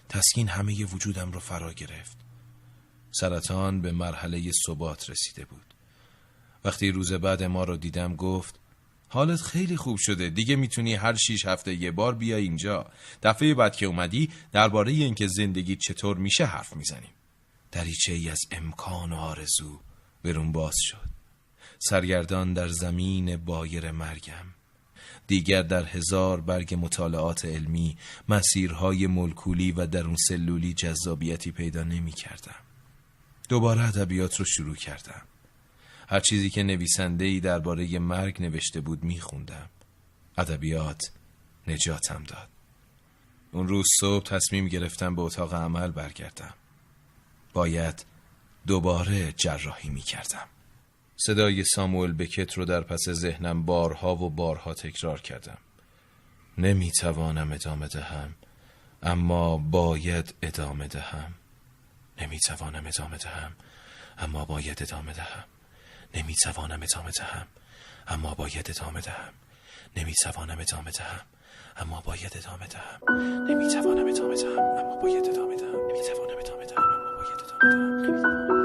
تسکین 0.08 0.48
همه 0.48 0.84
وجودم 0.84 1.32
رو 1.32 1.40
فرا 1.40 1.72
گرفت. 1.72 2.16
سرطان 3.10 3.80
به 3.80 3.92
مرحله 3.92 4.50
ثبات 4.66 5.10
رسیده 5.10 5.44
بود. 5.44 5.74
وقتی 6.64 6.90
روز 6.90 7.12
بعد 7.12 7.42
ما 7.42 7.64
رو 7.64 7.76
دیدم 7.76 8.16
گفت 8.16 8.60
حالت 9.08 9.42
خیلی 9.42 9.76
خوب 9.76 9.96
شده 9.96 10.30
دیگه 10.30 10.56
می‌تونی 10.56 10.94
هر 10.94 11.14
شیش 11.14 11.46
هفته 11.46 11.74
یه 11.74 11.90
بار 11.90 12.14
بیا 12.14 12.36
اینجا. 12.36 12.90
دفعه 13.22 13.54
بعد 13.54 13.76
که 13.76 13.86
اومدی 13.86 14.30
درباره 14.52 14.92
اینکه 14.92 15.26
زندگی 15.26 15.76
چطور 15.76 16.16
میشه 16.16 16.44
حرف 16.44 16.76
می‌زنیم. 16.76 17.10
دریچه 17.72 18.12
ای 18.12 18.30
از 18.30 18.40
امکان 18.50 19.12
و 19.12 19.16
آرزو 19.16 19.80
برون 20.22 20.52
باز 20.52 20.74
شد. 20.78 21.08
سرگردان 21.78 22.52
در 22.52 22.68
زمین 22.68 23.36
بایر 23.36 23.90
مرگم. 23.90 24.55
دیگر 25.26 25.62
در 25.62 25.84
هزار 25.84 26.40
برگ 26.40 26.74
مطالعات 26.74 27.44
علمی 27.44 27.96
مسیرهای 28.28 29.06
ملکولی 29.06 29.72
و 29.72 29.86
درون 29.86 30.16
سلولی 30.28 30.74
جذابیتی 30.74 31.52
پیدا 31.52 31.84
نمی 31.84 32.12
کردم. 32.12 32.54
دوباره 33.48 33.88
ادبیات 33.88 34.36
رو 34.36 34.44
شروع 34.44 34.76
کردم 34.76 35.22
هر 36.08 36.20
چیزی 36.20 36.50
که 36.50 36.62
نویسنده 36.62 37.24
ای 37.24 37.40
درباره 37.40 37.98
مرگ 37.98 38.42
نوشته 38.42 38.80
بود 38.80 39.04
میخوندم. 39.04 39.70
ادبیات 40.38 41.02
نجاتم 41.66 42.24
داد. 42.24 42.48
اون 43.52 43.68
روز 43.68 43.86
صبح 44.00 44.24
تصمیم 44.24 44.68
گرفتم 44.68 45.16
به 45.16 45.22
اتاق 45.22 45.54
عمل 45.54 45.90
برگردم. 45.90 46.54
باید 47.52 48.04
دوباره 48.66 49.32
جراحی 49.32 49.90
می‌کردم. 49.90 50.48
صدای 51.16 51.64
ساموئل 51.64 52.12
بکت 52.12 52.54
رو 52.54 52.64
در 52.64 52.80
پس 52.80 53.08
ذهنم 53.08 53.62
بارها 53.62 54.16
و 54.16 54.30
بارها 54.30 54.74
تکرار 54.74 55.20
کردم. 55.20 55.58
نمی‌توانم 56.58 57.52
ادامه 57.52 57.88
دهم 57.88 58.34
اما 59.02 59.56
باید 59.56 60.34
ادامه 60.42 60.88
دهم. 60.88 61.34
نمی‌توانم 62.20 62.86
ادامه 62.86 63.16
دهم 63.16 63.52
اما 64.18 64.44
باید 64.44 64.82
ادامه 64.82 65.12
دهم. 65.12 65.44
نمی‌توانم 66.14 66.82
ادامه 66.82 67.10
دهم 67.10 67.46
اما 68.08 68.34
باید 68.34 68.70
ادامه 68.70 69.00
دهم 69.00 69.32
نمی‌توانم 69.96 70.58
ادامه 70.58 70.90
دهم 70.90 71.20
اما 71.76 72.00
باید 72.00 72.32
ادامه 72.36 72.66
دهم 72.66 73.00
نمی‌توانم 73.48 74.08
ادامه 74.08 74.36
دهم 74.36 74.58
اما 74.58 75.00
باید 75.00 75.26
ادامه 75.28 75.56
دهم 75.56 75.76
نمی‌توانم 75.90 76.38
ادامه 76.38 76.66
دهم 76.66 76.82
اما 76.82 77.16
باید 77.16 77.40
ادامه 77.40 78.06
دهم 78.06 78.55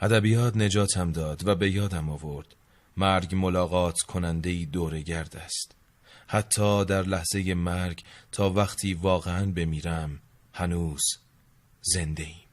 ادبیات 0.00 0.56
نجاتم 0.56 1.12
داد 1.12 1.48
و 1.48 1.54
به 1.54 1.70
یادم 1.70 2.10
آورد. 2.10 2.54
مرگ 2.96 3.34
ملاقات 3.34 4.00
کننده 4.00 4.50
ای 4.50 4.66
گرد 5.06 5.36
است. 5.36 5.74
حتی 6.26 6.84
در 6.84 7.02
لحظه 7.02 7.54
مرگ 7.54 8.04
تا 8.32 8.50
وقتی 8.50 8.94
واقعا 8.94 9.46
بمیرم 9.46 10.20
هنوز 10.54 11.02
زنده 11.80 12.22
ایم 12.22 12.44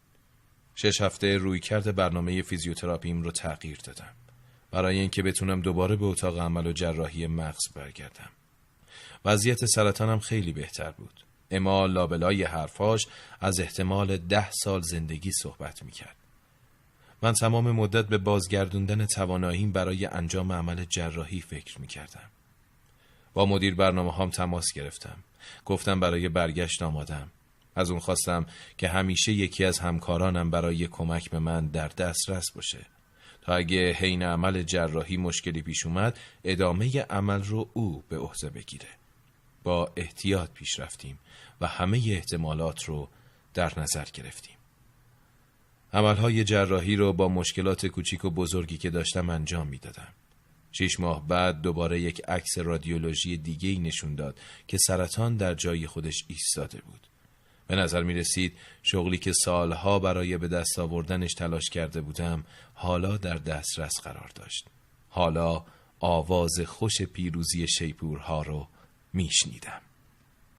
شش 0.76 1.02
هفته 1.02 1.38
روی 1.38 1.60
کرده 1.60 1.92
برنامه 1.92 2.42
فیزیوتراپیم 2.42 3.22
رو 3.22 3.32
تغییر 3.32 3.78
دادم. 3.84 4.14
برای 4.72 5.00
اینکه 5.00 5.24
بتونم 5.24 5.62
دوباره 5.62 5.96
به 5.96 6.06
اتاق 6.06 6.40
عمل 6.40 6.68
و 6.68 6.72
جراحی 6.72 7.28
مغز 7.28 7.74
برگردم. 7.76 8.30
وضعیت 9.26 9.66
سرطانم 9.66 10.20
خیلی 10.20 10.54
بهتر 10.54 10.92
بود. 10.92 11.26
اما 11.52 11.86
لابلای 11.86 12.44
حرفاش 12.44 13.08
از 13.40 13.60
احتمال 13.60 14.18
ده 14.18 14.52
سال 14.52 14.82
زندگی 14.82 15.32
صحبت 15.32 15.84
می‌کرد. 15.84 16.16
من 17.22 17.34
تمام 17.34 17.72
مدت 17.72 18.06
به 18.06 18.18
بازگردوندن 18.18 19.06
تواناییم 19.06 19.72
برای 19.72 20.06
انجام 20.06 20.52
عمل 20.52 20.86
جراحی 20.86 21.42
فکر 21.42 21.82
می‌کردم. 21.82 22.30
با 23.34 23.46
مدیر 23.46 23.76
برنامه 23.76 24.12
هام 24.12 24.30
تماس 24.30 24.66
گرفتم. 24.74 25.18
گفتم 25.66 26.00
برای 26.00 26.30
برگشت 26.30 26.82
آمادم. 26.82 27.32
از 27.76 27.90
اون 27.90 28.00
خواستم 28.00 28.46
که 28.78 28.88
همیشه 28.88 29.32
یکی 29.32 29.66
از 29.66 29.80
همکارانم 29.80 30.52
برای 30.52 30.88
کمک 30.88 31.30
به 31.30 31.40
من 31.40 31.68
در 31.68 31.88
دسترس 31.88 32.52
باشه. 32.56 32.86
تا 33.42 33.56
اگه 33.56 33.92
حین 33.92 34.24
عمل 34.24 34.64
جراحی 34.64 35.18
مشکلی 35.18 35.62
پیش 35.62 35.86
اومد 35.86 36.20
ادامه 36.44 37.02
عمل 37.02 37.44
رو 37.44 37.70
او 37.74 38.04
به 38.10 38.18
عهده 38.18 38.50
بگیره. 38.50 38.90
با 39.64 39.92
احتیاط 39.96 40.52
پیش 40.52 40.80
رفتیم 40.80 41.20
و 41.62 41.68
همه 41.68 41.98
احتمالات 41.98 42.84
رو 42.84 43.10
در 43.54 43.80
نظر 43.80 44.06
گرفتیم. 44.14 44.57
عملهای 45.94 46.44
جراحی 46.44 46.96
رو 46.96 47.14
با 47.14 47.30
مشکلات 47.30 47.86
کوچیک 47.86 48.26
و 48.26 48.30
بزرگی 48.30 48.78
که 48.78 48.90
داشتم 48.90 49.30
انجام 49.30 49.68
می‌دادم. 49.68 50.08
شیش 50.72 51.00
ماه 51.00 51.28
بعد 51.28 51.62
دوباره 51.62 52.02
یک 52.02 52.22
عکس 52.28 52.58
رادیولوژی 52.58 53.38
دیگه 53.38 53.70
ای 53.70 53.80
نشون 53.80 54.16
داد 54.16 54.40
که 54.68 54.78
سرطان 54.78 55.38
در 55.38 55.54
جای 55.54 55.88
خودش 55.88 56.26
ایستاده 56.28 56.82
بود. 56.82 57.08
به 57.68 57.76
نظر 57.76 58.04
می 58.04 58.14
رسید 58.14 58.54
شغلی 58.84 59.18
که 59.18 59.34
سالها 59.46 60.00
برای 60.00 60.38
به 60.38 60.48
دست 60.48 60.80
آوردنش 60.80 61.34
تلاش 61.34 61.70
کرده 61.70 62.02
بودم 62.02 62.44
حالا 62.74 63.18
در 63.18 63.36
دسترس 63.36 64.02
قرار 64.04 64.32
داشت. 64.36 64.66
حالا 65.10 65.66
آواز 66.00 66.60
خوش 66.66 67.02
پیروزی 67.02 67.68
شیپورها 67.68 68.42
رو 68.42 68.68
میشنیدم. 69.14 69.82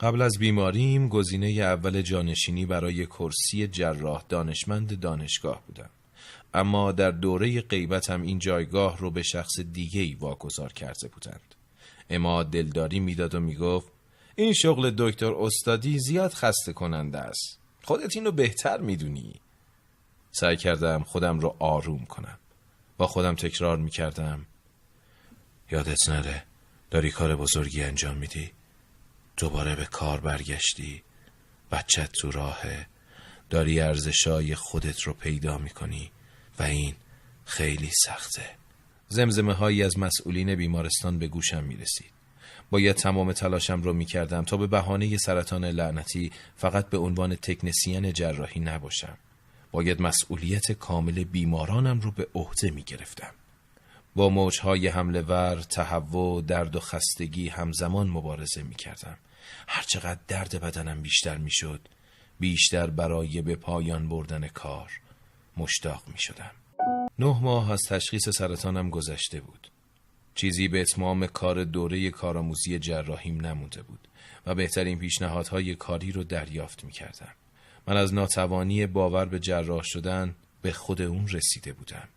قبل 0.01 0.22
از 0.22 0.38
بیماریم 0.38 1.09
گزینه 1.09 1.46
اول 1.46 2.03
جانشینی 2.03 2.66
برای 2.66 3.07
کرسی 3.07 3.68
جراح 3.68 4.24
دانشمند 4.28 5.01
دانشگاه 5.01 5.62
بودم. 5.66 5.90
اما 6.55 6.92
در 6.92 7.11
دوره 7.11 7.61
غیبتم 7.61 8.22
این 8.22 8.38
جایگاه 8.38 8.99
رو 8.99 9.11
به 9.11 9.22
شخص 9.22 9.61
دیگه 9.72 10.01
ای 10.01 10.14
واگذار 10.14 10.72
کرده 10.72 11.09
بودند. 11.09 11.55
اما 12.11 12.42
دلداری 12.42 13.01
می‌داد 13.01 13.34
و 13.34 13.40
می‌گفت 13.40 13.88
این 14.36 14.53
شغل 14.53 14.94
دکتر 14.99 15.34
استادی 15.34 15.99
زیاد 15.99 16.32
خسته 16.32 16.72
کننده 16.72 17.18
است 17.18 17.59
خودت 17.84 18.16
اینو 18.16 18.30
بهتر 18.30 18.78
می‌دونی 18.80 19.34
سعی 20.30 20.57
کردم 20.57 21.03
خودم 21.03 21.40
رو 21.40 21.57
آروم 21.59 22.05
کنم 22.05 22.38
با 22.99 23.07
خودم 23.07 23.34
تکرار 23.34 23.76
می‌کردم 23.76 24.46
یادت 25.70 26.09
نره 26.09 26.44
داری 26.90 27.11
کار 27.11 27.36
بزرگی 27.36 27.82
انجام 27.82 28.16
میدی 28.16 28.51
دوباره 29.39 29.76
به 29.76 29.84
کار 29.84 30.20
برگشتی 30.20 31.03
بچت 31.70 32.12
تو 32.12 32.30
راهه 32.30 32.86
داری 33.51 33.80
ارزشای 33.80 34.55
خودت 34.55 35.01
رو 35.01 35.12
پیدا 35.12 35.59
می‌کنی 35.59 36.11
و 36.59 36.62
این 36.62 36.95
خیلی 37.45 37.91
سخته 38.07 38.51
زمزمه 39.09 39.53
هایی 39.53 39.82
از 39.82 39.99
مسئولین 39.99 40.55
بیمارستان 40.55 41.18
به 41.18 41.28
گوشم 41.28 41.64
می‌رسید 41.64 42.11
باید 42.70 42.97
تمام 42.97 43.32
تلاشم 43.32 43.82
رو 43.82 43.93
می‌کردم 43.93 44.45
تا 44.45 44.57
به 44.57 44.66
بهانه 44.66 45.16
سرطان 45.16 45.64
لعنتی 45.64 46.32
فقط 46.57 46.91
به 46.91 46.99
عنوان 46.99 47.34
تکنسین 47.34 48.12
جراحی 48.12 48.61
نباشم. 48.61 49.18
باید 49.70 50.03
مسئولیت 50.03 50.72
کامل 50.72 51.24
بیمارانم 51.24 52.01
رو 52.01 52.11
به 52.11 52.26
عهده 52.34 52.70
می‌گرفتم. 52.70 53.32
با 54.16 54.28
موجهای 54.28 54.89
حمله 54.89 55.22
ور، 55.22 55.61
تهوع، 55.61 56.43
درد 56.43 56.76
و 56.76 56.80
خستگی 56.80 57.49
همزمان 57.49 58.09
مبارزه 58.09 58.62
می‌کردم. 58.62 59.18
هرچقدر 59.68 60.20
درد 60.28 60.61
بدنم 60.61 61.03
بیشتر 61.03 61.36
می‌شد، 61.36 61.88
بیشتر 62.40 62.90
برای 62.90 63.42
به 63.42 63.57
پایان 63.57 64.09
بردن 64.09 64.49
کار 64.49 64.90
مشتاق 65.57 66.03
می 66.09 66.18
شدم. 66.18 66.51
نه 67.18 67.40
ماه 67.42 67.70
از 67.70 67.80
تشخیص 67.88 68.28
سرطانم 68.28 68.90
گذشته 68.90 69.40
بود. 69.40 69.70
چیزی 70.34 70.68
به 70.68 70.80
اتمام 70.80 71.26
کار 71.26 71.64
دوره 71.64 72.11
کارآموزی 72.11 72.78
جراحیم 72.78 73.46
نمونده 73.46 73.82
بود 73.82 74.09
و 74.46 74.55
بهترین 74.55 74.99
پیشنهادهای 74.99 75.74
کاری 75.74 76.12
رو 76.12 76.24
دریافت 76.24 76.84
می 76.84 76.92
کردم. 76.92 77.34
من 77.86 77.96
از 77.96 78.14
ناتوانی 78.14 78.86
باور 78.86 79.24
به 79.24 79.38
جراح 79.38 79.82
شدن 79.84 80.34
به 80.62 80.72
خود 80.72 81.03
اون 81.03 81.28
رسیده 81.28 81.72
بودم. 81.72 82.09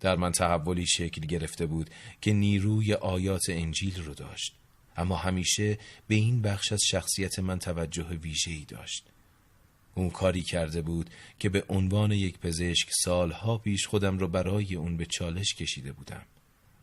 در 0.00 0.16
من 0.16 0.32
تحولی 0.32 0.86
شکل 0.86 1.26
گرفته 1.26 1.66
بود 1.66 1.90
که 2.20 2.32
نیروی 2.32 2.94
آیات 2.94 3.42
انجیل 3.48 4.02
رو 4.02 4.14
داشت 4.14 4.57
اما 4.98 5.16
همیشه 5.16 5.78
به 6.08 6.14
این 6.14 6.42
بخش 6.42 6.72
از 6.72 6.80
شخصیت 6.82 7.38
من 7.38 7.58
توجه 7.58 8.04
ویژه‌ای 8.04 8.64
داشت. 8.64 9.04
اون 9.94 10.10
کاری 10.10 10.42
کرده 10.42 10.82
بود 10.82 11.10
که 11.38 11.48
به 11.48 11.64
عنوان 11.68 12.12
یک 12.12 12.38
پزشک 12.38 12.88
سالها 13.04 13.58
پیش 13.58 13.86
خودم 13.86 14.18
رو 14.18 14.28
برای 14.28 14.74
اون 14.74 14.96
به 14.96 15.06
چالش 15.06 15.54
کشیده 15.54 15.92
بودم. 15.92 16.22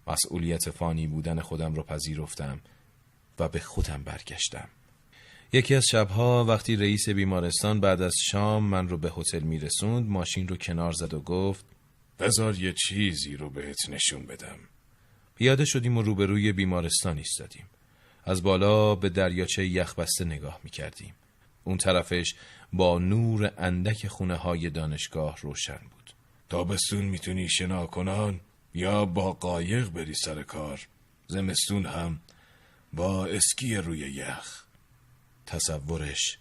مسئولیت 0.07 0.70
فانی 0.70 1.07
بودن 1.07 1.39
خودم 1.39 1.76
را 1.76 1.84
پذیرفتم 1.84 2.59
و 3.39 3.49
به 3.49 3.59
خودم 3.59 4.03
برگشتم. 4.03 4.70
یکی 5.53 5.76
از 5.76 5.86
شبها 5.91 6.45
وقتی 6.45 6.76
رئیس 6.76 7.09
بیمارستان 7.09 7.80
بعد 7.80 8.01
از 8.01 8.13
شام 8.32 8.63
من 8.63 8.88
رو 8.88 8.97
به 8.97 9.11
هتل 9.18 9.39
میرسوند 9.39 10.09
ماشین 10.09 10.47
رو 10.47 10.57
کنار 10.57 10.91
زد 10.91 11.13
و 11.13 11.20
گفت 11.22 11.66
بذار 12.20 12.59
یه 12.59 12.74
چیزی 12.74 13.38
رو 13.38 13.49
بهت 13.49 13.89
نشون 13.89 14.26
بدم. 14.26 14.57
پیاده 15.36 15.66
شدیم 15.66 15.97
و 15.97 16.01
روبروی 16.01 16.51
بیمارستان 16.51 17.18
ایستادیم. 17.18 17.66
از 18.26 18.43
بالا 18.43 18.95
به 18.95 19.09
دریاچه 19.09 19.65
یخبسته 19.65 20.26
نگاه 20.26 20.59
می‌کردیم. 20.63 21.13
اون 21.63 21.78
طرفش 21.78 22.36
با 22.73 22.99
نور 22.99 23.53
اندک 23.57 24.07
خونه 24.07 24.36
های 24.36 24.69
دانشگاه 24.69 25.38
روشن 25.41 25.80
بود. 25.91 26.13
تابستون 26.49 27.05
می‌تونی 27.05 27.49
شنا 27.49 27.86
کنان 27.86 28.39
یا 28.73 29.05
با 29.05 29.32
قایق 29.34 29.89
بری 29.89 30.13
سر 30.13 30.43
کار. 30.43 30.88
زمستون 31.28 31.86
هم 31.86 32.19
با 32.93 33.26
اسکی 33.26 33.76
روی 33.76 33.99
یخ. 33.99 34.63
تصورش 35.45 36.38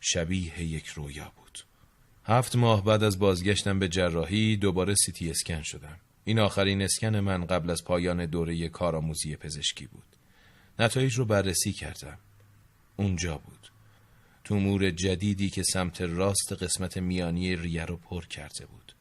شبیه 0.00 0.62
یک 0.62 0.86
رویا 0.86 1.32
بود. 1.36 1.58
هفت 2.24 2.56
ماه 2.56 2.84
بعد 2.84 3.02
از 3.02 3.18
بازگشتم 3.18 3.78
به 3.78 3.88
جراحی 3.88 4.56
دوباره 4.56 4.94
سیتی 4.94 5.30
اسکن 5.30 5.62
شدم. 5.62 5.96
این 6.24 6.38
آخرین 6.38 6.82
اسکن 6.82 7.16
من 7.16 7.46
قبل 7.46 7.70
از 7.70 7.84
پایان 7.84 8.26
دوره 8.26 8.68
کارآموزی 8.68 9.36
پزشکی 9.36 9.86
بود. 9.86 10.17
نتایج 10.78 11.14
رو 11.14 11.24
بررسی 11.24 11.72
کردم. 11.72 12.18
اونجا 12.96 13.38
بود. 13.38 13.70
تومور 14.44 14.90
جدیدی 14.90 15.50
که 15.50 15.62
سمت 15.62 16.00
راست 16.00 16.52
قسمت 16.52 16.96
میانی 16.96 17.56
ریه 17.56 17.84
رو 17.84 17.96
پر 17.96 18.26
کرده 18.26 18.66
بود. 18.66 18.94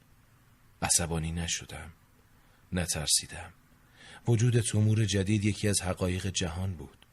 عصبانی 0.81 1.31
نشدم. 1.31 1.93
نترسیدم. 2.73 3.53
وجود 4.27 4.59
تومور 4.59 5.05
جدید 5.05 5.45
یکی 5.45 5.67
از 5.67 5.81
حقایق 5.81 6.27
جهان 6.27 6.73
بود. 6.73 7.05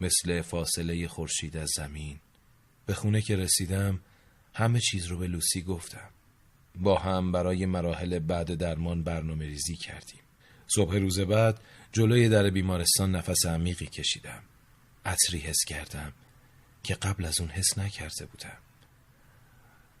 مثل 0.00 0.42
فاصله 0.42 1.08
خورشید 1.08 1.56
از 1.56 1.68
زمین. 1.76 2.20
به 2.86 2.94
خونه 2.94 3.22
که 3.22 3.36
رسیدم 3.36 4.00
همه 4.54 4.80
چیز 4.80 5.06
رو 5.06 5.18
به 5.18 5.26
لوسی 5.26 5.62
گفتم. 5.62 6.10
با 6.74 6.98
هم 6.98 7.32
برای 7.32 7.66
مراحل 7.66 8.18
بعد 8.18 8.54
درمان 8.54 9.02
برنامه 9.02 9.46
ریزی 9.46 9.76
کردیم. 9.76 10.20
صبح 10.74 10.96
روز 10.96 11.20
بعد 11.20 11.60
جلوی 11.92 12.28
در 12.28 12.50
بیمارستان 12.50 13.16
نفس 13.16 13.46
عمیقی 13.46 13.86
کشیدم. 13.86 14.42
عطری 15.04 15.38
حس 15.38 15.64
کردم 15.66 16.12
که 16.82 16.94
قبل 16.94 17.24
از 17.24 17.40
اون 17.40 17.48
حس 17.48 17.78
نکرده 17.78 18.26
بودم. 18.26 18.58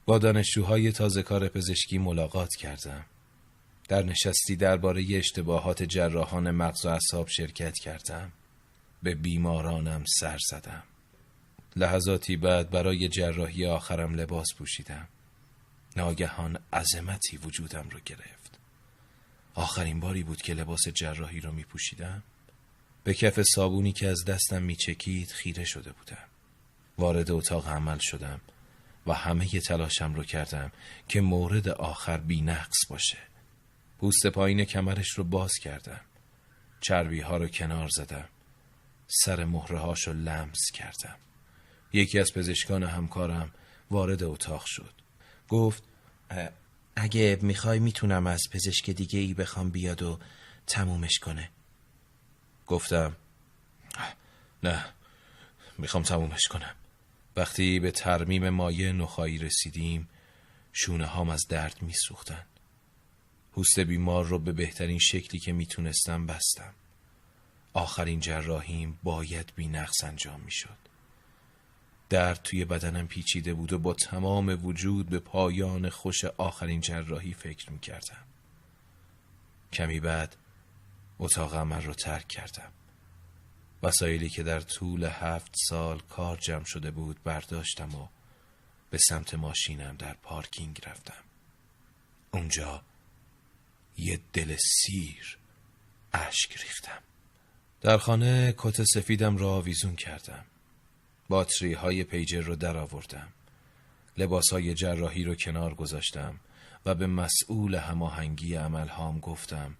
با 0.06 0.18
دانشجوهای 0.18 0.92
تازه 0.92 1.22
کار 1.22 1.48
پزشکی 1.48 1.98
ملاقات 1.98 2.54
کردم. 2.58 3.04
در 3.88 4.02
نشستی 4.02 4.56
درباره 4.56 5.06
اشتباهات 5.10 5.82
جراحان 5.82 6.50
مغز 6.50 6.86
و 6.86 6.88
اعصاب 6.88 7.28
شرکت 7.28 7.78
کردم. 7.78 8.32
به 9.02 9.14
بیمارانم 9.14 10.04
سر 10.20 10.38
زدم. 10.50 10.82
لحظاتی 11.76 12.36
بعد 12.36 12.70
برای 12.70 13.08
جراحی 13.08 13.66
آخرم 13.66 14.14
لباس 14.14 14.46
پوشیدم. 14.58 15.08
ناگهان 15.96 16.58
عظمتی 16.72 17.36
وجودم 17.36 17.88
رو 17.88 18.00
گرفت. 18.04 18.39
آخرین 19.60 20.00
باری 20.00 20.22
بود 20.22 20.42
که 20.42 20.54
لباس 20.54 20.88
جراحی 20.88 21.40
رو 21.40 21.52
می 21.52 21.64
پوشیدم 21.64 22.22
به 23.04 23.14
کف 23.14 23.42
صابونی 23.42 23.92
که 23.92 24.08
از 24.08 24.24
دستم 24.24 24.62
می 24.62 24.76
چکید 24.76 25.30
خیره 25.30 25.64
شده 25.64 25.92
بودم. 25.92 26.28
وارد 26.98 27.30
اتاق 27.30 27.68
عمل 27.68 27.98
شدم 28.00 28.40
و 29.06 29.14
همه 29.14 29.60
تلاشم 29.60 30.14
رو 30.14 30.24
کردم 30.24 30.72
که 31.08 31.20
مورد 31.20 31.68
آخر 31.68 32.18
بی 32.18 32.40
نقص 32.42 32.86
باشه. 32.88 33.18
پوست 33.98 34.26
پایین 34.26 34.64
کمرش 34.64 35.10
رو 35.10 35.24
باز 35.24 35.52
کردم. 35.62 36.00
چربی 36.80 37.20
ها 37.20 37.36
رو 37.36 37.48
کنار 37.48 37.88
زدم. 37.88 38.28
سر 39.06 39.44
مهره 39.44 39.94
رو 40.06 40.12
لمس 40.12 40.70
کردم. 40.74 41.16
یکی 41.92 42.18
از 42.18 42.32
پزشکان 42.34 42.82
همکارم 42.82 43.50
وارد 43.90 44.22
اتاق 44.22 44.64
شد. 44.66 44.94
گفت 45.48 45.82
اگه 47.00 47.38
می‌خوای 47.42 47.78
می‌تونم 47.78 48.26
از 48.26 48.42
پزشک 48.52 48.90
دیگه 48.90 49.18
ای 49.18 49.34
بخوام 49.34 49.70
بیاد 49.70 50.02
و 50.02 50.18
تمومش 50.66 51.18
کنه. 51.18 51.50
گفتم 52.66 53.16
نه 54.62 54.84
می‌خوام 55.78 56.02
تمومش 56.02 56.48
کنم. 56.48 56.74
وقتی 57.36 57.80
به 57.80 57.90
ترمیم 57.90 58.48
مایه 58.48 58.92
نخایی 58.92 59.38
رسیدیم 59.38 60.08
شونه 60.72 61.06
هام 61.06 61.30
از 61.30 61.46
درد 61.48 61.82
میسوختن. 61.82 62.44
پوست 63.52 63.80
بیمار 63.80 64.24
رو 64.24 64.38
به 64.38 64.52
بهترین 64.52 64.98
شکلی 64.98 65.40
که 65.40 65.52
می‌تونستم 65.52 66.26
بستم. 66.26 66.74
آخرین 67.72 68.20
جراحیم 68.20 68.98
باید 69.02 69.52
بی 69.56 69.68
نقص 69.68 70.04
انجام 70.04 70.40
می‌شد. 70.40 70.89
درد 72.10 72.40
توی 72.42 72.64
بدنم 72.64 73.06
پیچیده 73.06 73.54
بود 73.54 73.72
و 73.72 73.78
با 73.78 73.94
تمام 73.94 74.66
وجود 74.66 75.08
به 75.08 75.18
پایان 75.18 75.88
خوش 75.88 76.24
آخرین 76.24 76.80
جراحی 76.80 77.34
فکر 77.34 77.70
می‌کردم. 77.70 78.24
کمی 79.72 80.00
بعد 80.00 80.36
اتاق 81.18 81.54
عمل 81.54 81.82
رو 81.82 81.94
ترک 81.94 82.28
کردم. 82.28 82.72
وسایلی 83.82 84.28
که 84.28 84.42
در 84.42 84.60
طول 84.60 85.04
هفت 85.04 85.54
سال 85.68 86.00
کار 86.00 86.36
جمع 86.36 86.64
شده 86.64 86.90
بود 86.90 87.22
برداشتم 87.24 87.94
و 87.94 88.08
به 88.90 88.98
سمت 88.98 89.34
ماشینم 89.34 89.96
در 89.96 90.14
پارکینگ 90.14 90.80
رفتم. 90.86 91.22
اونجا 92.30 92.82
یه 93.96 94.20
دل 94.32 94.56
سیر 94.56 95.38
اشک 96.12 96.56
ریختم. 96.56 97.02
در 97.80 97.98
خانه 97.98 98.54
کت 98.58 98.84
سفیدم 98.84 99.36
را 99.36 99.50
آویزون 99.50 99.96
کردم. 99.96 100.44
باتری 101.30 101.72
های 101.72 102.04
پیجر 102.04 102.40
رو 102.40 102.56
در 102.56 102.76
آوردم 102.76 103.28
لباس 104.16 104.44
های 104.52 104.74
جراحی 104.74 105.24
رو 105.24 105.34
کنار 105.34 105.74
گذاشتم 105.74 106.40
و 106.86 106.94
به 106.94 107.06
مسئول 107.06 107.74
هماهنگی 107.74 108.54
عمل 108.54 108.88
هام 108.88 109.20
گفتم 109.20 109.76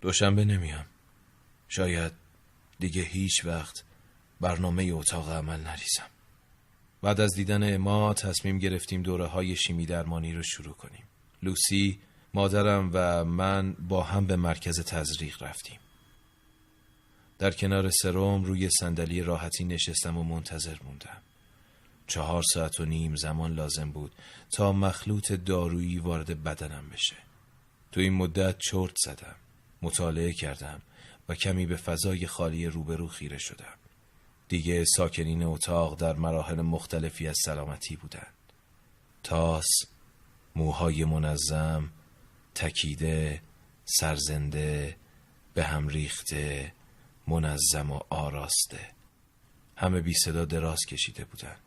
دوشنبه 0.00 0.44
نمیام. 0.44 0.84
شاید 1.68 2.12
دیگه 2.78 3.02
هیچ 3.02 3.44
وقت 3.44 3.84
برنامه 4.40 4.90
اتاق 4.92 5.30
عمل 5.30 5.60
نریزم. 5.60 6.10
بعد 7.02 7.20
از 7.20 7.34
دیدن 7.34 7.76
ما 7.76 8.14
تصمیم 8.14 8.58
گرفتیم 8.58 9.02
دوره 9.02 9.26
های 9.26 9.56
شیمی 9.56 9.86
درمانی 9.86 10.32
رو 10.32 10.42
شروع 10.42 10.74
کنیم. 10.74 11.04
لوسی 11.42 12.00
مادرم 12.34 12.90
و 12.92 13.24
من 13.24 13.72
با 13.72 14.02
هم 14.02 14.26
به 14.26 14.36
مرکز 14.36 14.80
تزریق 14.80 15.42
رفتیم. 15.42 15.78
در 17.38 17.50
کنار 17.50 17.90
سروم 17.90 18.44
روی 18.44 18.70
صندلی 18.70 19.22
راحتی 19.22 19.64
نشستم 19.64 20.18
و 20.18 20.22
منتظر 20.22 20.76
موندم. 20.84 21.22
چهار 22.06 22.42
ساعت 22.42 22.80
و 22.80 22.84
نیم 22.84 23.16
زمان 23.16 23.54
لازم 23.54 23.90
بود 23.90 24.12
تا 24.50 24.72
مخلوط 24.72 25.32
دارویی 25.32 25.98
وارد 25.98 26.42
بدنم 26.42 26.88
بشه. 26.92 27.16
تو 27.92 28.00
این 28.00 28.12
مدت 28.12 28.58
چرت 28.58 28.96
زدم 29.04 29.36
مطالعه 29.82 30.32
کردم 30.32 30.82
و 31.28 31.34
کمی 31.34 31.66
به 31.66 31.76
فضای 31.76 32.26
خالی 32.26 32.66
روبرو 32.66 33.08
خیره 33.08 33.38
شدم. 33.38 33.74
دیگه 34.48 34.84
ساکنین 34.96 35.42
اتاق 35.42 36.00
در 36.00 36.12
مراحل 36.12 36.60
مختلفی 36.60 37.28
از 37.28 37.36
سلامتی 37.44 37.96
بودند. 37.96 38.34
تاس 39.22 39.66
موهای 40.56 41.04
منظم 41.04 41.90
تکیده 42.54 43.42
سرزنده 43.84 44.96
به 45.54 45.64
هم 45.64 45.88
ریخته 45.88 46.72
منظم 47.26 47.90
و 47.90 48.00
آراسته. 48.10 48.90
همه 49.76 50.00
بی 50.00 50.14
صدا 50.14 50.44
دراز 50.44 50.78
کشیده 50.88 51.24
بودند. 51.24 51.60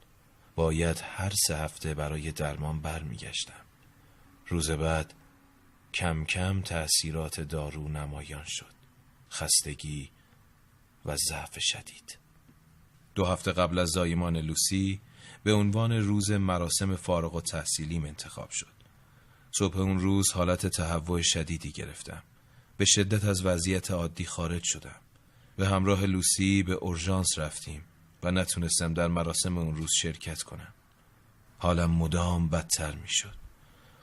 باید 0.55 1.01
هر 1.03 1.33
سه 1.47 1.57
هفته 1.57 1.93
برای 1.93 2.31
درمان 2.31 2.81
برمیگشتم. 2.81 3.65
روز 4.47 4.71
بعد 4.71 5.13
کم 5.93 6.25
کم 6.25 6.61
تأثیرات 6.61 7.41
دارو 7.41 7.87
نمایان 7.87 8.45
شد. 8.47 8.73
خستگی 9.31 10.09
و 11.05 11.15
ضعف 11.15 11.59
شدید. 11.59 12.17
دو 13.15 13.25
هفته 13.25 13.51
قبل 13.51 13.79
از 13.79 13.89
زایمان 13.89 14.37
لوسی 14.37 15.01
به 15.43 15.53
عنوان 15.53 15.91
روز 15.91 16.31
مراسم 16.31 16.95
فارغ 16.95 17.35
و 17.35 17.41
تحصیلیم 17.41 18.05
انتخاب 18.05 18.49
شد. 18.49 18.73
صبح 19.51 19.77
اون 19.77 19.99
روز 19.99 20.31
حالت 20.31 20.67
تهوع 20.67 21.21
شدیدی 21.21 21.71
گرفتم. 21.71 22.23
به 22.77 22.85
شدت 22.85 23.25
از 23.25 23.45
وضعیت 23.45 23.91
عادی 23.91 24.25
خارج 24.25 24.63
شدم. 24.63 25.01
به 25.59 25.67
همراه 25.67 26.05
لوسی 26.05 26.63
به 26.63 26.73
اورژانس 26.73 27.27
رفتیم 27.37 27.81
و 28.23 28.31
نتونستم 28.31 28.93
در 28.93 29.07
مراسم 29.07 29.57
اون 29.57 29.75
روز 29.75 29.89
شرکت 30.01 30.43
کنم. 30.43 30.73
حالم 31.57 31.91
مدام 31.91 32.49
بدتر 32.49 32.95
می‌شد. 32.95 33.35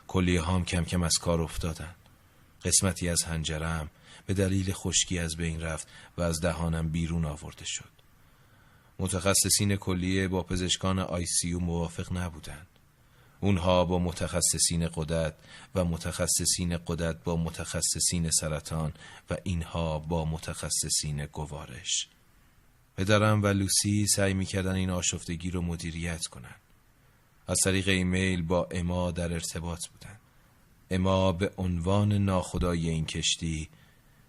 کلیه 0.08 0.40
هام 0.40 0.64
کم 0.64 0.84
کم 0.84 1.02
از 1.02 1.18
کار 1.18 1.40
افتادن. 1.40 1.94
قسمتی 2.64 3.08
از 3.08 3.22
هنجرم 3.22 3.90
به 4.26 4.34
دلیل 4.34 4.72
خشکی 4.72 5.18
از 5.18 5.36
بین 5.36 5.60
رفت 5.60 5.88
و 6.18 6.22
از 6.22 6.40
دهانم 6.40 6.88
بیرون 6.88 7.24
آورده 7.24 7.64
شد. 7.64 7.90
متخصصین 8.98 9.76
کلیه 9.76 10.28
با 10.28 10.42
پزشکان 10.42 10.98
آی 10.98 11.26
سی 11.26 11.54
موافق 11.54 12.12
نبودند. 12.12 12.66
اونها 13.40 13.84
با 13.84 13.98
متخصصین 13.98 14.88
قدرت 14.94 15.34
و 15.74 15.84
متخصصین 15.84 16.78
قدرت 16.86 17.24
با 17.24 17.36
متخصصین 17.36 18.30
سرطان 18.30 18.92
و 19.30 19.36
اینها 19.44 19.98
با 19.98 20.24
متخصصین 20.24 21.26
گوارش. 21.26 22.08
پدرم 22.96 23.42
و 23.42 23.46
لوسی 23.46 24.06
سعی 24.06 24.34
می‌کردن 24.34 24.74
این 24.74 24.90
آشفتگی 24.90 25.50
رو 25.50 25.62
مدیریت 25.62 26.26
کنن. 26.26 26.54
از 27.48 27.58
طریق 27.64 27.88
ایمیل 27.88 28.42
با 28.42 28.68
اما 28.70 29.10
در 29.10 29.32
ارتباط 29.32 29.86
بودن. 29.86 30.18
اما 30.90 31.32
به 31.32 31.52
عنوان 31.56 32.12
ناخدای 32.12 32.88
این 32.88 33.06
کشتی 33.06 33.68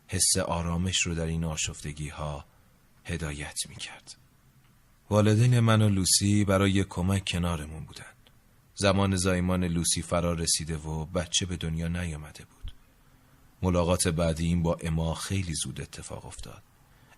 حس 0.08 0.38
آرامش 0.38 1.01
رو 1.01 1.16
در 1.16 1.26
این 1.26 1.43
آشفتگی 1.43 2.10
ها 2.10 2.45
هدایت 3.05 3.58
می‌کرد. 3.70 4.16
والدین 5.10 5.60
من 5.60 5.82
و 5.82 5.89
لوسی 5.89 6.45
برای 6.45 6.84
کمک 6.84 7.26
کنارمون 7.26 7.86
بودن. 7.86 8.16
زمان 8.80 9.15
زایمان 9.15 9.63
لوسی 9.63 10.01
فرا 10.01 10.34
رسیده 10.34 10.78
و 10.78 11.05
بچه 11.05 11.45
به 11.45 11.55
دنیا 11.55 11.88
نیامده 11.88 12.45
بود 12.45 12.73
ملاقات 13.61 14.07
بعدی 14.07 14.45
این 14.45 14.63
با 14.63 14.78
اما 14.82 15.13
خیلی 15.13 15.53
زود 15.53 15.82
اتفاق 15.82 16.25
افتاد 16.25 16.63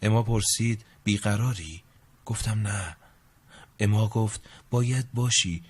اما 0.02 0.24
پرسید 0.24 0.86
بیقراری؟ 1.04 1.84
گفتم 2.26 2.68
نه 2.68 2.98
اما 3.80 4.08
گفت 4.08 4.42
باید 4.70 5.12
باشی 5.14 5.64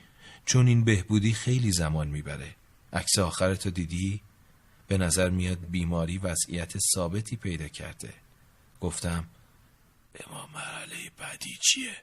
چون 0.45 0.67
این 0.67 0.83
بهبودی 0.83 1.33
خیلی 1.33 1.71
زمان 1.71 2.07
می‌بره 2.07 2.55
عکس 2.93 3.19
آخرتو 3.19 3.69
دیدی؟ 3.69 4.21
به 4.87 4.97
نظر 4.97 5.29
میاد 5.29 5.59
بیماری 5.59 6.17
وضعیت 6.17 6.73
ثابتی 6.95 7.35
پیدا 7.35 7.67
کرده 7.67 8.13
گفتم 8.81 9.27
اما 10.27 10.47
مرحله 10.53 11.11
بعدی 11.17 11.57
چیه؟ 11.61 11.95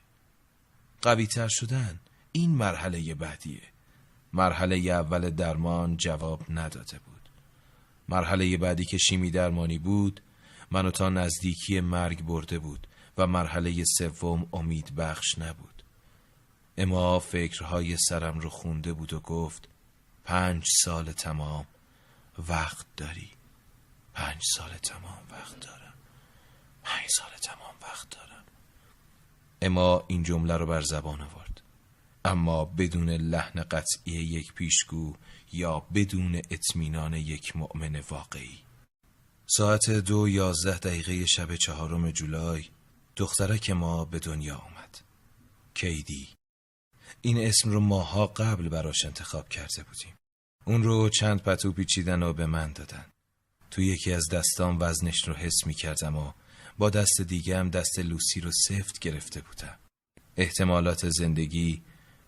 قوی 1.03 1.27
تر 1.27 1.49
شدن 1.49 2.01
این 2.33 2.51
مرحله 2.51 3.15
بعدیه 3.15 3.76
مرحله 4.33 4.77
اول 4.77 5.31
درمان 5.31 5.97
جواب 5.97 6.43
نداده 6.49 6.99
بود. 6.99 7.29
مرحله 8.09 8.57
بعدی 8.57 8.85
که 8.85 8.99
شیمی 8.99 9.31
درمانی 9.31 9.79
بود 9.79 10.21
منو 10.71 10.91
تا 10.91 11.09
نزدیکی 11.09 11.81
مرگ 11.81 12.23
برده 12.23 12.59
بود 12.59 12.87
و 13.19 13.27
مرحله 13.27 13.85
سوم 13.85 14.47
امید 14.53 14.95
بخش 14.95 15.39
نبود. 15.39 15.83
اما 16.79 17.19
فکرهای 17.19 17.97
سرم 17.97 18.39
رو 18.39 18.51
خونده 18.51 18.93
بود 18.93 19.13
و 19.13 19.21
گفت 19.21 19.69
پنج 20.25 20.65
سال 20.85 21.13
تمام 21.13 21.67
وقت 22.49 22.87
داری. 22.97 23.31
پنج 24.15 24.43
سال 24.57 24.71
تمام 24.71 25.23
وقت 25.31 25.61
دارم. 25.61 25.95
پنج 26.85 27.07
سال 27.09 27.31
تمام 27.43 27.75
وقت 27.83 28.11
دارم. 28.11 28.45
اما 29.63 30.05
این 30.09 30.23
جمله 30.23 30.57
رو 30.57 30.67
بر 30.67 30.81
زبان 30.81 31.21
آورد. 31.21 31.46
اما 32.27 32.65
بدون 32.65 33.11
لحن 33.11 33.63
قطعی 33.63 34.13
یک 34.13 34.53
پیشگو 34.53 35.15
یا 35.53 35.81
بدون 35.81 36.43
اطمینان 36.51 37.15
یک 37.15 37.57
مؤمن 37.57 38.01
واقعی. 38.11 38.59
ساعت 39.47 39.91
دو 39.91 40.29
یازده 40.29 40.79
دقیقه 40.79 41.27
شب 41.27 41.57
چهارم 41.57 42.11
جولای 42.11 42.65
دخترک 43.17 43.71
ما 43.71 44.05
به 44.05 44.19
دنیا 44.19 44.57
آمد. 44.57 45.01
کیدی. 45.75 46.29
این 47.21 47.39
اسم 47.47 47.71
رو 47.71 47.81
ماها 47.81 48.27
قبل 48.27 48.69
براش 48.69 49.05
انتخاب 49.05 49.49
کرده 49.49 49.83
بودیم. 49.83 50.15
اون 50.65 50.83
رو 50.83 51.09
چند 51.09 51.43
پتو 51.43 51.73
پیچیدن 51.73 52.23
و 52.23 52.33
به 52.33 52.47
من 52.47 52.73
دادن. 52.73 53.05
تو 53.71 53.83
یکی 53.83 54.13
از 54.13 54.29
دستام 54.33 54.79
وزنش 54.81 55.29
رو 55.29 55.35
حس 55.35 55.67
می 55.67 55.75
کردم 55.75 56.17
و 56.17 56.33
با 56.79 56.91
دست 56.91 57.21
دیگه 57.21 57.59
هم 57.59 57.71
دست 57.71 57.99
لوسی 57.99 58.41
رو 58.41 58.51
سفت 58.69 58.99
گرفته 58.99 59.41
بودم. 59.41 59.79
احتمالات 60.37 61.09
زندگی 61.09 61.83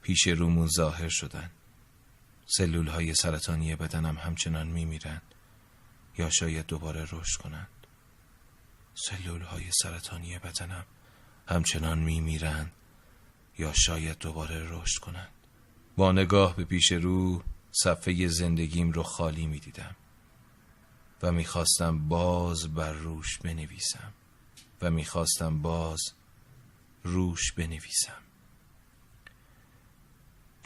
پیش 0.09 0.27
رومون 0.27 0.69
ظاهر 0.69 1.09
شدن. 1.09 1.51
سلول 2.47 2.87
های 2.87 3.15
سرطانی 3.15 3.77
بدنم 3.77 4.17
همچنان 4.19 4.69
می 4.69 4.85
میرن 4.85 5.23
یا 6.19 6.31
شاید 6.31 6.67
دوباره 6.67 7.07
رشد 7.13 7.41
کنند. 7.41 7.69
سلول 8.95 9.43
های 9.43 9.65
سرطانی 9.83 10.39
بدنم 10.39 10.85
همچنان 11.49 11.99
می 11.99 12.21
میرن 12.21 12.71
یا 13.59 13.73
شاید 13.73 14.19
دوباره 14.19 14.67
رشد 14.71 14.99
کنند. 15.01 15.33
با 15.97 16.13
نگاه 16.13 16.57
به 16.57 16.65
پیش 16.65 16.93
رو 16.93 17.43
صفحه 17.73 18.29
زندگیم 18.29 18.93
رو 18.93 19.03
خالی 19.03 19.47
می 19.47 19.59
دیدم 19.59 19.97
و 21.23 21.33
می‌خواستم 21.33 22.09
باز 22.09 22.75
بر 22.75 22.93
روش 22.93 23.39
بنویسم 23.39 24.13
و 24.83 24.91
می‌خواستم 24.91 25.63
باز 25.63 26.01
روش 27.05 27.53
بنویسم. 27.53 28.28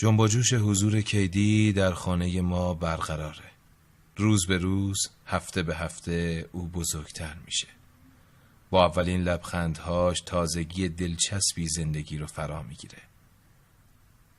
جنب 0.02 0.26
جوش 0.26 0.52
حضور 0.52 1.00
کیدی 1.00 1.72
در 1.72 1.92
خانه 1.92 2.40
ما 2.40 2.74
برقراره. 2.74 3.50
روز 4.16 4.46
به 4.46 4.58
روز 4.58 4.98
هفته 5.26 5.62
به 5.62 5.76
هفته 5.76 6.48
او 6.52 6.68
بزرگتر 6.68 7.36
میشه. 7.46 7.68
با 8.70 8.86
اولین 8.86 9.22
لبخندهاش 9.22 10.20
تازگی 10.20 10.88
دلچسبی 10.88 11.68
زندگی 11.68 12.18
رو 12.18 12.26
فرا 12.26 12.62
می‌گیره. 12.62 12.98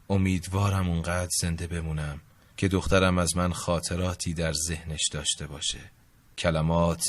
امیدوارم 0.10 0.90
اونقدر 0.90 1.32
زنده 1.42 1.68
بمونم 1.68 2.22
که 2.58 2.68
دخترم 2.68 3.18
از 3.18 3.38
من 3.38 3.54
خاطراتی 3.54 4.34
در 4.34 4.54
ذهنش 4.54 5.08
داشته 5.12 5.48
باشه. 5.48 5.92
کلمات 6.38 7.04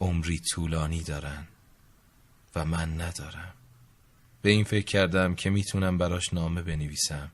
عمری 0.00 0.38
طولانی 0.38 1.02
دارن 1.02 1.46
و 2.54 2.64
من 2.64 3.00
ندارم. 3.00 3.54
به 4.42 4.50
این 4.50 4.64
فکر 4.64 4.84
کردم 4.84 5.34
که 5.34 5.50
می‌تونم 5.50 5.98
براش 5.98 6.34
نامه 6.34 6.62
بنویسم. 6.62 7.30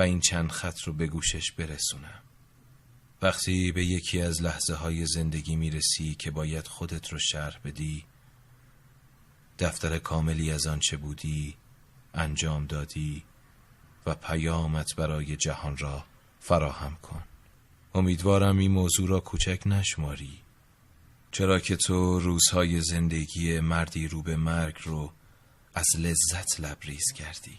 و 0.00 0.02
این 0.02 0.20
چند 0.20 0.50
خط 0.50 0.80
رو 0.80 0.92
به 0.92 1.06
گوشش 1.06 1.52
برسونم. 1.52 2.22
وقتی 3.22 3.72
به 3.72 3.84
یکی 3.84 4.20
از 4.20 4.42
لحظه 4.42 4.74
های 4.74 5.06
زندگی 5.06 5.56
می‌رسی 5.56 6.14
که 6.14 6.30
باید 6.30 6.66
خودت 6.66 7.08
رو 7.08 7.18
شرح 7.18 7.58
بدی 7.64 8.04
دفتر 9.58 9.98
کاملی 9.98 10.50
از 10.50 10.66
آنچه 10.66 10.96
بودی 10.96 11.56
انجام 12.14 12.66
دادی 12.66 13.24
و 14.06 14.14
پیامت 14.14 14.94
برای 14.96 15.36
جهان 15.36 15.76
را 15.76 16.04
فراهم 16.40 16.96
کن. 17.02 17.22
امیدوارم 17.94 18.58
این 18.58 18.70
موضوع 18.70 19.08
را 19.08 19.20
کوچک 19.20 19.62
نشماری. 19.66 20.38
چرا 21.30 21.60
که 21.60 21.76
تو 21.76 22.18
روزهای 22.18 22.80
زندگی 22.80 23.60
مردی 23.60 24.08
رو 24.08 24.22
به 24.22 24.36
مرگ 24.36 24.76
رو 24.84 25.12
از 25.74 25.86
لذت 25.98 26.60
لبریز 26.60 27.12
کردی. 27.16 27.58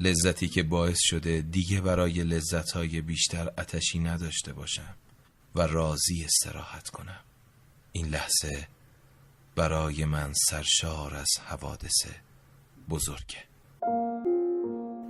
لذتی 0.00 0.48
که 0.48 0.62
باعث 0.62 0.98
شده 1.00 1.40
دیگه 1.40 1.80
برای 1.80 2.24
لذتهای 2.24 3.00
بیشتر 3.00 3.52
اتشی 3.58 3.98
نداشته 3.98 4.52
باشم 4.52 4.94
و 5.54 5.60
راضی 5.60 6.24
استراحت 6.24 6.88
کنم. 6.88 7.20
این 7.92 8.06
لحظه 8.06 8.68
برای 9.56 10.04
من 10.04 10.32
سرشار 10.32 11.14
از 11.14 11.30
حوادث 11.46 12.06
بزرگه. 12.88 13.44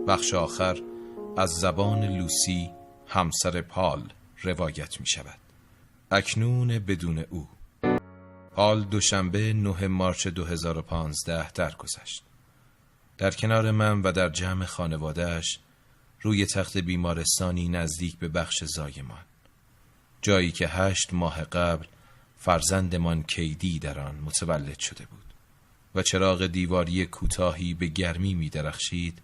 بخش 0.09 0.34
آخر 0.34 0.82
از 1.36 1.51
زبان 1.51 2.05
لوسی 2.05 2.70
همسر 3.07 3.62
پال 3.62 4.12
روایت 4.43 5.01
می 5.01 5.07
شود. 5.07 5.39
اکنون 6.11 6.78
بدون 6.78 7.18
او. 7.18 7.49
پال 8.51 8.84
دوشنبه 8.84 9.53
9 9.53 9.89
مارچ 9.89 10.28
2015 10.28 11.51
درگذشت. 11.51 12.24
در 13.18 13.30
کنار 13.30 13.70
من 13.70 14.02
و 14.02 14.12
در 14.12 14.28
جمع 14.28 14.64
خانوادهش 14.64 15.58
روی 16.20 16.46
تخت 16.46 16.76
بیمارستانی 16.76 17.68
نزدیک 17.68 18.18
به 18.18 18.28
بخش 18.28 18.64
زایمان 18.64 19.24
جایی 20.22 20.52
که 20.52 20.68
هشت 20.68 21.12
ماه 21.14 21.44
قبل 21.44 21.86
فرزندمان 22.36 23.22
کیدی 23.22 23.78
در 23.78 24.00
آن 24.00 24.14
متولد 24.14 24.78
شده 24.78 25.06
بود 25.06 25.34
و 25.94 26.02
چراغ 26.02 26.46
دیواری 26.46 27.06
کوتاهی 27.06 27.74
به 27.74 27.86
گرمی 27.86 28.34
می 28.34 28.50
درخشید 28.50 29.22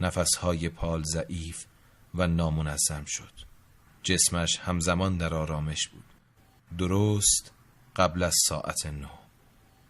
نفسهای 0.00 0.68
پال 0.68 1.02
ضعیف 1.02 1.64
و 2.14 2.26
نامنظم 2.26 3.04
شد. 3.06 3.32
جسمش 4.02 4.58
همزمان 4.58 5.16
در 5.16 5.34
آرامش 5.34 5.88
بود. 5.88 6.04
درست 6.78 7.52
قبل 7.96 8.22
از 8.22 8.34
ساعت 8.48 8.86
نو 8.86 9.08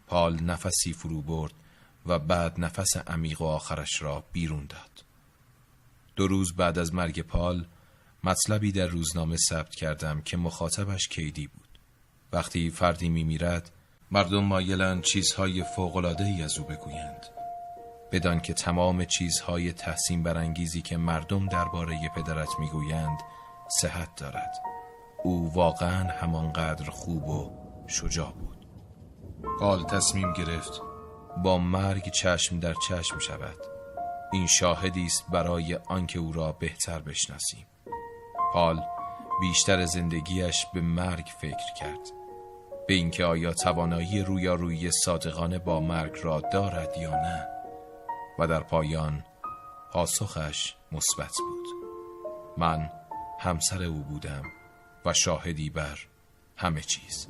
پال 0.06 0.42
نفسی 0.42 0.92
فرو 0.92 1.22
برد 1.22 1.52
و 2.06 2.18
بعد 2.18 2.60
نفس 2.60 2.96
عمیق 2.96 3.42
و 3.42 3.44
آخرش 3.44 4.02
را 4.02 4.24
بیرون 4.32 4.66
داد. 4.66 5.04
دو 6.16 6.26
روز 6.26 6.56
بعد 6.56 6.78
از 6.78 6.94
مرگ 6.94 7.20
پال 7.20 7.66
مطلبی 8.24 8.72
در 8.72 8.86
روزنامه 8.86 9.36
ثبت 9.36 9.74
کردم 9.74 10.20
که 10.20 10.36
مخاطبش 10.36 11.08
کیدی 11.08 11.46
بود. 11.46 11.68
وقتی 12.32 12.70
فردی 12.70 13.08
میمیرد 13.08 13.70
مردم 14.10 14.44
مایلند 14.44 15.02
چیزهای 15.02 15.64
فوقلاده 15.76 16.24
ای 16.24 16.42
از 16.42 16.58
او 16.58 16.64
بگویند. 16.64 17.26
بدان 18.12 18.40
که 18.40 18.54
تمام 18.54 19.04
چیزهای 19.04 19.72
تحسین 19.72 20.22
برانگیزی 20.22 20.82
که 20.82 20.96
مردم 20.96 21.46
درباره 21.46 22.10
پدرت 22.16 22.48
می‌گویند 22.58 23.18
صحت 23.80 24.16
دارد. 24.16 24.52
او 25.24 25.54
واقعا 25.54 26.12
همانقدر 26.12 26.90
خوب 26.90 27.28
و 27.28 27.50
شجاع 27.88 28.32
بود. 28.32 28.66
قال 29.58 29.84
تصمیم 29.84 30.32
گرفت 30.32 30.91
با 31.36 31.58
مرگ 31.58 32.10
چشم 32.10 32.60
در 32.60 32.74
چشم 32.88 33.18
شود. 33.18 33.56
این 34.32 34.46
شاهدی 34.46 35.04
است 35.04 35.24
برای 35.30 35.74
آنکه 35.74 36.18
او 36.18 36.32
را 36.32 36.52
بهتر 36.52 36.98
بشناسیم. 36.98 37.66
پال 38.52 38.82
بیشتر 39.40 39.84
زندگیش 39.84 40.66
به 40.74 40.80
مرگ 40.80 41.26
فکر 41.40 41.74
کرد. 41.80 42.10
به 42.88 42.94
اینکه 42.94 43.24
آیا 43.24 43.52
توانایی 43.52 44.22
رویارویی 44.22 44.90
صادقانه 45.04 45.58
با 45.58 45.80
مرگ 45.80 46.18
را 46.22 46.40
دارد 46.40 46.96
یا 46.96 47.10
نه 47.10 47.46
و 48.38 48.46
در 48.46 48.60
پایان 48.60 49.24
پاسخش 49.92 50.74
مثبت 50.92 51.34
بود. 51.38 51.66
من 52.56 52.90
همسر 53.38 53.82
او 53.82 53.98
بودم 54.02 54.42
و 55.04 55.12
شاهدی 55.12 55.70
بر 55.70 55.98
همه 56.56 56.80
چیز. 56.80 57.28